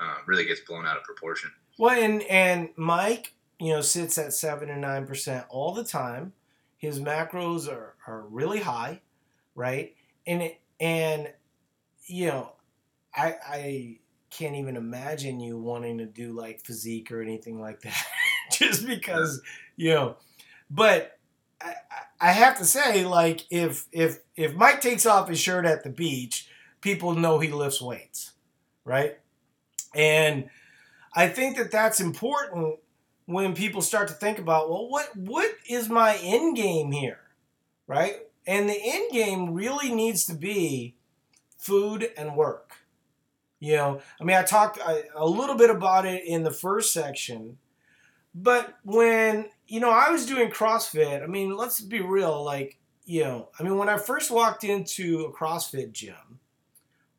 uh, 0.00 0.16
really 0.26 0.44
gets 0.44 0.60
blown 0.60 0.86
out 0.86 0.96
of 0.96 1.04
proportion. 1.04 1.50
Well, 1.78 1.98
and 1.98 2.22
and 2.24 2.70
Mike, 2.76 3.34
you 3.58 3.72
know, 3.72 3.80
sits 3.80 4.18
at 4.18 4.32
seven 4.32 4.70
and 4.70 4.80
nine 4.80 5.06
percent 5.06 5.46
all 5.48 5.72
the 5.72 5.84
time. 5.84 6.32
His 6.76 7.00
macros 7.00 7.68
are 7.68 7.94
are 8.06 8.22
really 8.22 8.60
high, 8.60 9.00
right? 9.54 9.94
And 10.26 10.52
and 10.80 11.32
you 12.06 12.26
know, 12.28 12.52
I 13.14 13.34
I 13.46 13.98
can't 14.30 14.56
even 14.56 14.76
imagine 14.76 15.40
you 15.40 15.58
wanting 15.58 15.98
to 15.98 16.06
do 16.06 16.32
like 16.32 16.64
physique 16.64 17.10
or 17.12 17.22
anything 17.22 17.60
like 17.60 17.80
that, 17.82 18.04
just 18.52 18.86
because 18.86 19.40
you 19.76 19.94
know. 19.94 20.16
But 20.70 21.18
I, 21.60 21.74
I 22.20 22.32
have 22.32 22.58
to 22.58 22.64
say, 22.64 23.04
like, 23.04 23.42
if 23.50 23.86
if 23.92 24.20
if 24.36 24.54
Mike 24.54 24.80
takes 24.80 25.06
off 25.06 25.28
his 25.28 25.40
shirt 25.40 25.66
at 25.66 25.84
the 25.84 25.90
beach, 25.90 26.48
people 26.80 27.14
know 27.14 27.38
he 27.38 27.48
lifts 27.48 27.80
weights, 27.80 28.32
right? 28.84 29.18
And 29.94 30.50
I 31.14 31.28
think 31.28 31.56
that 31.56 31.70
that's 31.70 32.00
important 32.00 32.78
when 33.26 33.54
people 33.54 33.80
start 33.82 34.08
to 34.08 34.14
think 34.14 34.38
about, 34.38 34.68
well, 34.68 34.88
what 34.88 35.16
what 35.16 35.50
is 35.68 35.88
my 35.88 36.18
end 36.22 36.56
game 36.56 36.92
here, 36.92 37.20
right? 37.86 38.16
And 38.46 38.68
the 38.68 38.78
end 38.78 39.12
game 39.12 39.54
really 39.54 39.94
needs 39.94 40.26
to 40.26 40.34
be 40.34 40.94
food 41.56 42.10
and 42.16 42.36
work. 42.36 42.76
You 43.60 43.76
know, 43.76 44.00
I 44.20 44.24
mean, 44.24 44.36
I 44.36 44.42
talked 44.42 44.78
a 45.14 45.26
little 45.26 45.54
bit 45.54 45.70
about 45.70 46.04
it 46.04 46.24
in 46.26 46.42
the 46.42 46.50
first 46.50 46.92
section, 46.92 47.56
but 48.34 48.76
when 48.84 49.46
you 49.66 49.80
know 49.80 49.90
I 49.90 50.10
was 50.10 50.26
doing 50.26 50.50
CrossFit, 50.50 51.22
I 51.22 51.26
mean, 51.26 51.56
let's 51.56 51.80
be 51.80 52.00
real, 52.00 52.44
like 52.44 52.78
you 53.06 53.24
know, 53.24 53.48
I 53.58 53.62
mean, 53.62 53.76
when 53.78 53.88
I 53.88 53.96
first 53.96 54.30
walked 54.30 54.64
into 54.64 55.24
a 55.24 55.32
CrossFit 55.32 55.92
gym, 55.92 56.40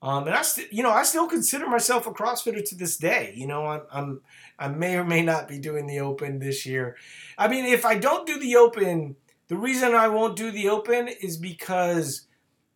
um, 0.06 0.28
and 0.28 0.36
I, 0.36 0.44
st- 0.44 0.72
you 0.72 0.84
know, 0.84 0.92
I 0.92 1.02
still 1.02 1.26
consider 1.26 1.68
myself 1.68 2.06
a 2.06 2.12
CrossFitter 2.12 2.64
to 2.64 2.76
this 2.76 2.96
day. 2.96 3.34
You 3.36 3.48
know, 3.48 3.66
I'm, 3.66 3.82
I'm, 3.92 4.22
I 4.60 4.68
may 4.68 4.98
or 4.98 5.04
may 5.04 5.24
not 5.24 5.48
be 5.48 5.58
doing 5.58 5.88
the 5.88 6.00
Open 6.00 6.38
this 6.38 6.64
year. 6.64 6.96
I 7.40 7.48
mean, 7.48 7.66
if 7.66 7.88
I 7.88 7.96
don't 7.96 8.28
do 8.28 8.38
the 8.38 8.56
Open, 8.56 9.16
the 9.48 9.58
reason 9.58 9.96
I 9.96 10.10
won't 10.10 10.36
do 10.36 10.52
the 10.52 10.70
Open 10.70 11.08
is 11.08 11.38
because 11.38 12.28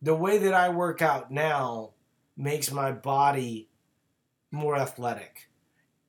the 0.02 0.12
way 0.12 0.38
that 0.38 0.54
I 0.54 0.70
work 0.70 1.02
out 1.02 1.30
now 1.30 1.90
makes 2.36 2.72
my 2.72 2.90
body 2.90 3.68
more 4.50 4.74
athletic. 4.74 5.48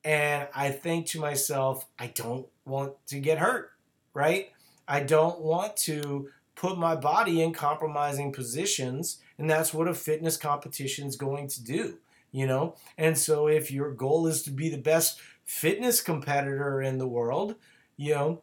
And 0.02 0.48
I 0.52 0.70
think 0.70 1.06
to 1.10 1.20
myself, 1.20 1.86
I 2.00 2.08
don't 2.08 2.48
want 2.64 2.94
to 3.06 3.20
get 3.20 3.38
hurt, 3.38 3.70
right? 4.12 4.48
I 4.88 4.98
don't 4.98 5.40
want 5.40 5.76
to 5.76 6.30
put 6.56 6.78
my 6.78 6.96
body 6.96 7.42
in 7.42 7.52
compromising 7.52 8.32
positions 8.32 9.18
and 9.42 9.50
that's 9.50 9.74
what 9.74 9.88
a 9.88 9.94
fitness 9.94 10.36
competition 10.36 11.08
is 11.08 11.16
going 11.16 11.48
to 11.48 11.62
do 11.62 11.98
you 12.34 12.46
know? 12.46 12.76
And 12.96 13.18
so 13.18 13.46
if 13.46 13.70
your 13.70 13.90
goal 13.90 14.26
is 14.26 14.42
to 14.44 14.50
be 14.50 14.70
the 14.70 14.78
best 14.78 15.20
fitness 15.44 16.00
competitor 16.00 16.80
in 16.80 16.96
the 16.96 17.06
world 17.06 17.56
you 17.96 18.14
know 18.14 18.42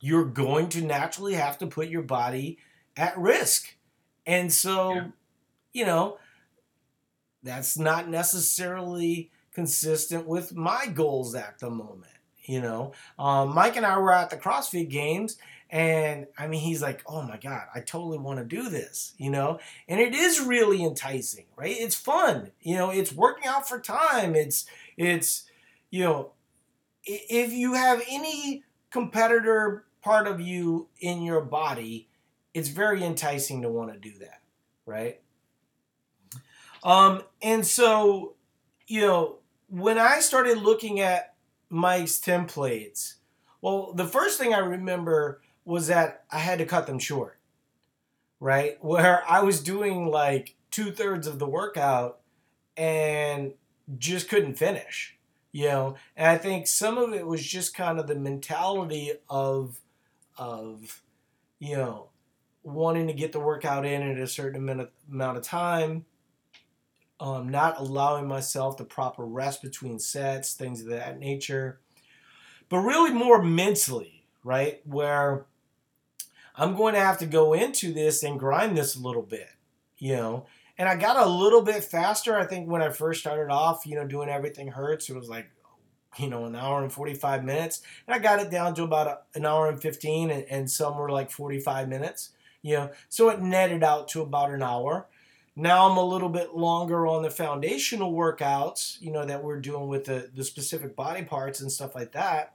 you're 0.00 0.24
going 0.24 0.68
to 0.68 0.82
naturally 0.82 1.34
have 1.34 1.56
to 1.58 1.66
put 1.66 1.88
your 1.88 2.02
body 2.02 2.58
at 2.96 3.16
risk. 3.16 3.76
And 4.26 4.52
so 4.52 4.94
yeah. 4.94 5.06
you 5.72 5.86
know 5.86 6.18
that's 7.42 7.78
not 7.78 8.08
necessarily 8.08 9.30
consistent 9.54 10.26
with 10.26 10.54
my 10.54 10.86
goals 10.86 11.34
at 11.34 11.58
the 11.58 11.70
moment 11.70 12.12
you 12.44 12.60
know? 12.60 12.92
Um, 13.18 13.54
mike 13.54 13.76
and 13.76 13.86
i 13.86 13.96
were 13.98 14.12
at 14.12 14.30
the 14.30 14.36
crossfit 14.36 14.88
games 14.88 15.36
and 15.72 16.26
I 16.36 16.48
mean, 16.48 16.60
he's 16.60 16.82
like, 16.82 17.02
oh 17.06 17.22
my 17.22 17.38
God, 17.38 17.62
I 17.74 17.80
totally 17.80 18.18
want 18.18 18.38
to 18.38 18.44
do 18.44 18.68
this, 18.68 19.14
you 19.16 19.30
know? 19.30 19.58
And 19.88 19.98
it 20.00 20.14
is 20.14 20.38
really 20.38 20.84
enticing, 20.84 21.46
right? 21.56 21.74
It's 21.76 21.94
fun, 21.94 22.50
you 22.60 22.76
know, 22.76 22.90
it's 22.90 23.10
working 23.10 23.46
out 23.46 23.66
for 23.66 23.80
time. 23.80 24.34
It's, 24.34 24.66
it's, 24.98 25.44
you 25.90 26.04
know, 26.04 26.32
if 27.04 27.52
you 27.52 27.72
have 27.72 28.02
any 28.06 28.64
competitor 28.90 29.86
part 30.02 30.26
of 30.26 30.42
you 30.42 30.88
in 31.00 31.22
your 31.22 31.40
body, 31.40 32.06
it's 32.52 32.68
very 32.68 33.02
enticing 33.02 33.62
to 33.62 33.70
want 33.70 33.94
to 33.94 33.98
do 33.98 34.18
that, 34.18 34.42
right? 34.84 35.22
Um, 36.84 37.22
and 37.40 37.66
so, 37.66 38.34
you 38.86 39.00
know, 39.00 39.38
when 39.70 39.96
I 39.96 40.20
started 40.20 40.58
looking 40.58 41.00
at 41.00 41.34
Mike's 41.70 42.20
templates, 42.20 43.14
well, 43.62 43.94
the 43.94 44.06
first 44.06 44.38
thing 44.38 44.52
I 44.52 44.58
remember 44.58 45.40
was 45.64 45.86
that 45.88 46.24
I 46.30 46.38
had 46.38 46.58
to 46.58 46.66
cut 46.66 46.86
them 46.86 46.98
short, 46.98 47.38
right? 48.40 48.82
Where 48.84 49.22
I 49.28 49.42
was 49.42 49.62
doing 49.62 50.08
like 50.08 50.56
two 50.70 50.90
thirds 50.90 51.26
of 51.26 51.38
the 51.38 51.46
workout 51.46 52.20
and 52.76 53.52
just 53.98 54.28
couldn't 54.28 54.58
finish, 54.58 55.16
you 55.52 55.66
know. 55.66 55.96
And 56.16 56.28
I 56.28 56.38
think 56.38 56.66
some 56.66 56.98
of 56.98 57.12
it 57.12 57.26
was 57.26 57.46
just 57.46 57.74
kind 57.74 57.98
of 57.98 58.06
the 58.06 58.14
mentality 58.14 59.12
of, 59.28 59.80
of, 60.36 61.02
you 61.58 61.76
know, 61.76 62.08
wanting 62.64 63.06
to 63.08 63.12
get 63.12 63.32
the 63.32 63.40
workout 63.40 63.84
in 63.84 64.02
at 64.02 64.18
a 64.18 64.26
certain 64.26 64.68
amount 65.08 65.36
of, 65.36 65.42
time. 65.42 66.06
Um, 67.20 67.50
not 67.50 67.78
allowing 67.78 68.26
myself 68.26 68.76
the 68.76 68.84
proper 68.84 69.24
rest 69.24 69.62
between 69.62 70.00
sets, 70.00 70.54
things 70.54 70.80
of 70.80 70.88
that 70.88 71.20
nature, 71.20 71.78
but 72.68 72.78
really 72.78 73.12
more 73.12 73.40
mentally, 73.40 74.24
right? 74.42 74.80
Where 74.84 75.46
I'm 76.54 76.76
going 76.76 76.94
to 76.94 77.00
have 77.00 77.18
to 77.18 77.26
go 77.26 77.52
into 77.52 77.92
this 77.92 78.22
and 78.22 78.38
grind 78.38 78.76
this 78.76 78.96
a 78.96 79.00
little 79.00 79.22
bit, 79.22 79.50
you 79.98 80.16
know. 80.16 80.46
And 80.78 80.88
I 80.88 80.96
got 80.96 81.16
a 81.16 81.28
little 81.28 81.62
bit 81.62 81.84
faster. 81.84 82.36
I 82.36 82.46
think 82.46 82.68
when 82.68 82.82
I 82.82 82.90
first 82.90 83.20
started 83.20 83.50
off, 83.50 83.86
you 83.86 83.94
know, 83.94 84.06
doing 84.06 84.28
everything 84.28 84.68
hurts, 84.68 85.08
it 85.08 85.16
was 85.16 85.28
like, 85.28 85.50
you 86.18 86.28
know, 86.28 86.44
an 86.44 86.56
hour 86.56 86.82
and 86.82 86.92
45 86.92 87.44
minutes. 87.44 87.82
And 88.06 88.14
I 88.14 88.18
got 88.18 88.40
it 88.40 88.50
down 88.50 88.74
to 88.74 88.82
about 88.82 89.24
an 89.34 89.46
hour 89.46 89.68
and 89.68 89.80
15, 89.80 90.30
and, 90.30 90.44
and 90.50 90.70
some 90.70 90.96
were 90.96 91.10
like 91.10 91.30
45 91.30 91.88
minutes, 91.88 92.30
you 92.62 92.74
know. 92.74 92.90
So 93.08 93.28
it 93.30 93.40
netted 93.40 93.82
out 93.82 94.08
to 94.08 94.22
about 94.22 94.50
an 94.50 94.62
hour. 94.62 95.06
Now 95.54 95.90
I'm 95.90 95.98
a 95.98 96.04
little 96.04 96.30
bit 96.30 96.54
longer 96.54 97.06
on 97.06 97.22
the 97.22 97.30
foundational 97.30 98.12
workouts, 98.12 99.00
you 99.00 99.10
know, 99.10 99.24
that 99.24 99.44
we're 99.44 99.60
doing 99.60 99.88
with 99.88 100.04
the, 100.04 100.30
the 100.34 100.44
specific 100.44 100.96
body 100.96 101.22
parts 101.22 101.60
and 101.60 101.70
stuff 101.70 101.94
like 101.94 102.12
that. 102.12 102.54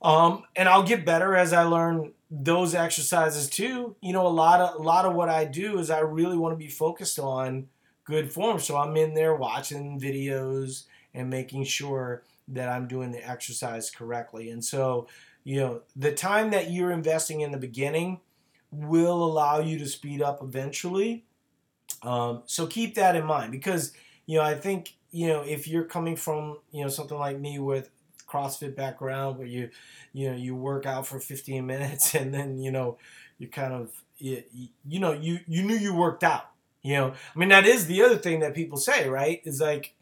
Um, 0.00 0.44
and 0.54 0.68
I'll 0.68 0.84
get 0.84 1.04
better 1.04 1.34
as 1.34 1.52
I 1.52 1.64
learn 1.64 2.12
those 2.30 2.74
exercises 2.74 3.48
too. 3.48 3.96
You 4.00 4.12
know, 4.12 4.26
a 4.26 4.28
lot 4.28 4.60
of 4.60 4.80
a 4.80 4.82
lot 4.82 5.04
of 5.04 5.14
what 5.14 5.28
I 5.28 5.44
do 5.44 5.78
is 5.78 5.90
I 5.90 6.00
really 6.00 6.36
want 6.36 6.52
to 6.52 6.64
be 6.64 6.68
focused 6.68 7.18
on 7.18 7.68
good 8.04 8.32
form. 8.32 8.58
So 8.58 8.76
I'm 8.76 8.96
in 8.96 9.14
there 9.14 9.34
watching 9.34 10.00
videos 10.00 10.84
and 11.14 11.28
making 11.28 11.64
sure 11.64 12.22
that 12.48 12.68
I'm 12.68 12.88
doing 12.88 13.12
the 13.12 13.28
exercise 13.28 13.90
correctly. 13.90 14.50
And 14.50 14.64
so, 14.64 15.06
you 15.44 15.60
know, 15.60 15.82
the 15.96 16.12
time 16.12 16.50
that 16.50 16.70
you're 16.70 16.90
investing 16.90 17.40
in 17.40 17.52
the 17.52 17.58
beginning 17.58 18.20
will 18.70 19.24
allow 19.24 19.60
you 19.60 19.78
to 19.78 19.86
speed 19.86 20.22
up 20.22 20.42
eventually. 20.42 21.24
Um, 22.02 22.42
so 22.46 22.66
keep 22.66 22.94
that 22.94 23.16
in 23.16 23.24
mind 23.24 23.52
because, 23.52 23.92
you 24.26 24.38
know, 24.38 24.44
I 24.44 24.54
think, 24.54 24.94
you 25.10 25.26
know, 25.26 25.42
if 25.42 25.66
you're 25.66 25.84
coming 25.84 26.16
from, 26.16 26.58
you 26.72 26.82
know, 26.82 26.88
something 26.88 27.18
like 27.18 27.38
me 27.38 27.58
with 27.58 27.90
CrossFit 28.30 28.76
background 28.76 29.38
where 29.38 29.46
you 29.46 29.70
you 30.12 30.30
know 30.30 30.36
you 30.36 30.54
work 30.54 30.86
out 30.86 31.06
for 31.06 31.18
15 31.18 31.66
minutes 31.66 32.14
and 32.14 32.32
then 32.32 32.58
you 32.58 32.70
know 32.70 32.98
you 33.38 33.48
kind 33.48 33.72
of 33.72 33.90
you, 34.18 34.42
you 34.86 35.00
know 35.00 35.12
you 35.12 35.40
you 35.46 35.62
knew 35.62 35.76
you 35.76 35.94
worked 35.94 36.22
out 36.22 36.50
you 36.82 36.94
know? 36.94 37.12
I 37.34 37.38
mean 37.38 37.50
that 37.50 37.66
is 37.66 37.86
the 37.86 38.02
other 38.02 38.16
thing 38.16 38.40
that 38.40 38.54
people 38.54 38.78
say 38.78 39.08
right? 39.08 39.40
Is 39.44 39.60
like 39.60 39.94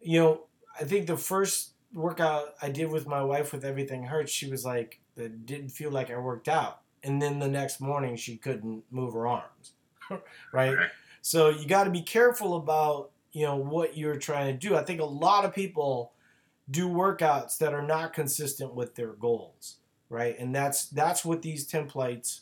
you 0.00 0.20
know 0.20 0.44
I 0.78 0.84
think 0.84 1.06
the 1.06 1.16
first 1.16 1.70
workout 1.92 2.54
I 2.60 2.70
did 2.70 2.90
with 2.90 3.06
my 3.06 3.22
wife 3.22 3.52
with 3.52 3.64
everything 3.64 4.04
hurts 4.04 4.32
she 4.32 4.50
was 4.50 4.64
like 4.64 5.00
that 5.16 5.46
didn't 5.46 5.68
feel 5.68 5.90
like 5.90 6.10
I 6.10 6.18
worked 6.18 6.48
out. 6.48 6.80
And 7.02 7.20
then 7.20 7.38
the 7.38 7.48
next 7.48 7.80
morning 7.80 8.16
she 8.16 8.36
couldn't 8.36 8.84
move 8.90 9.14
her 9.14 9.26
arms 9.26 9.72
right? 10.52 10.76
So 11.22 11.48
you 11.48 11.66
got 11.66 11.84
to 11.84 11.90
be 11.90 12.02
careful 12.02 12.56
about 12.56 13.10
you 13.32 13.44
know 13.44 13.56
what 13.56 13.96
you're 13.96 14.16
trying 14.16 14.58
to 14.58 14.68
do. 14.68 14.76
I 14.76 14.84
think 14.84 15.00
a 15.00 15.04
lot 15.04 15.44
of 15.44 15.54
people 15.54 16.12
do 16.70 16.88
workouts 16.88 17.58
that 17.58 17.74
are 17.74 17.86
not 17.86 18.12
consistent 18.12 18.74
with 18.74 18.94
their 18.94 19.12
goals, 19.12 19.76
right? 20.08 20.38
And 20.38 20.54
that's 20.54 20.86
that's 20.86 21.24
what 21.24 21.42
these 21.42 21.70
templates 21.70 22.40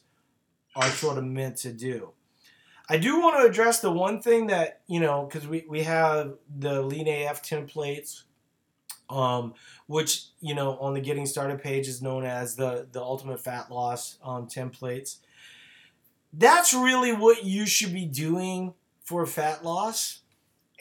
are 0.77 0.89
sort 0.89 1.19
of 1.19 1.25
meant 1.25 1.57
to 1.59 1.73
do. 1.73 2.13
I 2.89 2.99
do 2.99 3.21
want 3.21 3.41
to 3.41 3.49
address 3.49 3.81
the 3.81 3.93
one 3.93 4.21
thing 4.21 4.49
that, 4.49 4.81
you 4.87 5.01
know, 5.01 5.25
because 5.25 5.47
we, 5.47 5.65
we 5.69 5.83
have 5.83 6.35
the 6.59 6.83
Lean 6.83 7.09
AF 7.09 7.43
templates, 7.43 8.25
um, 9.09 9.55
which, 9.87 10.27
you 10.41 10.55
know, 10.55 10.77
on 10.79 10.95
the 10.95 11.01
Getting 11.01 11.27
Started 11.27 11.63
page 11.63 11.87
is 11.87 12.03
known 12.03 12.25
as 12.25 12.57
the, 12.57 12.87
the 12.91 13.01
Ultimate 13.01 13.43
Fat 13.43 13.71
Loss 13.71 14.19
um, 14.25 14.47
templates. 14.47 15.19
That's 16.33 16.75
really 16.75 17.13
what 17.13 17.45
you 17.45 17.67
should 17.67 17.93
be 17.93 18.07
doing 18.07 18.75
for 19.05 19.27
fat 19.27 19.65
loss 19.65 20.22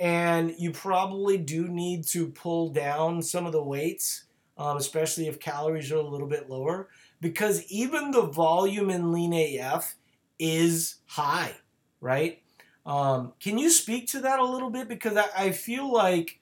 and 0.02 0.56
you 0.58 0.72
probably 0.72 1.38
do 1.38 1.68
need 1.68 2.04
to 2.04 2.28
pull 2.28 2.70
down 2.70 3.22
some 3.22 3.46
of 3.46 3.52
the 3.52 3.64
weights, 3.64 4.24
um, 4.58 4.76
especially 4.76 5.28
if 5.28 5.40
calories 5.40 5.92
are 5.92 5.98
a 5.98 6.02
little 6.02 6.28
bit 6.28 6.50
lower, 6.50 6.90
because 7.22 7.64
even 7.72 8.10
the 8.10 8.24
volume 8.24 8.90
in 8.90 9.12
Lean 9.12 9.32
AF 9.32 9.94
is 10.40 10.96
high, 11.06 11.54
right? 12.00 12.42
Um, 12.84 13.34
can 13.40 13.60
you 13.60 13.70
speak 13.70 14.08
to 14.08 14.22
that 14.22 14.40
a 14.40 14.44
little 14.44 14.72
bit? 14.72 14.88
Because 14.88 15.16
I, 15.16 15.28
I 15.38 15.52
feel 15.52 15.94
like 15.94 16.40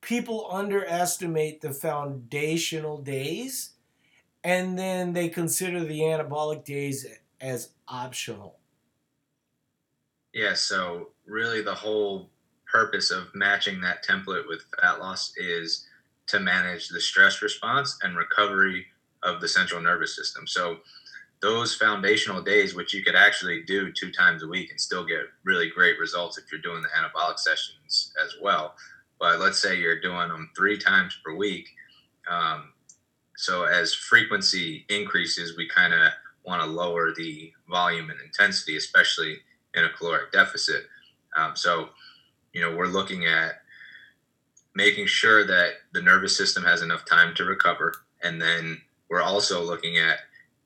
people 0.00 0.48
underestimate 0.50 1.60
the 1.60 1.72
foundational 1.72 2.98
days 2.98 3.70
and 4.42 4.76
then 4.76 5.12
they 5.12 5.28
consider 5.28 5.84
the 5.84 6.00
anabolic 6.00 6.64
days 6.64 7.06
as 7.40 7.70
optional. 7.86 8.56
Yeah, 10.32 10.54
so 10.54 11.10
really 11.24 11.62
the 11.62 11.74
whole 11.74 12.30
purpose 12.72 13.10
of 13.10 13.34
matching 13.34 13.80
that 13.80 14.04
template 14.04 14.48
with 14.48 14.64
fat 14.80 15.00
loss 15.00 15.32
is 15.36 15.86
to 16.28 16.40
manage 16.40 16.88
the 16.88 17.00
stress 17.00 17.42
response 17.42 17.98
and 18.02 18.16
recovery 18.16 18.86
of 19.22 19.40
the 19.40 19.48
central 19.48 19.80
nervous 19.80 20.16
system. 20.16 20.46
So 20.46 20.78
those 21.42 21.74
foundational 21.74 22.42
days, 22.42 22.74
which 22.74 22.94
you 22.94 23.02
could 23.02 23.16
actually 23.16 23.62
do 23.64 23.92
two 23.92 24.10
times 24.12 24.42
a 24.42 24.48
week 24.48 24.70
and 24.70 24.80
still 24.80 25.04
get 25.04 25.22
really 25.44 25.70
great 25.70 25.98
results 25.98 26.38
if 26.38 26.50
you're 26.52 26.60
doing 26.60 26.82
the 26.82 26.88
anabolic 26.88 27.38
sessions 27.38 28.12
as 28.24 28.34
well. 28.42 28.74
But 29.18 29.40
let's 29.40 29.58
say 29.58 29.78
you're 29.78 30.00
doing 30.00 30.28
them 30.28 30.50
three 30.56 30.78
times 30.78 31.18
per 31.24 31.34
week. 31.34 31.68
Um, 32.30 32.72
So 33.36 33.64
as 33.64 33.94
frequency 33.94 34.84
increases, 34.90 35.56
we 35.56 35.66
kind 35.66 35.94
of 35.94 36.12
want 36.44 36.62
to 36.62 36.68
lower 36.68 37.14
the 37.14 37.52
volume 37.68 38.10
and 38.10 38.20
intensity, 38.20 38.76
especially 38.76 39.38
in 39.74 39.84
a 39.84 39.88
caloric 39.90 40.30
deficit. 40.32 40.84
Um, 41.36 41.56
so, 41.56 41.88
you 42.52 42.60
know, 42.60 42.74
we're 42.74 42.86
looking 42.86 43.26
at 43.26 43.62
making 44.74 45.06
sure 45.06 45.46
that 45.46 45.72
the 45.92 46.02
nervous 46.02 46.36
system 46.36 46.64
has 46.64 46.82
enough 46.82 47.04
time 47.04 47.34
to 47.34 47.44
recover. 47.44 47.94
And 48.22 48.40
then 48.40 48.80
we're 49.08 49.22
also 49.22 49.62
looking 49.62 49.98
at 49.98 50.18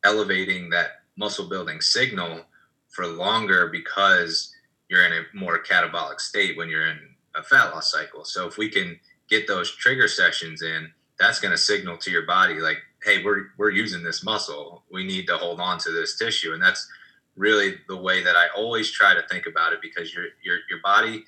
elevating 0.05 0.71
that 0.71 1.03
muscle 1.17 1.49
building 1.49 1.81
signal 1.81 2.43
for 2.91 3.07
longer 3.07 3.69
because 3.69 4.55
you're 4.89 5.05
in 5.07 5.13
a 5.13 5.23
more 5.33 5.63
catabolic 5.63 6.21
state 6.21 6.57
when 6.57 6.69
you're 6.69 6.87
in 6.87 6.99
a 7.35 7.43
fat 7.43 7.71
loss 7.71 7.91
cycle. 7.91 8.25
So 8.25 8.47
if 8.47 8.59
we 8.59 8.69
can 8.69 8.99
get 9.29 9.47
those 9.47 9.75
trigger 9.75 10.09
sessions 10.09 10.63
in, 10.63 10.93
that's 11.19 11.41
going 11.41 11.53
to 11.53 11.59
signal 11.59 11.97
to 11.99 12.11
your 12.11 12.27
body 12.27 12.55
like, 12.61 12.79
hey, 13.03 13.23
we're 13.23 13.47
we're 13.57 13.71
using 13.71 14.03
this 14.03 14.25
muscle. 14.25 14.83
We 14.91 15.05
need 15.05 15.27
to 15.27 15.37
hold 15.37 15.61
on 15.61 15.79
to 15.79 15.91
this 15.91 16.19
tissue, 16.19 16.53
and 16.53 16.63
that's 16.63 16.89
really 17.37 17.77
the 17.89 17.97
way 17.97 18.23
that 18.23 18.37
I 18.37 18.47
always 18.57 18.91
try 18.91 19.15
to 19.15 19.23
think 19.29 19.47
about 19.47 19.73
it 19.73 19.81
because 19.81 20.13
your 20.13 20.27
your 20.43 20.59
your 20.69 20.81
body 20.83 21.25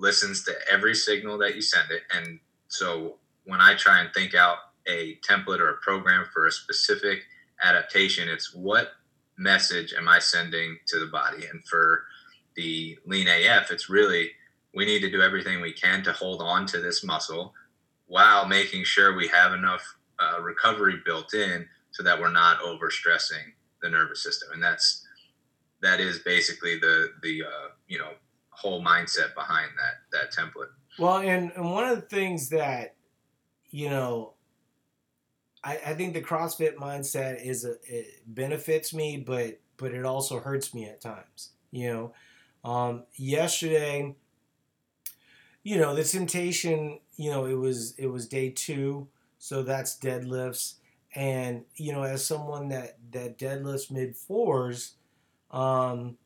listens 0.00 0.44
to 0.44 0.52
every 0.70 0.94
signal 0.94 1.38
that 1.38 1.54
you 1.54 1.62
send 1.62 1.90
it, 1.90 2.02
and 2.14 2.40
so 2.68 3.16
when 3.44 3.60
I 3.60 3.74
try 3.74 4.00
and 4.00 4.12
think 4.12 4.34
out 4.34 4.58
a 4.86 5.18
template 5.28 5.60
or 5.60 5.70
a 5.70 5.76
program 5.78 6.26
for 6.32 6.46
a 6.46 6.52
specific 6.52 7.20
adaptation, 7.62 8.28
it's 8.28 8.54
what 8.54 8.92
message 9.36 9.94
am 9.96 10.08
I 10.08 10.18
sending 10.18 10.78
to 10.88 10.98
the 10.98 11.06
body, 11.06 11.46
and 11.46 11.64
for 11.66 12.04
the 12.56 12.98
lean 13.06 13.28
AF, 13.28 13.70
it's 13.70 13.88
really 13.88 14.30
we 14.74 14.84
need 14.84 15.00
to 15.00 15.10
do 15.10 15.22
everything 15.22 15.60
we 15.60 15.72
can 15.72 16.02
to 16.04 16.12
hold 16.12 16.40
on 16.40 16.66
to 16.66 16.78
this 16.78 17.02
muscle 17.04 17.52
while 18.06 18.46
making 18.46 18.84
sure 18.84 19.14
we 19.14 19.28
have 19.28 19.52
enough 19.52 19.82
uh, 20.18 20.40
recovery 20.40 21.00
built 21.04 21.34
in 21.34 21.66
so 21.92 22.02
that 22.02 22.20
we're 22.20 22.30
not 22.30 22.60
overstressing 22.60 23.52
the 23.82 23.88
nervous 23.88 24.22
system. 24.22 24.50
And 24.52 24.62
that's 24.62 25.06
that 25.82 26.00
is 26.00 26.18
basically 26.20 26.78
the 26.78 27.12
the 27.22 27.42
uh, 27.42 27.68
you 27.88 27.98
know 27.98 28.10
whole 28.60 28.82
mindset 28.82 29.34
behind 29.34 29.70
that 29.76 29.94
that 30.12 30.32
template 30.32 30.68
well 30.98 31.18
and, 31.18 31.52
and 31.56 31.70
one 31.70 31.84
of 31.84 31.96
the 31.96 32.02
things 32.02 32.48
that 32.50 32.94
you 33.70 33.88
know 33.88 34.34
I, 35.62 35.78
I 35.86 35.94
think 35.94 36.14
the 36.14 36.22
CrossFit 36.22 36.76
mindset 36.76 37.44
is 37.44 37.64
a, 37.64 37.72
it 37.84 38.22
benefits 38.26 38.94
me, 38.94 39.18
but 39.18 39.60
but 39.76 39.92
it 39.92 40.04
also 40.04 40.40
hurts 40.40 40.74
me 40.74 40.86
at 40.86 41.00
times. 41.00 41.50
You 41.70 42.12
know, 42.64 42.70
um, 42.70 43.04
yesterday, 43.14 44.14
you 45.62 45.78
know, 45.78 45.94
the 45.94 46.04
temptation, 46.04 47.00
you 47.16 47.30
know, 47.30 47.46
it 47.46 47.54
was 47.54 47.94
it 47.98 48.06
was 48.06 48.26
day 48.26 48.50
two, 48.50 49.08
so 49.38 49.62
that's 49.62 49.98
deadlifts, 49.98 50.74
and 51.14 51.64
you 51.76 51.92
know, 51.92 52.02
as 52.02 52.24
someone 52.24 52.68
that 52.68 52.98
that 53.12 53.38
deadlifts 53.38 53.90
mid 53.90 54.16
fours, 54.16 54.94
um, 55.50 56.16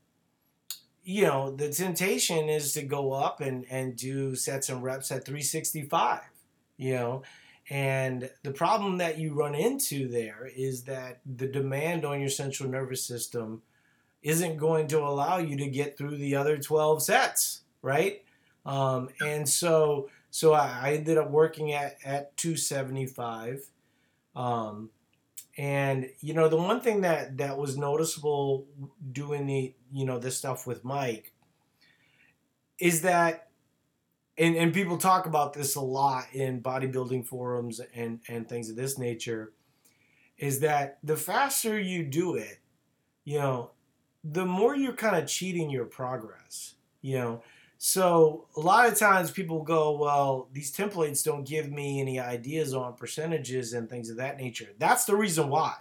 you 1.05 1.23
know, 1.23 1.55
the 1.55 1.69
temptation 1.71 2.49
is 2.49 2.73
to 2.73 2.83
go 2.83 3.13
up 3.13 3.41
and 3.41 3.67
and 3.71 3.97
do 3.97 4.35
sets 4.35 4.69
and 4.69 4.83
reps 4.83 5.11
at 5.13 5.25
365. 5.25 6.21
You 6.77 6.95
know, 6.95 7.23
and 7.71 8.31
the 8.43 8.51
problem 8.51 8.99
that 8.99 9.19
you 9.19 9.33
run 9.33 9.55
into 9.55 10.09
there 10.09 10.51
is 10.55 10.85
that 10.85 11.21
the 11.25 11.47
demand 11.47 12.05
on 12.05 12.21
your 12.21 12.29
central 12.29 12.69
nervous 12.69 13.05
system 13.05 13.63
isn't 14.23 14.57
going 14.57 14.89
to 14.89 14.99
allow 14.99 15.39
you 15.39 15.57
to 15.57 15.67
get 15.67 15.97
through 15.97 16.17
the 16.17 16.35
other 16.35 16.59
12 16.59 17.03
sets, 17.03 17.61
right? 17.83 18.23
Um, 18.67 19.11
and 19.25 19.49
so, 19.49 20.09
so 20.31 20.55
I, 20.55 20.81
I 20.83 20.93
ended 20.95 21.19
up 21.19 21.31
working 21.31 21.73
at, 21.73 21.99
at 22.05 22.37
275. 22.37 23.67
Um, 24.35 24.91
and 25.57 26.11
you 26.21 26.35
know, 26.35 26.49
the 26.49 26.57
one 26.57 26.81
thing 26.81 27.03
that 27.03 27.39
that 27.39 27.57
was 27.57 27.77
noticeable 27.77 28.67
doing 29.13 29.47
the 29.47 29.75
you 29.93 30.05
know 30.05 30.19
this 30.19 30.37
stuff 30.37 30.67
with 30.67 30.85
Mike 30.85 31.33
is 32.79 33.03
that 33.03 33.49
and, 34.37 34.57
and 34.57 34.75
people 34.75 34.99
talk 34.99 35.27
about 35.27 35.53
this 35.53 35.77
a 35.77 35.81
lot 35.81 36.25
in 36.33 36.61
bodybuilding 36.61 37.27
forums 37.27 37.81
and, 37.95 38.21
and 38.29 38.49
things 38.49 38.69
of 38.69 38.77
this 38.77 38.99
nature 38.99 39.53
is 40.39 40.61
that 40.61 40.99
the 41.05 41.17
faster 41.17 41.79
you 41.79 42.03
do 42.05 42.35
it, 42.35 42.59
you 43.25 43.39
know, 43.39 43.71
the 44.25 44.45
more 44.45 44.75
you're 44.75 44.93
kind 44.93 45.17
of 45.17 45.29
cheating 45.29 45.71
your 45.71 45.85
progress, 45.85 46.75
you 47.01 47.17
know. 47.17 47.43
So 47.79 48.47
a 48.57 48.61
lot 48.61 48.89
of 48.89 48.99
times 48.99 49.31
people 49.31 49.63
go, 49.63 49.99
well, 49.99 50.49
these 50.53 50.75
templates 50.75 51.25
don't 51.25 51.47
give 51.47 51.71
me 51.71 52.01
any 52.01 52.19
ideas 52.19 52.73
on 52.73 52.95
percentages 52.95 53.73
and 53.75 53.89
things 53.89 54.09
of 54.11 54.17
that 54.17 54.39
nature. 54.39 54.69
That's 54.79 55.05
the 55.05 55.17
reason 55.17 55.49
why, 55.49 55.75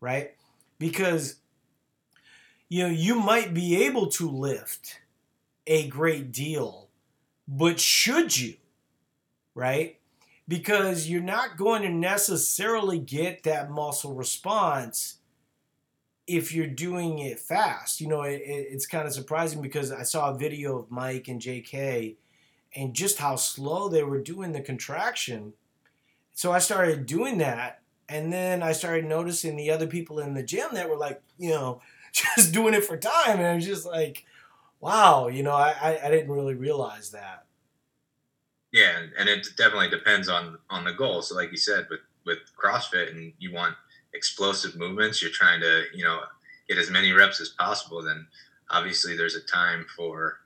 right? 0.00 0.36
Because 0.78 1.36
you 2.68 2.84
know, 2.84 2.90
you 2.90 3.16
might 3.16 3.52
be 3.52 3.84
able 3.84 4.06
to 4.10 4.30
lift 4.30 5.00
a 5.66 5.88
great 5.88 6.30
deal 6.30 6.90
but 7.50 7.80
should 7.80 8.38
you? 8.38 8.54
Right? 9.54 9.98
Because 10.46 11.10
you're 11.10 11.20
not 11.20 11.56
going 11.56 11.82
to 11.82 11.90
necessarily 11.90 12.98
get 12.98 13.42
that 13.42 13.70
muscle 13.70 14.14
response 14.14 15.16
if 16.36 16.54
you're 16.54 16.66
doing 16.66 17.18
it 17.18 17.40
fast. 17.40 18.00
You 18.00 18.08
know, 18.08 18.22
it, 18.22 18.40
it, 18.42 18.68
it's 18.70 18.86
kind 18.86 19.06
of 19.06 19.12
surprising 19.12 19.60
because 19.60 19.90
I 19.90 20.02
saw 20.02 20.30
a 20.30 20.38
video 20.38 20.78
of 20.78 20.90
Mike 20.90 21.28
and 21.28 21.40
JK 21.40 22.16
and 22.76 22.94
just 22.94 23.18
how 23.18 23.36
slow 23.36 23.88
they 23.88 24.04
were 24.04 24.20
doing 24.20 24.52
the 24.52 24.60
contraction. 24.60 25.54
So 26.32 26.52
I 26.52 26.58
started 26.58 27.06
doing 27.06 27.38
that. 27.38 27.80
And 28.08 28.32
then 28.32 28.62
I 28.62 28.72
started 28.72 29.04
noticing 29.04 29.56
the 29.56 29.70
other 29.70 29.86
people 29.86 30.18
in 30.18 30.34
the 30.34 30.42
gym 30.42 30.70
that 30.72 30.88
were 30.88 30.96
like, 30.96 31.22
you 31.38 31.50
know, 31.50 31.80
just 32.12 32.52
doing 32.52 32.74
it 32.74 32.84
for 32.84 32.96
time. 32.96 33.38
And 33.38 33.46
I 33.46 33.54
was 33.54 33.66
just 33.66 33.86
like, 33.86 34.24
wow, 34.80 35.28
you 35.28 35.42
know, 35.42 35.52
I, 35.52 35.98
I 36.02 36.10
didn't 36.10 36.30
really 36.30 36.54
realize 36.54 37.10
that. 37.10 37.44
Yeah, 38.72 39.00
and 39.18 39.28
it 39.28 39.48
definitely 39.56 39.90
depends 39.90 40.28
on 40.28 40.58
on 40.70 40.84
the 40.84 40.92
goal. 40.92 41.22
So, 41.22 41.34
like 41.34 41.50
you 41.50 41.56
said, 41.56 41.86
with 41.90 42.00
with 42.24 42.38
CrossFit, 42.56 43.10
and 43.10 43.32
you 43.38 43.52
want 43.52 43.74
explosive 44.14 44.76
movements, 44.76 45.22
you're 45.22 45.30
trying 45.30 45.60
to 45.60 45.84
you 45.94 46.04
know 46.04 46.20
get 46.68 46.78
as 46.78 46.90
many 46.90 47.12
reps 47.12 47.40
as 47.40 47.50
possible. 47.50 48.02
Then 48.02 48.26
obviously 48.70 49.16
there's 49.16 49.36
a 49.36 49.42
time 49.42 49.86
for 49.96 50.38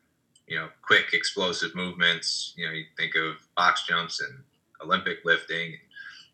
you 0.47 0.57
know 0.57 0.69
quick 0.83 1.13
explosive 1.13 1.75
movements. 1.75 2.55
You 2.57 2.67
know, 2.67 2.73
you 2.73 2.85
think 2.97 3.15
of 3.15 3.37
box 3.57 3.87
jumps 3.87 4.21
and 4.21 4.39
Olympic 4.83 5.19
lifting. 5.25 5.75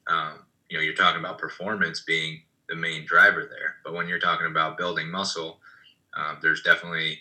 Um, 0.06 0.40
you 0.68 0.76
know, 0.76 0.82
you're 0.82 0.94
talking 0.94 1.20
about 1.20 1.38
performance 1.38 2.00
being 2.00 2.42
the 2.68 2.76
main 2.76 3.04
driver 3.04 3.48
there. 3.50 3.76
But 3.84 3.94
when 3.94 4.08
you're 4.08 4.20
talking 4.20 4.46
about 4.46 4.78
building 4.78 5.10
muscle, 5.10 5.58
um, 6.16 6.38
there's 6.40 6.62
definitely 6.62 7.18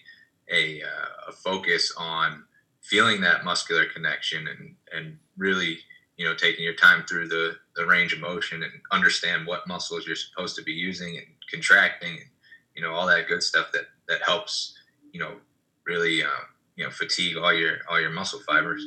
a, 0.51 0.81
uh, 0.81 1.29
a 1.29 1.31
focus 1.31 1.93
on 1.97 2.43
feeling 2.81 3.21
that 3.21 3.43
muscular 3.43 3.85
connection 3.85 4.47
and 4.47 4.75
and 4.95 5.17
really 5.37 5.79
you 6.19 6.25
know 6.25 6.35
taking 6.35 6.63
your 6.63 6.75
time 6.75 7.03
through 7.07 7.27
the 7.29 7.55
the 7.75 7.85
range 7.85 8.13
of 8.13 8.19
motion 8.19 8.61
and 8.61 8.71
understand 8.91 9.47
what 9.47 9.67
muscles 9.67 10.05
you're 10.05 10.15
supposed 10.15 10.55
to 10.57 10.61
be 10.61 10.73
using 10.73 11.17
and 11.17 11.25
contracting 11.49 12.11
and 12.11 12.29
you 12.75 12.83
know 12.83 12.91
all 12.91 13.07
that 13.07 13.27
good 13.27 13.41
stuff 13.41 13.71
that 13.71 13.85
that 14.09 14.21
helps 14.21 14.75
you 15.13 15.19
know 15.19 15.31
really 15.85 16.21
uh, 16.21 16.43
you 16.75 16.83
know 16.83 16.91
fatigue 16.91 17.37
all 17.37 17.53
your 17.53 17.77
all 17.89 17.99
your 17.99 18.11
muscle 18.11 18.41
fibers. 18.45 18.85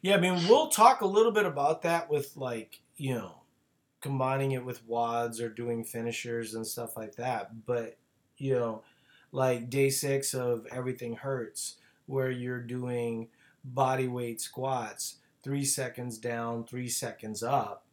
Yeah 0.00 0.16
i 0.16 0.18
mean 0.18 0.34
we'll 0.48 0.68
talk 0.68 1.02
a 1.02 1.06
little 1.06 1.30
bit 1.30 1.46
about 1.46 1.82
that 1.82 2.10
with 2.10 2.36
like 2.36 2.80
you 2.96 3.14
know 3.14 3.34
combining 4.00 4.52
it 4.52 4.64
with 4.64 4.86
WODs 4.88 5.40
or 5.40 5.48
doing 5.48 5.84
finishers 5.84 6.54
and 6.54 6.66
stuff 6.66 6.96
like 6.96 7.14
that. 7.16 7.64
But 7.66 7.98
you 8.38 8.54
know 8.54 8.82
like 9.30 9.70
day 9.70 9.90
six 9.90 10.34
of 10.34 10.66
everything 10.72 11.16
hurts 11.16 11.76
where 12.06 12.30
you're 12.30 12.60
doing 12.60 13.28
body 13.64 14.08
weight 14.08 14.40
squats, 14.40 15.16
three 15.42 15.64
seconds 15.64 16.18
down, 16.18 16.64
three 16.64 16.88
seconds 16.88 17.42
up. 17.42 17.86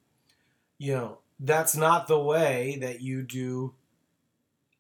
You 0.78 0.93
know, 0.93 1.18
that's 1.39 1.76
not 1.76 2.08
the 2.08 2.20
way 2.20 2.78
that 2.82 3.02
you 3.02 3.22
do 3.22 3.74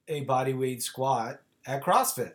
a 0.07 0.21
body 0.21 0.53
weight 0.53 0.81
squat 0.81 1.41
at 1.65 1.83
CrossFit, 1.83 2.33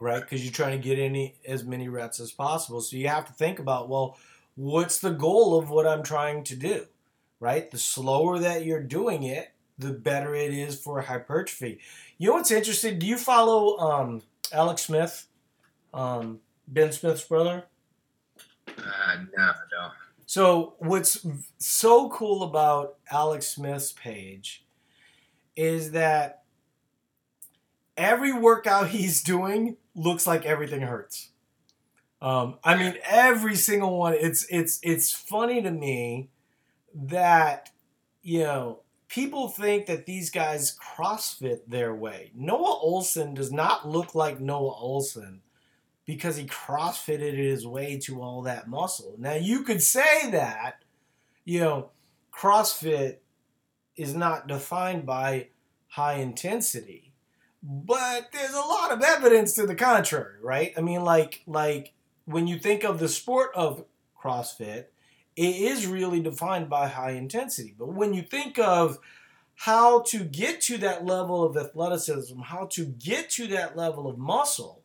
right? 0.00 0.20
Because 0.20 0.44
you're 0.44 0.52
trying 0.52 0.80
to 0.80 0.88
get 0.88 0.98
any 0.98 1.36
as 1.46 1.64
many 1.64 1.88
reps 1.88 2.20
as 2.20 2.32
possible. 2.32 2.80
So 2.80 2.96
you 2.96 3.08
have 3.08 3.26
to 3.26 3.32
think 3.32 3.58
about, 3.58 3.88
well, 3.88 4.18
what's 4.54 4.98
the 4.98 5.10
goal 5.10 5.58
of 5.58 5.70
what 5.70 5.86
I'm 5.86 6.02
trying 6.02 6.44
to 6.44 6.56
do, 6.56 6.86
right? 7.40 7.70
The 7.70 7.78
slower 7.78 8.38
that 8.38 8.64
you're 8.64 8.82
doing 8.82 9.22
it, 9.22 9.52
the 9.78 9.92
better 9.92 10.34
it 10.34 10.52
is 10.52 10.78
for 10.78 11.00
hypertrophy. 11.00 11.80
You 12.18 12.28
know 12.28 12.34
what's 12.34 12.50
interesting? 12.50 12.98
Do 12.98 13.06
you 13.06 13.16
follow 13.16 13.78
um, 13.78 14.22
Alex 14.52 14.82
Smith? 14.82 15.26
um, 15.94 16.40
Ben 16.66 16.92
Smith's 16.92 17.24
brother? 17.24 17.64
Uh, 18.78 19.16
no, 19.36 19.42
I 19.42 19.54
don't. 19.70 19.92
So 20.26 20.74
what's 20.78 21.26
so 21.58 22.08
cool 22.10 22.42
about 22.42 22.96
Alex 23.10 23.48
Smith's 23.48 23.92
page 23.92 24.64
is 25.56 25.92
that 25.92 26.42
every 27.96 28.32
workout 28.32 28.88
he's 28.90 29.22
doing 29.22 29.76
looks 29.94 30.26
like 30.26 30.44
everything 30.44 30.80
hurts. 30.80 31.30
Um, 32.20 32.58
I 32.64 32.76
mean, 32.76 32.96
every 33.04 33.54
single 33.54 33.98
one. 33.98 34.14
It's 34.14 34.46
it's 34.48 34.80
it's 34.82 35.12
funny 35.12 35.60
to 35.60 35.70
me 35.70 36.30
that 36.94 37.70
you 38.24 38.40
know, 38.40 38.80
people 39.08 39.48
think 39.48 39.86
that 39.86 40.06
these 40.06 40.30
guys 40.30 40.76
CrossFit 40.76 41.60
their 41.68 41.94
way. 41.94 42.32
Noah 42.34 42.80
Ohlsen 42.82 43.34
does 43.34 43.52
not 43.52 43.86
look 43.86 44.14
like 44.14 44.40
Noah 44.40 44.74
Ohlsen 44.74 45.40
because 46.06 46.36
he 46.36 46.46
CrossFitted 46.46 47.36
his 47.36 47.66
way 47.66 47.98
to 48.04 48.22
all 48.22 48.42
that 48.42 48.68
muscle. 48.68 49.16
Now 49.18 49.34
you 49.34 49.62
could 49.62 49.82
say 49.82 50.30
that, 50.30 50.82
you 51.44 51.60
know, 51.60 51.90
CrossFit 52.32 53.18
is 53.96 54.14
not 54.14 54.46
defined 54.46 55.06
by 55.06 55.48
high 55.88 56.14
intensity. 56.14 57.12
But 57.62 58.28
there's 58.32 58.52
a 58.52 58.58
lot 58.58 58.92
of 58.92 59.02
evidence 59.02 59.54
to 59.54 59.66
the 59.66 59.74
contrary, 59.74 60.38
right? 60.42 60.72
I 60.76 60.82
mean 60.82 61.02
like 61.02 61.42
like 61.46 61.94
when 62.26 62.46
you 62.46 62.58
think 62.58 62.84
of 62.84 62.98
the 62.98 63.08
sport 63.08 63.50
of 63.54 63.84
CrossFit, 64.20 64.86
it 65.36 65.56
is 65.56 65.86
really 65.86 66.20
defined 66.20 66.68
by 66.68 66.88
high 66.88 67.12
intensity. 67.12 67.74
But 67.78 67.94
when 67.94 68.12
you 68.12 68.22
think 68.22 68.58
of 68.58 68.98
how 69.56 70.00
to 70.02 70.24
get 70.24 70.60
to 70.62 70.78
that 70.78 71.04
level 71.04 71.42
of 71.44 71.56
athleticism, 71.56 72.38
how 72.40 72.66
to 72.72 72.84
get 72.84 73.30
to 73.30 73.46
that 73.48 73.76
level 73.76 74.08
of 74.08 74.18
muscle, 74.18 74.83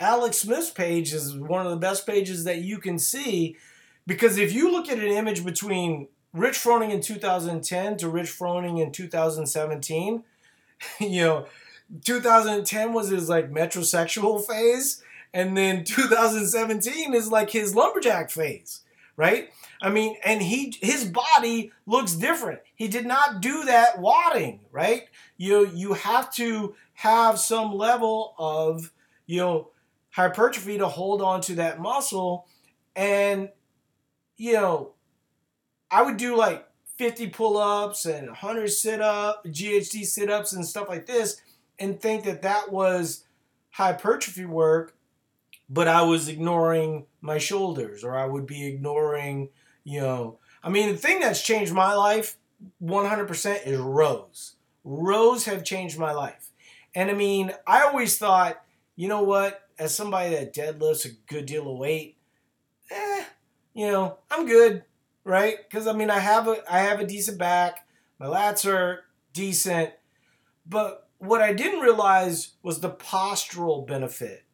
Alex 0.00 0.38
Smith's 0.38 0.70
page 0.70 1.12
is 1.12 1.36
one 1.36 1.64
of 1.64 1.70
the 1.70 1.78
best 1.78 2.06
pages 2.06 2.44
that 2.44 2.58
you 2.58 2.78
can 2.78 2.98
see 2.98 3.56
because 4.06 4.38
if 4.38 4.52
you 4.52 4.70
look 4.70 4.88
at 4.88 4.98
an 4.98 5.04
image 5.04 5.44
between 5.44 6.08
Rich 6.32 6.56
Froning 6.56 6.90
in 6.90 7.00
2010 7.00 7.96
to 7.98 8.08
Rich 8.08 8.30
Froning 8.30 8.82
in 8.82 8.92
2017, 8.92 10.24
you 11.00 11.20
know, 11.22 11.46
2010 12.04 12.92
was 12.92 13.08
his 13.08 13.28
like 13.28 13.52
metrosexual 13.52 14.44
phase, 14.44 15.02
and 15.32 15.56
then 15.56 15.84
2017 15.84 17.14
is 17.14 17.30
like 17.30 17.50
his 17.50 17.74
lumberjack 17.74 18.30
phase, 18.30 18.80
right? 19.16 19.50
I 19.80 19.90
mean, 19.90 20.16
and 20.24 20.42
he 20.42 20.74
his 20.80 21.04
body 21.04 21.72
looks 21.86 22.14
different. 22.14 22.60
He 22.74 22.88
did 22.88 23.06
not 23.06 23.40
do 23.40 23.64
that 23.64 24.00
wadding, 24.00 24.60
right? 24.72 25.04
You 25.36 25.68
you 25.68 25.92
have 25.94 26.32
to 26.34 26.74
have 26.94 27.38
some 27.38 27.74
level 27.74 28.34
of 28.38 28.92
you 29.26 29.38
know 29.40 29.68
hypertrophy 30.14 30.78
to 30.78 30.88
hold 30.88 31.20
on 31.22 31.40
to 31.42 31.54
that 31.56 31.80
muscle, 31.80 32.46
and 32.96 33.50
you 34.36 34.52
know, 34.54 34.92
I 35.90 36.02
would 36.02 36.16
do 36.16 36.36
like 36.36 36.66
50 36.98 37.28
pull-ups 37.28 38.04
and 38.04 38.26
100 38.26 38.68
sit-up, 38.68 39.44
GHD 39.44 40.04
sit-ups 40.04 40.52
and 40.52 40.66
stuff 40.66 40.88
like 40.88 41.06
this, 41.06 41.40
and 41.78 42.00
think 42.00 42.24
that 42.24 42.42
that 42.42 42.72
was 42.72 43.24
hypertrophy 43.70 44.44
work, 44.44 44.96
but 45.68 45.88
I 45.88 46.02
was 46.02 46.28
ignoring 46.28 47.06
my 47.20 47.38
shoulders, 47.38 48.04
or 48.04 48.16
I 48.16 48.26
would 48.26 48.46
be 48.46 48.66
ignoring 48.66 49.50
you 49.84 50.00
know, 50.00 50.38
I 50.62 50.70
mean, 50.70 50.88
the 50.88 50.96
thing 50.96 51.20
that's 51.20 51.42
changed 51.42 51.72
my 51.72 51.92
life 51.92 52.36
100% 52.82 53.66
is 53.66 53.78
rows. 53.78 54.56
Rows 54.82 55.44
have 55.44 55.62
changed 55.62 55.98
my 55.98 56.12
life. 56.12 56.50
And 56.94 57.10
I 57.10 57.14
mean, 57.14 57.52
I 57.66 57.82
always 57.82 58.16
thought, 58.16 58.62
you 58.96 59.08
know 59.08 59.22
what, 59.22 59.63
as 59.78 59.94
somebody 59.94 60.30
that 60.34 60.54
deadlifts 60.54 61.04
a 61.04 61.14
good 61.26 61.46
deal 61.46 61.70
of 61.70 61.78
weight, 61.78 62.16
eh, 62.90 63.24
you 63.72 63.90
know, 63.90 64.18
I'm 64.30 64.46
good, 64.46 64.84
right? 65.24 65.56
Because 65.62 65.86
I 65.86 65.92
mean, 65.92 66.10
I 66.10 66.18
have 66.18 66.48
a 66.48 66.58
I 66.70 66.80
have 66.80 67.00
a 67.00 67.06
decent 67.06 67.38
back, 67.38 67.86
my 68.18 68.26
lats 68.26 68.70
are 68.70 69.04
decent, 69.32 69.90
but 70.66 71.08
what 71.18 71.40
I 71.40 71.52
didn't 71.52 71.80
realize 71.80 72.52
was 72.62 72.80
the 72.80 72.90
postural 72.90 73.86
benefit 73.86 74.44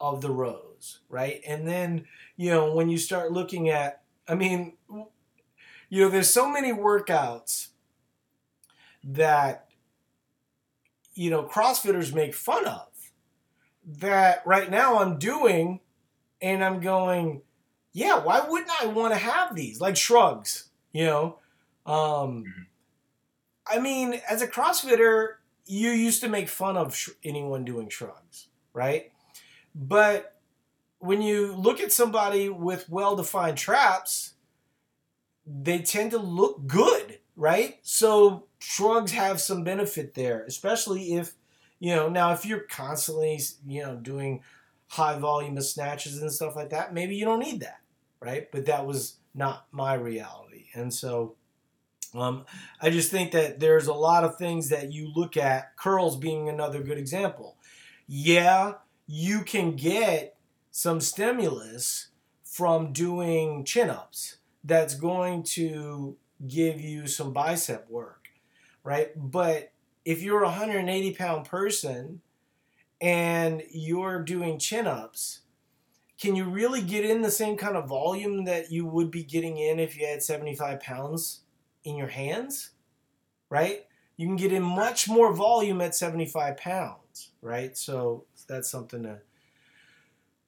of 0.00 0.20
the 0.20 0.30
rows, 0.30 1.00
right? 1.08 1.40
And 1.46 1.66
then, 1.66 2.06
you 2.36 2.50
know, 2.50 2.74
when 2.74 2.88
you 2.88 2.98
start 2.98 3.32
looking 3.32 3.68
at 3.68 4.02
I 4.28 4.34
mean, 4.34 4.74
you 5.88 6.02
know, 6.02 6.08
there's 6.08 6.30
so 6.30 6.50
many 6.50 6.72
workouts 6.72 7.68
that, 9.04 9.68
you 11.14 11.30
know, 11.30 11.44
CrossFitters 11.44 12.12
make 12.12 12.34
fun 12.34 12.66
of 12.66 12.88
that 13.86 14.42
right 14.46 14.70
now 14.70 14.98
I'm 14.98 15.18
doing 15.18 15.80
and 16.42 16.62
I'm 16.62 16.80
going, 16.80 17.42
yeah, 17.92 18.18
why 18.18 18.40
wouldn't 18.40 18.70
I 18.82 18.86
want 18.86 19.14
to 19.14 19.18
have 19.18 19.54
these? 19.54 19.80
Like 19.80 19.96
shrugs, 19.96 20.68
you 20.92 21.04
know? 21.04 21.38
Um, 21.86 22.44
mm-hmm. 22.44 22.62
I 23.66 23.78
mean, 23.78 24.20
as 24.28 24.42
a 24.42 24.46
CrossFitter, 24.46 25.34
you 25.64 25.90
used 25.90 26.20
to 26.20 26.28
make 26.28 26.48
fun 26.48 26.76
of 26.76 26.94
sh- 26.94 27.10
anyone 27.24 27.64
doing 27.64 27.88
shrugs, 27.88 28.48
right? 28.72 29.12
But 29.74 30.36
when 30.98 31.22
you 31.22 31.54
look 31.54 31.80
at 31.80 31.92
somebody 31.92 32.48
with 32.48 32.88
well 32.88 33.16
defined 33.16 33.58
traps, 33.58 34.34
they 35.46 35.78
tend 35.78 36.10
to 36.12 36.18
look 36.18 36.66
good, 36.66 37.18
right? 37.36 37.78
So 37.82 38.46
shrugs 38.58 39.12
have 39.12 39.40
some 39.40 39.64
benefit 39.64 40.14
there, 40.14 40.44
especially 40.44 41.14
if, 41.14 41.34
you 41.78 41.94
know, 41.94 42.08
now 42.08 42.32
if 42.32 42.46
you're 42.46 42.60
constantly, 42.60 43.40
you 43.66 43.82
know, 43.82 43.96
doing 43.96 44.42
high 44.88 45.18
volume 45.18 45.56
of 45.56 45.64
snatches 45.64 46.20
and 46.20 46.32
stuff 46.32 46.56
like 46.56 46.70
that, 46.70 46.94
maybe 46.94 47.16
you 47.16 47.24
don't 47.24 47.40
need 47.40 47.60
that, 47.60 47.80
right? 48.20 48.50
But 48.50 48.66
that 48.66 48.86
was 48.86 49.16
not 49.34 49.66
my 49.72 49.94
reality. 49.94 50.66
And 50.74 50.92
so 50.92 51.36
um, 52.14 52.44
I 52.80 52.90
just 52.90 53.10
think 53.10 53.32
that 53.32 53.60
there's 53.60 53.86
a 53.86 53.94
lot 53.94 54.24
of 54.24 54.36
things 54.36 54.68
that 54.70 54.92
you 54.92 55.12
look 55.14 55.36
at, 55.36 55.76
curls 55.76 56.16
being 56.16 56.48
another 56.48 56.82
good 56.82 56.98
example. 56.98 57.56
Yeah, 58.06 58.74
you 59.06 59.42
can 59.42 59.76
get 59.76 60.36
some 60.70 61.00
stimulus 61.00 62.08
from 62.44 62.92
doing 62.92 63.64
chin 63.64 63.90
ups 63.90 64.36
that's 64.64 64.94
going 64.94 65.42
to 65.42 66.16
give 66.46 66.80
you 66.80 67.06
some 67.06 67.32
bicep 67.32 67.88
work, 67.90 68.28
right? 68.82 69.10
But 69.14 69.72
if 70.06 70.22
you're 70.22 70.42
a 70.42 70.46
180 70.46 71.14
pound 71.14 71.44
person 71.44 72.22
and 73.00 73.62
you're 73.70 74.22
doing 74.22 74.58
chin 74.58 74.86
ups, 74.86 75.40
can 76.18 76.36
you 76.36 76.44
really 76.44 76.80
get 76.80 77.04
in 77.04 77.20
the 77.20 77.30
same 77.30 77.56
kind 77.56 77.76
of 77.76 77.88
volume 77.88 78.44
that 78.44 78.70
you 78.70 78.86
would 78.86 79.10
be 79.10 79.24
getting 79.24 79.58
in 79.58 79.80
if 79.80 79.98
you 79.98 80.06
had 80.06 80.22
75 80.22 80.80
pounds 80.80 81.40
in 81.84 81.96
your 81.96 82.06
hands, 82.06 82.70
right? 83.50 83.84
You 84.16 84.28
can 84.28 84.36
get 84.36 84.52
in 84.52 84.62
much 84.62 85.08
more 85.08 85.34
volume 85.34 85.80
at 85.80 85.94
75 85.94 86.56
pounds, 86.56 87.32
right? 87.42 87.76
So 87.76 88.24
that's 88.48 88.70
something 88.70 89.02
to 89.02 89.18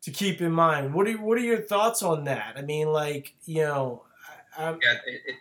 to 0.03 0.11
keep 0.13 0.41
in 0.41 0.53
mind. 0.53 0.95
What 0.95 1.09
are 1.09 1.19
what 1.19 1.37
are 1.37 1.43
your 1.43 1.61
thoughts 1.61 2.03
on 2.03 2.25
that? 2.25 2.55
I 2.57 2.63
mean, 2.63 2.93
like 2.93 3.35
you 3.45 3.63
know, 3.63 4.05
I'm, 4.57 4.79
yeah, 4.81 4.95
it, 5.05 5.21
it, 5.27 5.35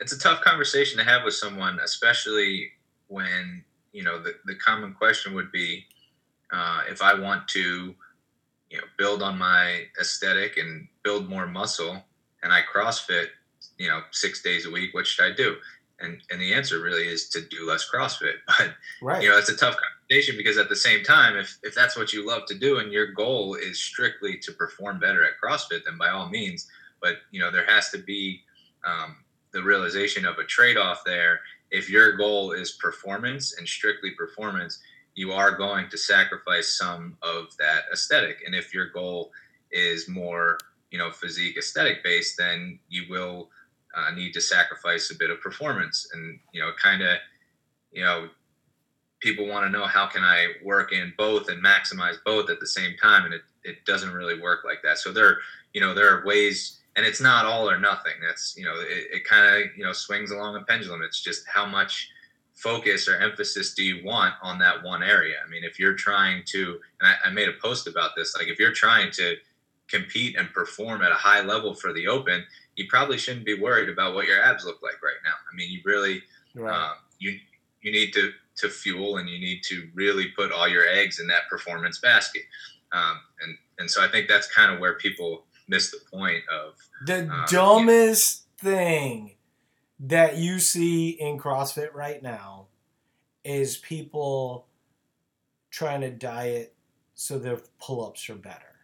it's 0.00 0.12
a 0.12 0.18
tough 0.18 0.40
conversation 0.40 0.98
to 0.98 1.04
have 1.04 1.24
with 1.24 1.34
someone, 1.34 1.78
especially 1.84 2.72
when 3.08 3.64
you 3.92 4.02
know 4.02 4.22
the 4.22 4.34
the 4.44 4.54
common 4.56 4.94
question 4.94 5.34
would 5.34 5.52
be, 5.52 5.84
uh, 6.52 6.82
if 6.88 7.02
I 7.02 7.18
want 7.18 7.48
to, 7.48 7.94
you 8.70 8.78
know, 8.78 8.84
build 8.98 9.22
on 9.22 9.38
my 9.38 9.84
aesthetic 10.00 10.56
and 10.56 10.88
build 11.02 11.28
more 11.28 11.46
muscle, 11.46 12.02
and 12.42 12.52
I 12.52 12.62
CrossFit, 12.62 13.28
you 13.78 13.88
know, 13.88 14.02
six 14.10 14.42
days 14.42 14.66
a 14.66 14.70
week, 14.70 14.94
what 14.94 15.06
should 15.06 15.24
I 15.24 15.34
do? 15.34 15.56
And 16.00 16.20
and 16.30 16.40
the 16.40 16.52
answer 16.52 16.80
really 16.80 17.06
is 17.06 17.28
to 17.30 17.40
do 17.40 17.66
less 17.66 17.88
CrossFit. 17.92 18.34
But 18.58 18.74
right. 19.02 19.22
you 19.22 19.28
know, 19.28 19.38
it's 19.38 19.50
a 19.50 19.56
tough 19.56 19.76
conversation 19.76 20.36
because 20.36 20.58
at 20.58 20.68
the 20.68 20.76
same 20.76 21.04
time, 21.04 21.36
if 21.36 21.58
if 21.62 21.74
that's 21.74 21.96
what 21.96 22.12
you 22.12 22.26
love 22.26 22.46
to 22.46 22.58
do 22.58 22.78
and 22.78 22.92
your 22.92 23.12
goal 23.12 23.54
is 23.54 23.78
strictly 23.80 24.38
to 24.38 24.52
perform 24.52 24.98
better 24.98 25.24
at 25.24 25.32
CrossFit, 25.42 25.84
then 25.84 25.98
by 25.98 26.08
all 26.08 26.28
means. 26.28 26.68
But 27.00 27.16
you 27.30 27.40
know, 27.40 27.50
there 27.50 27.66
has 27.66 27.90
to 27.90 27.98
be 27.98 28.42
um, 28.84 29.16
the 29.54 29.62
realization 29.62 30.26
of 30.26 30.36
a 30.38 30.44
trade-off 30.44 31.00
there. 31.06 31.40
If 31.70 31.88
your 31.88 32.16
goal 32.16 32.52
is 32.52 32.72
performance 32.72 33.56
and 33.56 33.66
strictly 33.66 34.10
performance, 34.10 34.80
you 35.14 35.32
are 35.32 35.56
going 35.56 35.88
to 35.88 35.96
sacrifice 35.96 36.76
some 36.76 37.16
of 37.22 37.56
that 37.58 37.84
aesthetic. 37.92 38.42
And 38.44 38.54
if 38.54 38.74
your 38.74 38.90
goal 38.90 39.30
is 39.72 40.08
more, 40.08 40.58
you 40.90 40.98
know, 40.98 41.10
physique 41.10 41.56
aesthetic 41.56 42.04
based, 42.04 42.36
then 42.36 42.78
you 42.88 43.04
will 43.08 43.48
uh, 43.96 44.10
need 44.10 44.32
to 44.34 44.40
sacrifice 44.40 45.10
a 45.10 45.18
bit 45.18 45.30
of 45.30 45.40
performance. 45.40 46.08
And 46.12 46.38
you 46.52 46.60
know, 46.60 46.72
kind 46.80 47.02
of, 47.02 47.16
you 47.92 48.04
know, 48.04 48.28
people 49.20 49.46
want 49.46 49.64
to 49.64 49.70
know 49.70 49.86
how 49.86 50.06
can 50.06 50.22
I 50.22 50.48
work 50.62 50.92
in 50.92 51.14
both 51.16 51.48
and 51.48 51.64
maximize 51.64 52.16
both 52.24 52.50
at 52.50 52.60
the 52.60 52.66
same 52.66 52.94
time, 53.00 53.24
and 53.24 53.34
it, 53.34 53.42
it 53.62 53.84
doesn't 53.86 54.12
really 54.12 54.40
work 54.40 54.60
like 54.64 54.82
that. 54.82 54.98
So 54.98 55.12
there, 55.12 55.38
you 55.72 55.80
know, 55.80 55.94
there 55.94 56.10
are 56.12 56.26
ways, 56.26 56.80
and 56.96 57.04
it's 57.04 57.20
not 57.20 57.44
all 57.44 57.68
or 57.68 57.78
nothing. 57.78 58.12
That's 58.26 58.54
you 58.56 58.64
know, 58.64 58.74
it, 58.80 59.16
it 59.16 59.24
kind 59.24 59.46
of 59.46 59.76
you 59.76 59.84
know 59.84 59.92
swings 59.92 60.30
along 60.30 60.56
a 60.56 60.60
pendulum. 60.62 61.02
It's 61.02 61.20
just 61.20 61.44
how 61.46 61.66
much 61.66 62.10
focus 62.54 63.08
or 63.08 63.16
emphasis 63.16 63.74
do 63.74 63.82
you 63.82 64.04
want 64.04 64.34
on 64.42 64.58
that 64.60 64.82
one 64.82 65.02
area? 65.02 65.36
I 65.44 65.50
mean, 65.50 65.64
if 65.64 65.78
you're 65.78 65.94
trying 65.94 66.42
to, 66.46 66.78
and 67.00 67.08
I, 67.08 67.28
I 67.28 67.30
made 67.32 67.48
a 67.48 67.54
post 67.60 67.88
about 67.88 68.12
this, 68.16 68.36
like 68.36 68.46
if 68.46 68.60
you're 68.60 68.72
trying 68.72 69.10
to 69.12 69.36
compete 69.88 70.36
and 70.36 70.50
perform 70.52 71.02
at 71.02 71.10
a 71.10 71.16
high 71.16 71.42
level 71.42 71.74
for 71.74 71.92
the 71.92 72.06
open, 72.06 72.44
you 72.76 72.86
probably 72.88 73.18
shouldn't 73.18 73.44
be 73.44 73.60
worried 73.60 73.88
about 73.88 74.14
what 74.14 74.26
your 74.26 74.40
abs 74.42 74.64
look 74.64 74.80
like 74.82 75.02
right 75.02 75.18
now. 75.24 75.34
I 75.52 75.54
mean, 75.54 75.70
you 75.70 75.80
really, 75.84 76.22
right. 76.54 76.74
um, 76.74 76.94
you 77.18 77.38
you 77.82 77.92
need 77.92 78.12
to 78.14 78.32
to 78.56 78.68
fuel 78.68 79.16
and 79.16 79.28
you 79.28 79.38
need 79.38 79.62
to 79.64 79.88
really 79.94 80.28
put 80.28 80.52
all 80.52 80.68
your 80.68 80.86
eggs 80.86 81.18
in 81.18 81.26
that 81.26 81.48
performance 81.50 81.98
basket. 81.98 82.42
Um, 82.92 83.18
and 83.42 83.56
and 83.78 83.90
so 83.90 84.02
I 84.02 84.08
think 84.08 84.28
that's 84.28 84.52
kind 84.52 84.72
of 84.72 84.80
where 84.80 84.94
people 84.94 85.44
miss 85.68 85.90
the 85.90 85.98
point 86.12 86.42
of 86.52 86.74
the 87.06 87.28
um, 87.28 87.44
dumbest 87.48 88.44
you 88.62 88.70
know, 88.70 88.76
thing 88.76 89.34
that 90.00 90.36
you 90.36 90.58
see 90.58 91.10
in 91.10 91.38
CrossFit 91.38 91.94
right 91.94 92.22
now 92.22 92.66
is 93.44 93.76
people 93.76 94.66
trying 95.70 96.00
to 96.02 96.10
diet 96.10 96.74
so 97.14 97.38
their 97.38 97.58
pull-ups 97.80 98.28
are 98.28 98.34
better. 98.34 98.74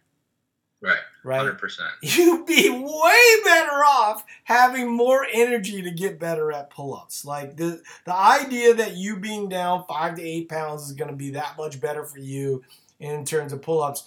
Right. 0.82 0.96
Right. 1.22 1.38
Hundred 1.38 1.58
percent. 1.58 1.90
You'd 2.02 2.46
be 2.46 2.70
way 2.70 3.44
better 3.44 3.84
off 3.84 4.24
having 4.44 4.90
more 4.90 5.26
energy 5.30 5.82
to 5.82 5.90
get 5.90 6.18
better 6.18 6.50
at 6.52 6.70
pull-ups. 6.70 7.24
Like 7.24 7.56
the 7.56 7.82
the 8.06 8.14
idea 8.14 8.72
that 8.74 8.96
you 8.96 9.16
being 9.16 9.50
down 9.50 9.84
five 9.86 10.14
to 10.16 10.22
eight 10.22 10.48
pounds 10.48 10.84
is 10.84 10.92
going 10.92 11.10
to 11.10 11.16
be 11.16 11.32
that 11.32 11.58
much 11.58 11.80
better 11.80 12.04
for 12.04 12.18
you 12.18 12.64
in 12.98 13.26
terms 13.26 13.52
of 13.52 13.60
pull-ups. 13.60 14.04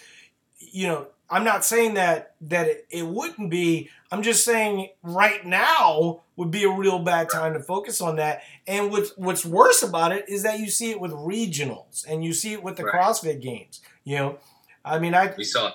You 0.57 0.87
know, 0.87 1.07
I'm 1.33 1.43
not 1.43 1.65
saying 1.65 1.95
that 1.95 2.35
that 2.41 2.67
it, 2.67 2.85
it 2.91 3.07
wouldn't 3.07 3.49
be. 3.49 3.89
I'm 4.11 4.21
just 4.21 4.45
saying 4.45 4.89
right 5.01 5.43
now 5.43 6.21
would 6.35 6.51
be 6.51 6.63
a 6.63 6.69
real 6.69 6.99
bad 6.99 7.27
time 7.31 7.53
to 7.53 7.59
focus 7.59 8.01
on 8.01 8.17
that. 8.17 8.43
And 8.67 8.91
what's 8.91 9.17
what's 9.17 9.43
worse 9.43 9.81
about 9.81 10.11
it 10.11 10.29
is 10.29 10.43
that 10.43 10.59
you 10.59 10.69
see 10.69 10.91
it 10.91 10.99
with 10.99 11.11
regionals 11.11 12.05
and 12.07 12.23
you 12.23 12.33
see 12.33 12.53
it 12.53 12.61
with 12.61 12.77
the 12.77 12.83
Right. 12.83 12.93
CrossFit 12.93 13.41
games. 13.41 13.81
You 14.03 14.17
know, 14.17 14.39
I 14.85 14.99
mean, 14.99 15.15
I 15.15 15.33
We 15.35 15.43
saw 15.43 15.71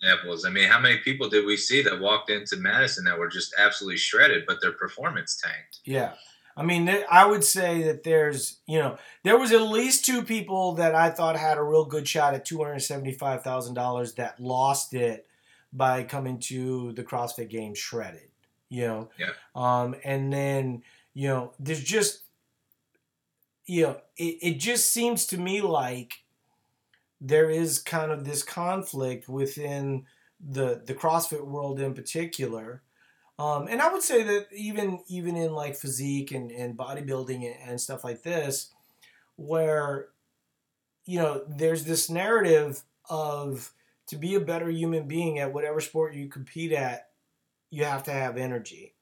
examples. 0.00 0.44
I 0.44 0.50
mean, 0.50 0.68
how 0.68 0.78
many 0.78 0.98
people 0.98 1.28
did 1.28 1.44
we 1.44 1.56
see 1.56 1.82
that 1.82 2.00
walked 2.00 2.30
into 2.30 2.56
Madison 2.56 3.04
that 3.06 3.18
were 3.18 3.28
just 3.28 3.52
absolutely 3.58 3.98
shredded, 3.98 4.44
but 4.46 4.60
their 4.62 4.72
performance 4.72 5.42
tanked? 5.42 5.80
Yeah. 5.84 6.12
I 6.56 6.62
mean, 6.62 6.94
I 7.10 7.26
would 7.26 7.44
say 7.44 7.84
that 7.84 8.02
there's, 8.02 8.58
you 8.66 8.78
know, 8.78 8.98
there 9.22 9.38
was 9.38 9.52
at 9.52 9.62
least 9.62 10.04
two 10.04 10.22
people 10.22 10.74
that 10.74 10.94
I 10.94 11.10
thought 11.10 11.36
had 11.36 11.58
a 11.58 11.62
real 11.62 11.84
good 11.84 12.06
shot 12.06 12.34
at 12.34 12.46
$275,000 12.46 14.14
that 14.16 14.40
lost 14.40 14.92
it 14.94 15.26
by 15.72 16.02
coming 16.02 16.38
to 16.40 16.92
the 16.92 17.04
CrossFit 17.04 17.48
Games 17.48 17.78
shredded, 17.78 18.28
you 18.68 18.86
know. 18.86 19.10
Yeah. 19.18 19.30
Um, 19.54 19.94
and 20.04 20.32
then, 20.32 20.82
you 21.14 21.28
know, 21.28 21.52
there's 21.58 21.82
just, 21.82 22.24
you 23.66 23.82
know, 23.84 24.00
it, 24.16 24.38
it 24.42 24.54
just 24.58 24.90
seems 24.90 25.26
to 25.28 25.38
me 25.38 25.60
like 25.60 26.24
there 27.20 27.50
is 27.50 27.78
kind 27.78 28.10
of 28.10 28.24
this 28.24 28.42
conflict 28.42 29.28
within 29.28 30.06
the 30.40 30.82
the 30.86 30.94
CrossFit 30.94 31.44
world 31.44 31.80
in 31.80 31.94
particular 31.94 32.82
um, 33.40 33.68
and 33.70 33.80
I 33.80 33.90
would 33.90 34.02
say 34.02 34.22
that 34.22 34.48
even 34.54 35.00
even 35.08 35.34
in 35.34 35.54
like 35.54 35.74
physique 35.74 36.30
and, 36.30 36.50
and 36.50 36.76
bodybuilding 36.76 37.50
and, 37.66 37.80
stuff 37.80 38.04
like 38.04 38.22
this, 38.22 38.70
where 39.36 40.08
you 41.06 41.18
know 41.18 41.42
there's 41.48 41.84
this 41.84 42.10
narrative 42.10 42.82
of 43.08 43.72
to 44.08 44.16
be 44.16 44.34
a 44.34 44.40
better 44.40 44.68
human 44.68 45.08
being 45.08 45.38
at 45.38 45.54
whatever 45.54 45.80
sport 45.80 46.12
you 46.12 46.28
compete 46.28 46.72
at, 46.72 47.08
you 47.70 47.84
have 47.84 48.02
to 48.04 48.10
have 48.10 48.36
energy. 48.36 48.92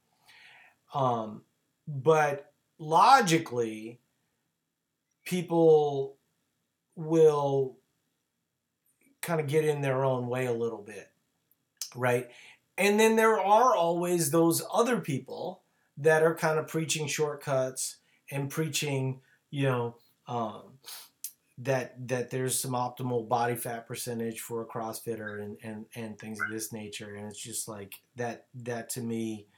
Um, 0.94 1.42
but 1.88 2.52
logically, 2.78 3.98
people 5.24 6.16
will 6.94 7.76
kind 9.20 9.40
of 9.40 9.48
get 9.48 9.64
in 9.64 9.80
their 9.80 10.04
own 10.04 10.28
way 10.28 10.46
a 10.46 10.52
little 10.52 10.82
bit, 10.82 11.08
right? 11.96 12.28
And 12.78 12.98
then 12.98 13.16
there 13.16 13.38
are 13.40 13.74
always 13.74 14.30
those 14.30 14.62
other 14.72 15.00
people 15.00 15.62
that 15.96 16.22
are 16.22 16.34
kind 16.34 16.58
of 16.58 16.68
preaching 16.68 17.06
shortcuts 17.08 17.96
and 18.30 18.48
preaching, 18.48 19.20
you 19.50 19.64
know, 19.64 19.96
um, 20.28 20.78
that 21.58 22.06
that 22.08 22.30
there's 22.30 22.58
some 22.58 22.70
optimal 22.72 23.28
body 23.28 23.56
fat 23.56 23.88
percentage 23.88 24.40
for 24.40 24.62
a 24.62 24.66
CrossFitter 24.66 25.42
and 25.42 25.56
and 25.62 25.86
and 25.96 26.18
things 26.18 26.40
of 26.40 26.50
this 26.50 26.72
nature. 26.72 27.16
And 27.16 27.26
it's 27.26 27.42
just 27.42 27.66
like 27.66 27.94
that. 28.14 28.46
That 28.54 28.90
to 28.90 29.00
me, 29.00 29.48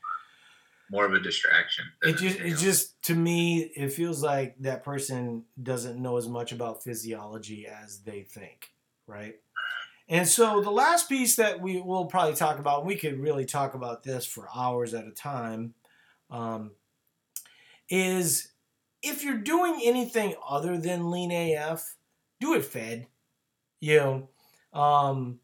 More 0.91 1.05
of 1.05 1.13
a 1.13 1.21
distraction. 1.21 1.85
it 2.03 2.17
just 2.17 2.41
it 2.41 2.57
just 2.57 3.03
to 3.05 3.15
me 3.15 3.71
it 3.77 3.93
feels 3.93 4.23
like 4.23 4.57
that 4.61 4.83
person 4.83 5.45
doesn't 5.63 6.01
know 6.01 6.17
as 6.17 6.27
much 6.27 6.53
about 6.53 6.83
physiology 6.83 7.67
as 7.67 8.01
they 8.01 8.23
think 8.23 8.71
right 9.07 9.35
and 10.11 10.29
so 10.29 10.61
the 10.61 10.71
last 10.71 11.09
piece 11.09 11.37
that 11.37 11.61
we 11.61 11.81
will 11.81 12.05
probably 12.05 12.35
talk 12.35 12.59
about 12.59 12.85
we 12.85 12.97
could 12.97 13.19
really 13.19 13.47
talk 13.47 13.75
about 13.75 14.03
this 14.03 14.27
for 14.27 14.49
hours 14.55 14.93
at 14.93 15.07
a 15.07 15.13
time 15.13 15.75
um, 16.31 16.73
is 17.89 18.53
if 19.03 19.25
you're 19.25 19.39
doing 19.39 19.81
anything 19.83 20.35
other 20.47 20.77
than 20.77 21.11
lean 21.11 21.33
af 21.33 21.97
do 22.41 22.55
it 22.55 22.65
fed 22.65 23.07
you 23.81 23.97
know 23.97 24.29
um, 24.79 25.39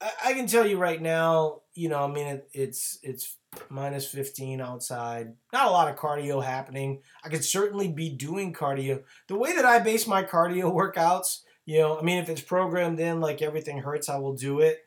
I, 0.00 0.10
I 0.26 0.32
can 0.34 0.46
tell 0.46 0.66
you 0.66 0.78
right 0.78 1.02
now 1.02 1.62
you 1.74 1.88
know 1.88 2.04
i 2.04 2.06
mean 2.06 2.26
it, 2.26 2.48
it's 2.52 2.98
it's 3.02 3.36
minus 3.68 4.06
15 4.06 4.60
outside. 4.60 5.34
Not 5.52 5.66
a 5.66 5.70
lot 5.70 5.88
of 5.88 5.96
cardio 5.96 6.42
happening. 6.42 7.02
I 7.24 7.28
could 7.28 7.44
certainly 7.44 7.88
be 7.88 8.10
doing 8.10 8.52
cardio. 8.52 9.02
The 9.28 9.36
way 9.36 9.54
that 9.54 9.64
I 9.64 9.78
base 9.78 10.06
my 10.06 10.22
cardio 10.22 10.72
workouts, 10.72 11.40
you 11.64 11.80
know, 11.80 11.98
I 11.98 12.02
mean, 12.02 12.18
if 12.18 12.28
it's 12.28 12.40
programmed 12.40 13.00
in 13.00 13.20
like 13.20 13.42
everything 13.42 13.78
hurts, 13.78 14.08
I 14.08 14.18
will 14.18 14.34
do 14.34 14.60
it. 14.60 14.80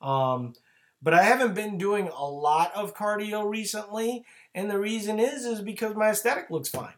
Um, 0.00 0.54
but 1.02 1.14
I 1.14 1.22
haven't 1.22 1.54
been 1.54 1.78
doing 1.78 2.08
a 2.08 2.24
lot 2.24 2.72
of 2.74 2.94
cardio 2.94 3.48
recently. 3.48 4.24
And 4.54 4.70
the 4.70 4.78
reason 4.78 5.18
is, 5.18 5.44
is 5.44 5.60
because 5.60 5.94
my 5.94 6.10
aesthetic 6.10 6.50
looks 6.50 6.68
fine, 6.68 6.94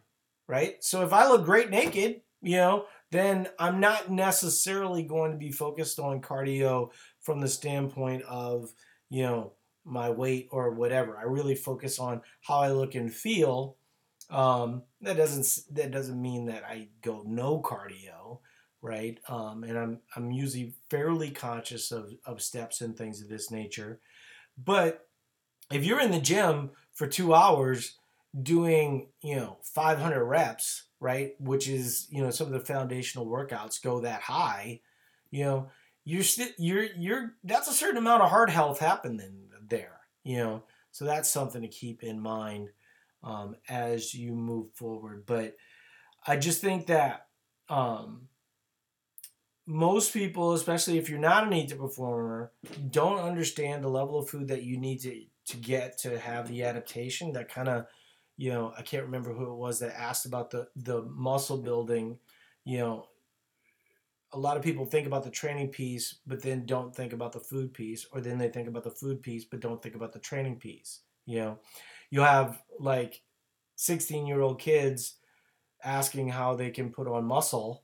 right? 0.48 0.82
So 0.82 1.02
if 1.02 1.12
I 1.12 1.28
look 1.28 1.44
great 1.44 1.70
naked, 1.70 2.22
you 2.40 2.56
know, 2.56 2.86
then 3.10 3.48
I'm 3.58 3.78
not 3.78 4.10
necessarily 4.10 5.02
going 5.02 5.32
to 5.32 5.38
be 5.38 5.52
focused 5.52 5.98
on 5.98 6.20
cardio 6.20 6.90
from 7.20 7.40
the 7.40 7.48
standpoint 7.48 8.22
of, 8.24 8.72
you 9.10 9.22
know, 9.22 9.52
my 9.84 10.10
weight 10.10 10.48
or 10.50 10.70
whatever. 10.70 11.16
I 11.16 11.24
really 11.24 11.54
focus 11.54 11.98
on 11.98 12.22
how 12.40 12.60
I 12.60 12.70
look 12.70 12.94
and 12.94 13.12
feel. 13.12 13.76
Um, 14.30 14.82
that 15.02 15.16
doesn't 15.16 15.74
that 15.74 15.90
doesn't 15.90 16.20
mean 16.20 16.46
that 16.46 16.64
I 16.64 16.88
go 17.02 17.22
no 17.26 17.60
cardio, 17.60 18.38
right? 18.82 19.18
Um, 19.28 19.64
and 19.64 19.78
I'm 19.78 20.00
I'm 20.16 20.30
usually 20.30 20.74
fairly 20.90 21.30
conscious 21.30 21.90
of 21.92 22.12
of 22.26 22.42
steps 22.42 22.80
and 22.80 22.96
things 22.96 23.22
of 23.22 23.28
this 23.28 23.50
nature. 23.50 24.00
But 24.62 25.06
if 25.70 25.84
you're 25.84 26.00
in 26.00 26.10
the 26.10 26.20
gym 26.20 26.70
for 26.92 27.06
two 27.06 27.32
hours 27.32 27.96
doing 28.42 29.08
you 29.22 29.36
know 29.36 29.58
500 29.62 30.24
reps, 30.24 30.84
right, 31.00 31.34
which 31.38 31.68
is 31.68 32.06
you 32.10 32.22
know 32.22 32.30
some 32.30 32.48
of 32.48 32.52
the 32.52 32.60
foundational 32.60 33.26
workouts 33.26 33.82
go 33.82 34.00
that 34.00 34.22
high, 34.22 34.80
you 35.30 35.44
know 35.44 35.70
you're 36.04 36.24
you're 36.58 36.84
you're 36.96 37.34
that's 37.44 37.68
a 37.68 37.72
certain 37.72 37.96
amount 37.96 38.22
of 38.22 38.30
heart 38.30 38.50
health 38.50 38.78
happening 38.78 39.48
there 39.68 40.00
you 40.24 40.36
know 40.36 40.62
so 40.90 41.04
that's 41.04 41.28
something 41.28 41.62
to 41.62 41.68
keep 41.68 42.02
in 42.02 42.20
mind 42.20 42.68
um, 43.24 43.56
as 43.68 44.14
you 44.14 44.32
move 44.32 44.66
forward 44.74 45.24
but 45.26 45.56
i 46.26 46.36
just 46.36 46.60
think 46.60 46.86
that 46.86 47.26
um, 47.68 48.28
most 49.66 50.12
people 50.12 50.52
especially 50.52 50.98
if 50.98 51.08
you're 51.08 51.18
not 51.18 51.46
an 51.46 51.52
elite 51.52 51.78
performer 51.78 52.50
don't 52.90 53.20
understand 53.20 53.82
the 53.82 53.88
level 53.88 54.18
of 54.18 54.28
food 54.28 54.48
that 54.48 54.64
you 54.64 54.76
need 54.76 54.98
to 55.00 55.22
to 55.44 55.56
get 55.56 55.98
to 55.98 56.18
have 56.18 56.48
the 56.48 56.62
adaptation 56.64 57.32
that 57.32 57.48
kind 57.48 57.68
of 57.68 57.86
you 58.36 58.50
know 58.50 58.72
i 58.76 58.82
can't 58.82 59.04
remember 59.04 59.32
who 59.32 59.52
it 59.52 59.56
was 59.56 59.78
that 59.78 59.98
asked 59.98 60.26
about 60.26 60.50
the 60.50 60.66
the 60.76 61.02
muscle 61.02 61.58
building 61.58 62.18
you 62.64 62.78
know. 62.78 63.08
A 64.34 64.38
lot 64.38 64.56
of 64.56 64.62
people 64.62 64.86
think 64.86 65.06
about 65.06 65.24
the 65.24 65.30
training 65.30 65.68
piece 65.68 66.16
but 66.26 66.40
then 66.40 66.64
don't 66.64 66.96
think 66.96 67.12
about 67.12 67.32
the 67.32 67.40
food 67.40 67.74
piece 67.74 68.06
or 68.12 68.20
then 68.22 68.38
they 68.38 68.48
think 68.48 68.66
about 68.66 68.82
the 68.82 68.90
food 68.90 69.22
piece 69.22 69.44
but 69.44 69.60
don't 69.60 69.82
think 69.82 69.94
about 69.94 70.12
the 70.12 70.18
training 70.18 70.56
piece 70.56 71.00
you 71.26 71.38
know. 71.40 71.58
You 72.08 72.22
have 72.22 72.62
like 72.78 73.22
16 73.76 74.26
year 74.26 74.40
old 74.40 74.58
kids 74.58 75.16
asking 75.84 76.28
how 76.28 76.54
they 76.54 76.70
can 76.70 76.90
put 76.90 77.08
on 77.08 77.26
muscle 77.26 77.81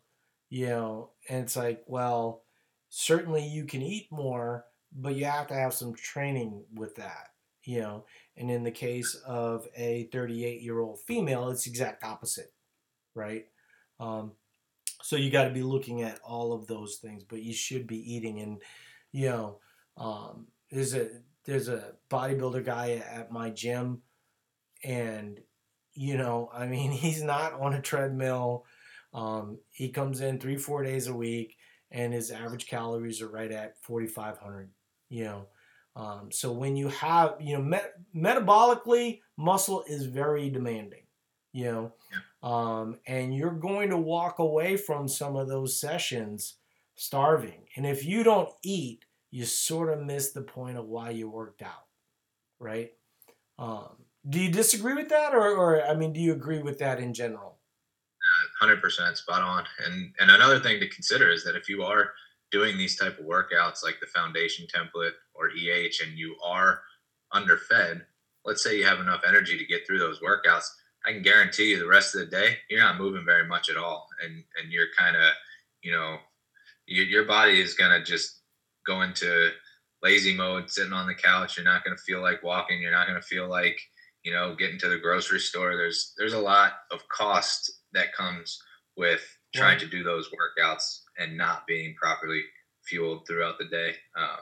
you 0.51 0.67
know 0.67 1.11
and 1.29 1.45
it's 1.45 1.57
like 1.57 1.83
well 1.87 2.43
certainly 2.89 3.47
you 3.47 3.65
can 3.65 3.83
eat 3.83 4.09
more 4.11 4.65
but 4.97 5.15
you 5.15 5.25
have 5.25 5.47
to 5.47 5.55
have 5.55 5.75
some 5.75 5.95
training 5.95 6.65
with 6.75 6.95
that 6.97 7.29
you 7.65 7.83
know? 7.83 8.07
And 8.39 8.51
in 8.51 8.65
the 8.65 8.71
case 8.71 9.15
of 9.27 9.67
a 9.77 10.09
38 10.11 10.63
year 10.63 10.81
old 10.81 11.01
female 11.01 11.51
it's 11.51 11.67
exact 11.67 12.03
opposite 12.03 12.53
right? 13.15 13.47
Um, 14.01 14.33
so 15.03 15.17
you 15.17 15.31
got 15.31 15.45
to 15.45 15.51
be 15.51 15.63
looking 15.63 16.03
at 16.03 16.21
all 16.25 16.53
of 16.53 16.67
those 16.67 16.97
things 16.97 17.25
but 17.25 17.43
you 17.43 17.53
should 17.53 17.87
be 17.87 18.15
eating 18.15 18.41
and 18.41 18.63
you 19.13 19.29
know 19.29 19.59
um, 19.97 20.47
there's 20.71 20.95
a 20.95 21.09
there's 21.45 21.69
a 21.69 21.93
bodybuilder 22.11 22.65
guy 22.65 23.03
at 23.11 23.33
my 23.33 23.51
gym 23.51 24.03
and 24.85 25.41
you 25.95 26.17
know 26.17 26.51
i 26.53 26.67
mean 26.67 26.91
he's 27.05 27.23
not 27.23 27.53
on 27.55 27.75
a 27.75 27.81
treadmill 27.81 28.65
um, 29.15 29.59
he 29.71 29.89
comes 29.89 30.21
in 30.21 30.39
three 30.39 30.57
four 30.57 30.83
days 30.83 31.07
a 31.07 31.15
week 31.15 31.57
and 31.91 32.13
his 32.13 32.31
average 32.31 32.67
calories 32.67 33.23
are 33.23 33.29
right 33.29 33.51
at 33.51 33.81
4500 33.83 34.71
you 35.09 35.25
know 35.25 35.47
um, 35.97 36.31
so 36.31 36.53
when 36.53 36.77
you 36.77 36.89
have 36.89 37.37
you 37.41 37.57
know 37.57 37.63
met- 37.63 37.95
metabolically 38.15 39.21
muscle 39.37 39.85
is 39.87 40.07
very 40.07 40.51
demanding 40.51 41.05
you 41.53 41.65
know 41.65 41.93
um, 42.43 43.01
and 43.07 43.35
you're 43.35 43.51
going 43.51 43.91
to 43.91 43.97
walk 43.97 44.39
away 44.39 44.77
from 44.77 45.09
some 45.09 45.37
of 45.37 45.49
those 45.49 45.81
sessions 45.81 46.57
starving. 46.95 47.67
And 47.77 47.87
if 47.87 48.05
you 48.05 48.23
don't 48.23 48.51
eat, 48.63 49.05
you 49.31 49.45
sort 49.45 49.93
of 49.93 50.05
miss 50.05 50.33
the 50.33 50.43
point 50.43 50.79
of 50.79 50.87
why 50.87 51.11
you 51.11 51.29
worked 51.29 51.63
out, 51.63 51.87
right? 52.61 52.93
Um, 53.59 54.05
Do 54.29 54.41
you 54.41 54.51
disagree 54.51 54.95
with 54.95 55.09
that, 55.11 55.35
or, 55.35 55.49
or 55.57 55.83
I 55.85 55.95
mean, 55.95 56.13
do 56.13 56.21
you 56.21 56.33
agree 56.33 56.63
with 56.63 56.79
that 56.79 57.01
in 57.01 57.15
general? 57.15 57.58
Hundred 58.59 58.83
percent 58.83 59.17
spot 59.17 59.43
on. 59.43 59.65
And 59.85 60.13
and 60.19 60.31
another 60.31 60.59
thing 60.59 60.81
to 60.81 60.89
consider 60.89 61.31
is 61.31 61.45
that 61.45 61.57
if 61.57 61.69
you 61.69 61.83
are 61.83 62.13
doing 62.51 62.77
these 62.77 62.97
type 62.97 63.19
of 63.19 63.27
workouts 63.27 63.85
like 63.85 64.01
the 64.01 64.07
foundation 64.07 64.67
template 64.67 65.13
or 65.35 65.51
EH, 65.51 66.03
and 66.05 66.19
you 66.19 66.35
are 66.45 66.81
underfed, 67.33 68.03
let's 68.45 68.65
say 68.65 68.77
you 68.79 68.85
have 68.85 69.01
enough 69.01 69.23
energy 69.27 69.59
to 69.59 69.67
get 69.67 69.87
through 69.87 69.99
those 69.99 70.21
workouts, 70.21 70.65
I 71.07 71.13
can 71.13 71.23
guarantee 71.23 71.71
you 71.71 71.79
the 71.79 71.87
rest 71.87 72.15
of 72.15 72.21
the 72.23 72.27
day 72.27 72.57
you're 72.69 72.81
not 72.81 72.99
moving 72.99 73.25
very 73.25 73.47
much 73.47 73.71
at 73.71 73.77
all, 73.77 74.09
and 74.25 74.43
and 74.61 74.73
you're 74.73 74.89
kind 74.97 75.17
of, 75.17 75.33
you 75.83 75.93
know, 75.93 76.19
you, 76.87 77.05
your 77.05 77.25
body 77.25 77.61
is 77.61 77.75
gonna 77.75 78.03
just 78.03 78.41
go 78.87 79.03
into 79.03 79.51
lazy 80.03 80.35
mode, 80.35 80.71
sitting 80.71 80.93
on 80.93 81.07
the 81.07 81.15
couch. 81.15 81.57
You're 81.57 81.65
not 81.65 81.85
gonna 81.85 81.97
feel 81.97 82.23
like 82.23 82.43
walking. 82.43 82.81
You're 82.81 82.93
not 82.93 83.07
gonna 83.07 83.23
feel 83.23 83.49
like 83.49 83.79
you 84.25 84.33
know 84.33 84.55
getting 84.57 84.79
to 84.81 84.89
the 84.89 84.99
grocery 84.99 85.41
store. 85.41 85.77
There's 85.77 86.13
there's 86.19 86.33
a 86.33 86.41
lot 86.41 86.73
of 86.91 87.07
cost 87.09 87.73
that 87.99 88.15
comes 88.15 88.63
with 88.97 89.21
trying 89.55 89.79
to 89.79 89.87
do 89.87 90.03
those 90.03 90.29
workouts 90.29 91.01
and 91.19 91.37
not 91.37 91.67
being 91.67 91.95
properly 91.95 92.43
fueled 92.85 93.27
throughout 93.27 93.59
the 93.59 93.67
day. 93.67 93.95
Um, 94.17 94.41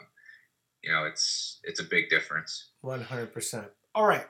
you 0.82 0.92
know, 0.92 1.04
it's 1.04 1.60
it's 1.64 1.80
a 1.80 1.84
big 1.84 2.08
difference. 2.08 2.70
One 2.80 3.02
hundred 3.02 3.32
percent. 3.32 3.68
All 3.94 4.06
right, 4.06 4.26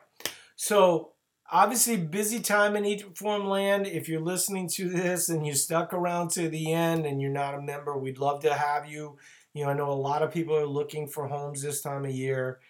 so 0.55 1.13
obviously 1.51 1.97
busy 1.97 2.41
time 2.41 2.77
in 2.77 2.85
Eat 2.85 3.01
to 3.01 3.07
Perform 3.07 3.47
Land. 3.47 3.87
If 3.87 4.09
you're 4.09 4.21
listening 4.21 4.69
to 4.71 4.89
this 4.89 5.29
and 5.29 5.47
you 5.47 5.55
stuck 5.55 5.93
around 5.93 6.31
to 6.33 6.49
the 6.49 6.73
end 6.73 7.07
and 7.07 7.21
you're 7.21 7.31
not 7.31 7.55
a 7.55 7.61
member, 7.61 7.97
we'd 7.97 8.19
love 8.19 8.41
to 8.43 8.55
have 8.55 8.89
you. 8.89 9.19
You 9.55 9.65
know, 9.65 9.71
I 9.71 9.75
know 9.75 9.91
a 9.91 9.93
lot 9.93 10.23
of 10.23 10.33
people 10.33 10.57
are 10.57 10.67
looking 10.67 11.09
for 11.09 11.29
homes 11.29 11.63
this 11.63 11.81
time 11.81 12.05
of 12.05 12.11
year, 12.11 12.61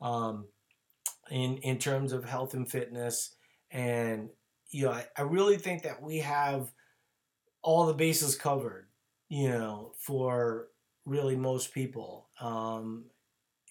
um, 0.00 0.46
in 1.30 1.58
in 1.58 1.78
terms 1.78 2.12
of 2.12 2.24
health 2.24 2.54
and 2.54 2.70
fitness, 2.70 3.34
and 3.70 4.30
you 4.74 4.86
know, 4.86 4.92
I, 4.92 5.06
I 5.16 5.22
really 5.22 5.56
think 5.56 5.82
that 5.84 6.02
we 6.02 6.18
have 6.18 6.70
all 7.62 7.86
the 7.86 7.94
bases 7.94 8.34
covered. 8.34 8.88
You 9.28 9.48
know, 9.48 9.92
for 9.98 10.68
really 11.06 11.34
most 11.34 11.72
people. 11.72 12.28
Um, 12.40 13.06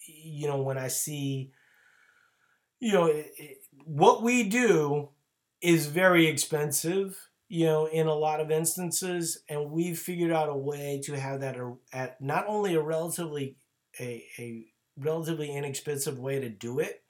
you 0.06 0.48
know, 0.48 0.62
when 0.62 0.76
I 0.76 0.88
see 0.88 1.52
you 2.84 2.92
know, 2.92 3.06
it, 3.06 3.32
it, 3.38 3.58
what 3.86 4.22
we 4.22 4.42
do 4.42 5.08
is 5.62 5.86
very 5.86 6.26
expensive, 6.26 7.30
you 7.48 7.64
know, 7.64 7.86
in 7.86 8.06
a 8.06 8.14
lot 8.14 8.40
of 8.40 8.50
instances, 8.50 9.38
and 9.48 9.70
we've 9.70 9.98
figured 9.98 10.30
out 10.30 10.50
a 10.50 10.54
way 10.54 11.00
to 11.04 11.18
have 11.18 11.40
that 11.40 11.56
at 11.94 12.20
not 12.20 12.44
only 12.46 12.74
a 12.74 12.82
relatively 12.82 13.56
a, 13.98 14.22
a 14.38 14.66
relatively 14.98 15.50
inexpensive 15.50 16.18
way 16.18 16.40
to 16.40 16.50
do 16.50 16.78
it, 16.78 17.02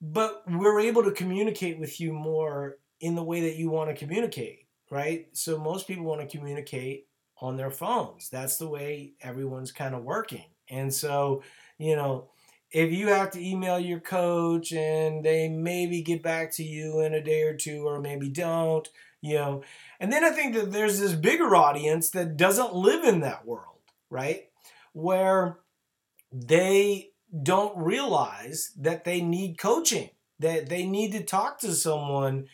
but 0.00 0.44
we're 0.46 0.78
able 0.78 1.02
to 1.02 1.10
communicate 1.10 1.80
with 1.80 2.00
you 2.00 2.12
more 2.12 2.78
in 3.00 3.14
the 3.14 3.22
way 3.22 3.42
that 3.42 3.56
you 3.56 3.70
want 3.70 3.90
to 3.90 3.96
communicate, 3.96 4.66
right? 4.90 5.28
So 5.32 5.58
most 5.58 5.86
people 5.86 6.04
want 6.04 6.20
to 6.20 6.36
communicate 6.36 7.06
on 7.40 7.56
their 7.56 7.70
phones. 7.70 8.28
That's 8.30 8.56
the 8.56 8.68
way 8.68 9.12
everyone's 9.20 9.72
kind 9.72 9.94
of 9.94 10.04
working. 10.04 10.44
And 10.68 10.92
so, 10.92 11.42
you 11.78 11.96
know, 11.96 12.30
if 12.70 12.92
you 12.92 13.08
have 13.08 13.30
to 13.30 13.44
email 13.44 13.78
your 13.78 14.00
coach 14.00 14.72
and 14.72 15.24
they 15.24 15.48
maybe 15.48 16.02
get 16.02 16.22
back 16.22 16.52
to 16.52 16.64
you 16.64 17.00
in 17.00 17.14
a 17.14 17.22
day 17.22 17.42
or 17.42 17.54
two 17.54 17.86
or 17.86 18.00
maybe 18.00 18.28
don't, 18.28 18.86
you 19.20 19.34
know. 19.34 19.62
And 20.00 20.12
then 20.12 20.24
I 20.24 20.30
think 20.30 20.54
that 20.54 20.72
there's 20.72 21.00
this 21.00 21.14
bigger 21.14 21.56
audience 21.56 22.10
that 22.10 22.36
doesn't 22.36 22.74
live 22.74 23.04
in 23.04 23.20
that 23.20 23.46
world, 23.46 23.80
right? 24.10 24.48
Where 24.92 25.58
they 26.32 27.10
don't 27.42 27.76
realize 27.76 28.72
that 28.78 29.04
they 29.04 29.20
need 29.20 29.58
coaching, 29.58 30.10
that 30.38 30.68
they 30.68 30.84
need 30.84 31.12
to 31.12 31.22
talk 31.22 31.58
to 31.60 31.72
someone. 31.72 32.46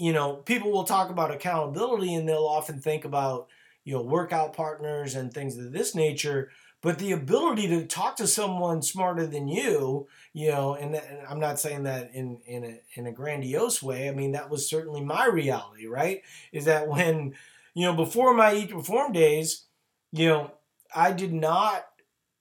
You 0.00 0.12
know, 0.12 0.36
people 0.36 0.72
will 0.72 0.84
talk 0.84 1.10
about 1.10 1.30
accountability 1.30 2.14
and 2.14 2.28
they'll 2.28 2.46
often 2.46 2.80
think 2.80 3.04
about, 3.04 3.48
you 3.84 3.94
know, 3.94 4.02
workout 4.02 4.54
partners 4.54 5.14
and 5.14 5.32
things 5.32 5.56
of 5.58 5.72
this 5.72 5.94
nature 5.94 6.50
but 6.82 6.98
the 6.98 7.12
ability 7.12 7.68
to 7.68 7.86
talk 7.86 8.16
to 8.16 8.26
someone 8.26 8.80
smarter 8.80 9.26
than 9.26 9.48
you, 9.48 10.08
you 10.32 10.50
know, 10.50 10.74
and, 10.74 10.94
and, 10.94 11.26
I'm 11.28 11.40
not 11.40 11.60
saying 11.60 11.82
that 11.82 12.10
in 12.14 12.40
in 12.46 12.64
a 12.64 12.80
in 12.94 13.06
a 13.06 13.12
grandiose 13.12 13.82
way. 13.82 14.08
I 14.08 14.12
mean, 14.12 14.32
that 14.32 14.50
was 14.50 14.68
certainly 14.68 15.02
my 15.02 15.26
reality, 15.26 15.86
right? 15.86 16.22
Is 16.52 16.64
that 16.64 16.88
when, 16.88 17.34
you 17.74 17.86
know, 17.86 17.94
before 17.94 18.32
my 18.34 18.54
Eat 18.54 18.70
to 18.70 18.76
Perform 18.76 19.12
days, 19.12 19.66
you 20.12 20.28
know, 20.28 20.52
I 20.94 21.12
did 21.12 21.34
not 21.34 21.84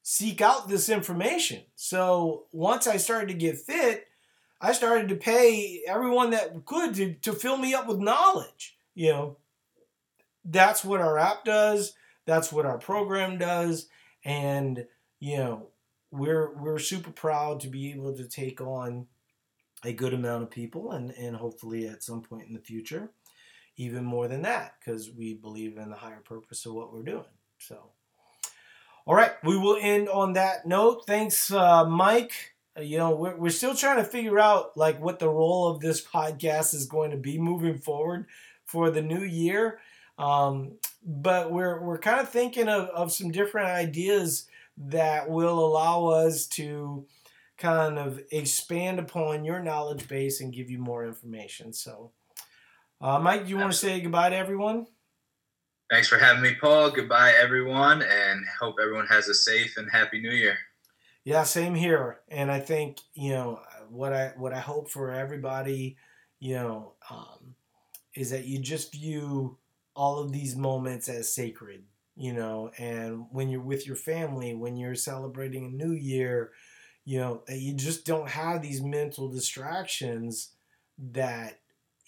seek 0.03 0.41
out 0.41 0.69
this 0.69 0.87
information. 0.87 1.63
So 1.75 2.45
once 2.51 2.87
I 2.87 2.97
started 2.97 3.27
to 3.27 3.33
get 3.33 3.59
fit, 3.59 4.07
I 4.61 4.73
started 4.73 5.09
to 5.09 5.15
pay 5.15 5.81
everyone 5.87 6.31
that 6.31 6.65
could 6.65 6.95
to, 6.95 7.13
to 7.13 7.33
fill 7.33 7.57
me 7.57 7.73
up 7.73 7.87
with 7.87 7.99
knowledge. 7.99 8.75
You 8.93 9.11
know, 9.11 9.37
that's 10.43 10.83
what 10.83 11.01
our 11.01 11.17
app 11.17 11.45
does. 11.45 11.93
That's 12.25 12.51
what 12.51 12.65
our 12.65 12.77
program 12.77 13.37
does 13.37 13.87
and 14.23 14.85
you 15.19 15.37
know 15.37 15.67
we're 16.11 16.53
we're 16.55 16.79
super 16.79 17.11
proud 17.11 17.59
to 17.59 17.67
be 17.67 17.91
able 17.91 18.15
to 18.15 18.27
take 18.27 18.61
on 18.61 19.07
a 19.85 19.93
good 19.93 20.13
amount 20.13 20.43
of 20.43 20.49
people 20.49 20.91
and 20.91 21.11
and 21.11 21.35
hopefully 21.35 21.87
at 21.87 22.03
some 22.03 22.21
point 22.21 22.47
in 22.47 22.53
the 22.53 22.59
future 22.59 23.11
even 23.77 24.03
more 24.03 24.27
than 24.27 24.41
that 24.41 24.73
because 24.79 25.09
we 25.11 25.33
believe 25.33 25.77
in 25.77 25.89
the 25.89 25.95
higher 25.95 26.21
purpose 26.23 26.65
of 26.65 26.73
what 26.73 26.91
we're 26.91 27.03
doing 27.03 27.23
so 27.59 27.91
all 29.05 29.15
right 29.15 29.33
we 29.43 29.57
will 29.57 29.77
end 29.81 30.09
on 30.09 30.33
that 30.33 30.65
note 30.65 31.05
thanks 31.05 31.51
uh, 31.51 31.85
mike 31.85 32.55
you 32.81 32.97
know 32.97 33.15
we're, 33.15 33.35
we're 33.35 33.49
still 33.49 33.75
trying 33.75 33.97
to 33.97 34.03
figure 34.03 34.39
out 34.39 34.75
like 34.77 34.99
what 35.01 35.19
the 35.19 35.29
role 35.29 35.67
of 35.67 35.79
this 35.79 36.05
podcast 36.05 36.73
is 36.73 36.85
going 36.85 37.11
to 37.11 37.17
be 37.17 37.37
moving 37.37 37.77
forward 37.77 38.25
for 38.65 38.89
the 38.89 39.01
new 39.01 39.23
year 39.23 39.79
um, 40.19 40.73
but 41.05 41.51
we're 41.51 41.81
we're 41.81 41.97
kind 41.97 42.19
of 42.19 42.29
thinking 42.29 42.67
of, 42.67 42.89
of 42.89 43.11
some 43.11 43.31
different 43.31 43.69
ideas 43.69 44.47
that 44.77 45.29
will 45.29 45.59
allow 45.59 46.07
us 46.07 46.45
to 46.47 47.05
kind 47.57 47.97
of 47.97 48.21
expand 48.31 48.99
upon 48.99 49.43
your 49.43 49.61
knowledge 49.61 50.07
base 50.07 50.41
and 50.41 50.53
give 50.53 50.69
you 50.69 50.79
more 50.79 51.05
information. 51.05 51.73
So, 51.73 52.11
uh, 53.01 53.19
Mike, 53.19 53.43
do 53.43 53.49
you 53.49 53.57
want 53.57 53.71
to 53.71 53.77
say 53.77 53.99
goodbye 53.99 54.29
to 54.29 54.35
everyone? 54.35 54.87
Thanks 55.89 56.07
for 56.07 56.17
having 56.17 56.43
me, 56.43 56.55
Paul. 56.59 56.91
Goodbye, 56.91 57.33
everyone, 57.41 58.01
and 58.01 58.45
hope 58.59 58.75
everyone 58.81 59.07
has 59.07 59.27
a 59.27 59.33
safe 59.33 59.75
and 59.77 59.89
happy 59.91 60.21
New 60.21 60.31
Year. 60.31 60.57
Yeah, 61.23 61.43
same 61.43 61.75
here. 61.75 62.19
And 62.29 62.51
I 62.51 62.59
think 62.59 62.99
you 63.13 63.31
know 63.31 63.61
what 63.89 64.13
I 64.13 64.33
what 64.37 64.53
I 64.53 64.59
hope 64.59 64.89
for 64.89 65.11
everybody, 65.11 65.97
you 66.39 66.55
know, 66.55 66.93
um, 67.09 67.55
is 68.15 68.31
that 68.31 68.45
you 68.45 68.59
just 68.59 68.93
view 68.93 69.57
all 69.95 70.19
of 70.19 70.31
these 70.31 70.55
moments 70.55 71.09
as 71.09 71.33
sacred, 71.33 71.83
you 72.15 72.33
know, 72.33 72.71
and 72.77 73.25
when 73.31 73.49
you're 73.49 73.61
with 73.61 73.87
your 73.87 73.95
family, 73.95 74.55
when 74.55 74.77
you're 74.77 74.95
celebrating 74.95 75.65
a 75.65 75.69
new 75.85 75.93
year, 75.93 76.51
you 77.05 77.19
know, 77.19 77.43
that 77.47 77.59
you 77.59 77.73
just 77.75 78.05
don't 78.05 78.29
have 78.29 78.61
these 78.61 78.81
mental 78.81 79.29
distractions 79.29 80.51
that, 81.13 81.59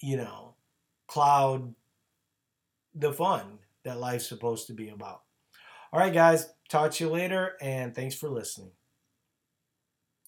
you 0.01 0.18
know, 0.18 0.55
cloud 1.07 1.76
the 2.93 3.12
fun 3.14 3.59
that 3.84 3.99
life's 3.99 4.28
supposed 4.28 4.68
to 4.68 4.74
be 4.74 4.89
about. 4.89 5.22
All 5.93 5.99
right, 5.99 6.14
guys, 6.14 6.49
talk 6.70 6.91
to 6.93 7.05
you 7.05 7.09
later, 7.09 7.53
and 7.62 7.95
thanks 7.95 8.16
for 8.16 8.30
listening. 8.30 8.72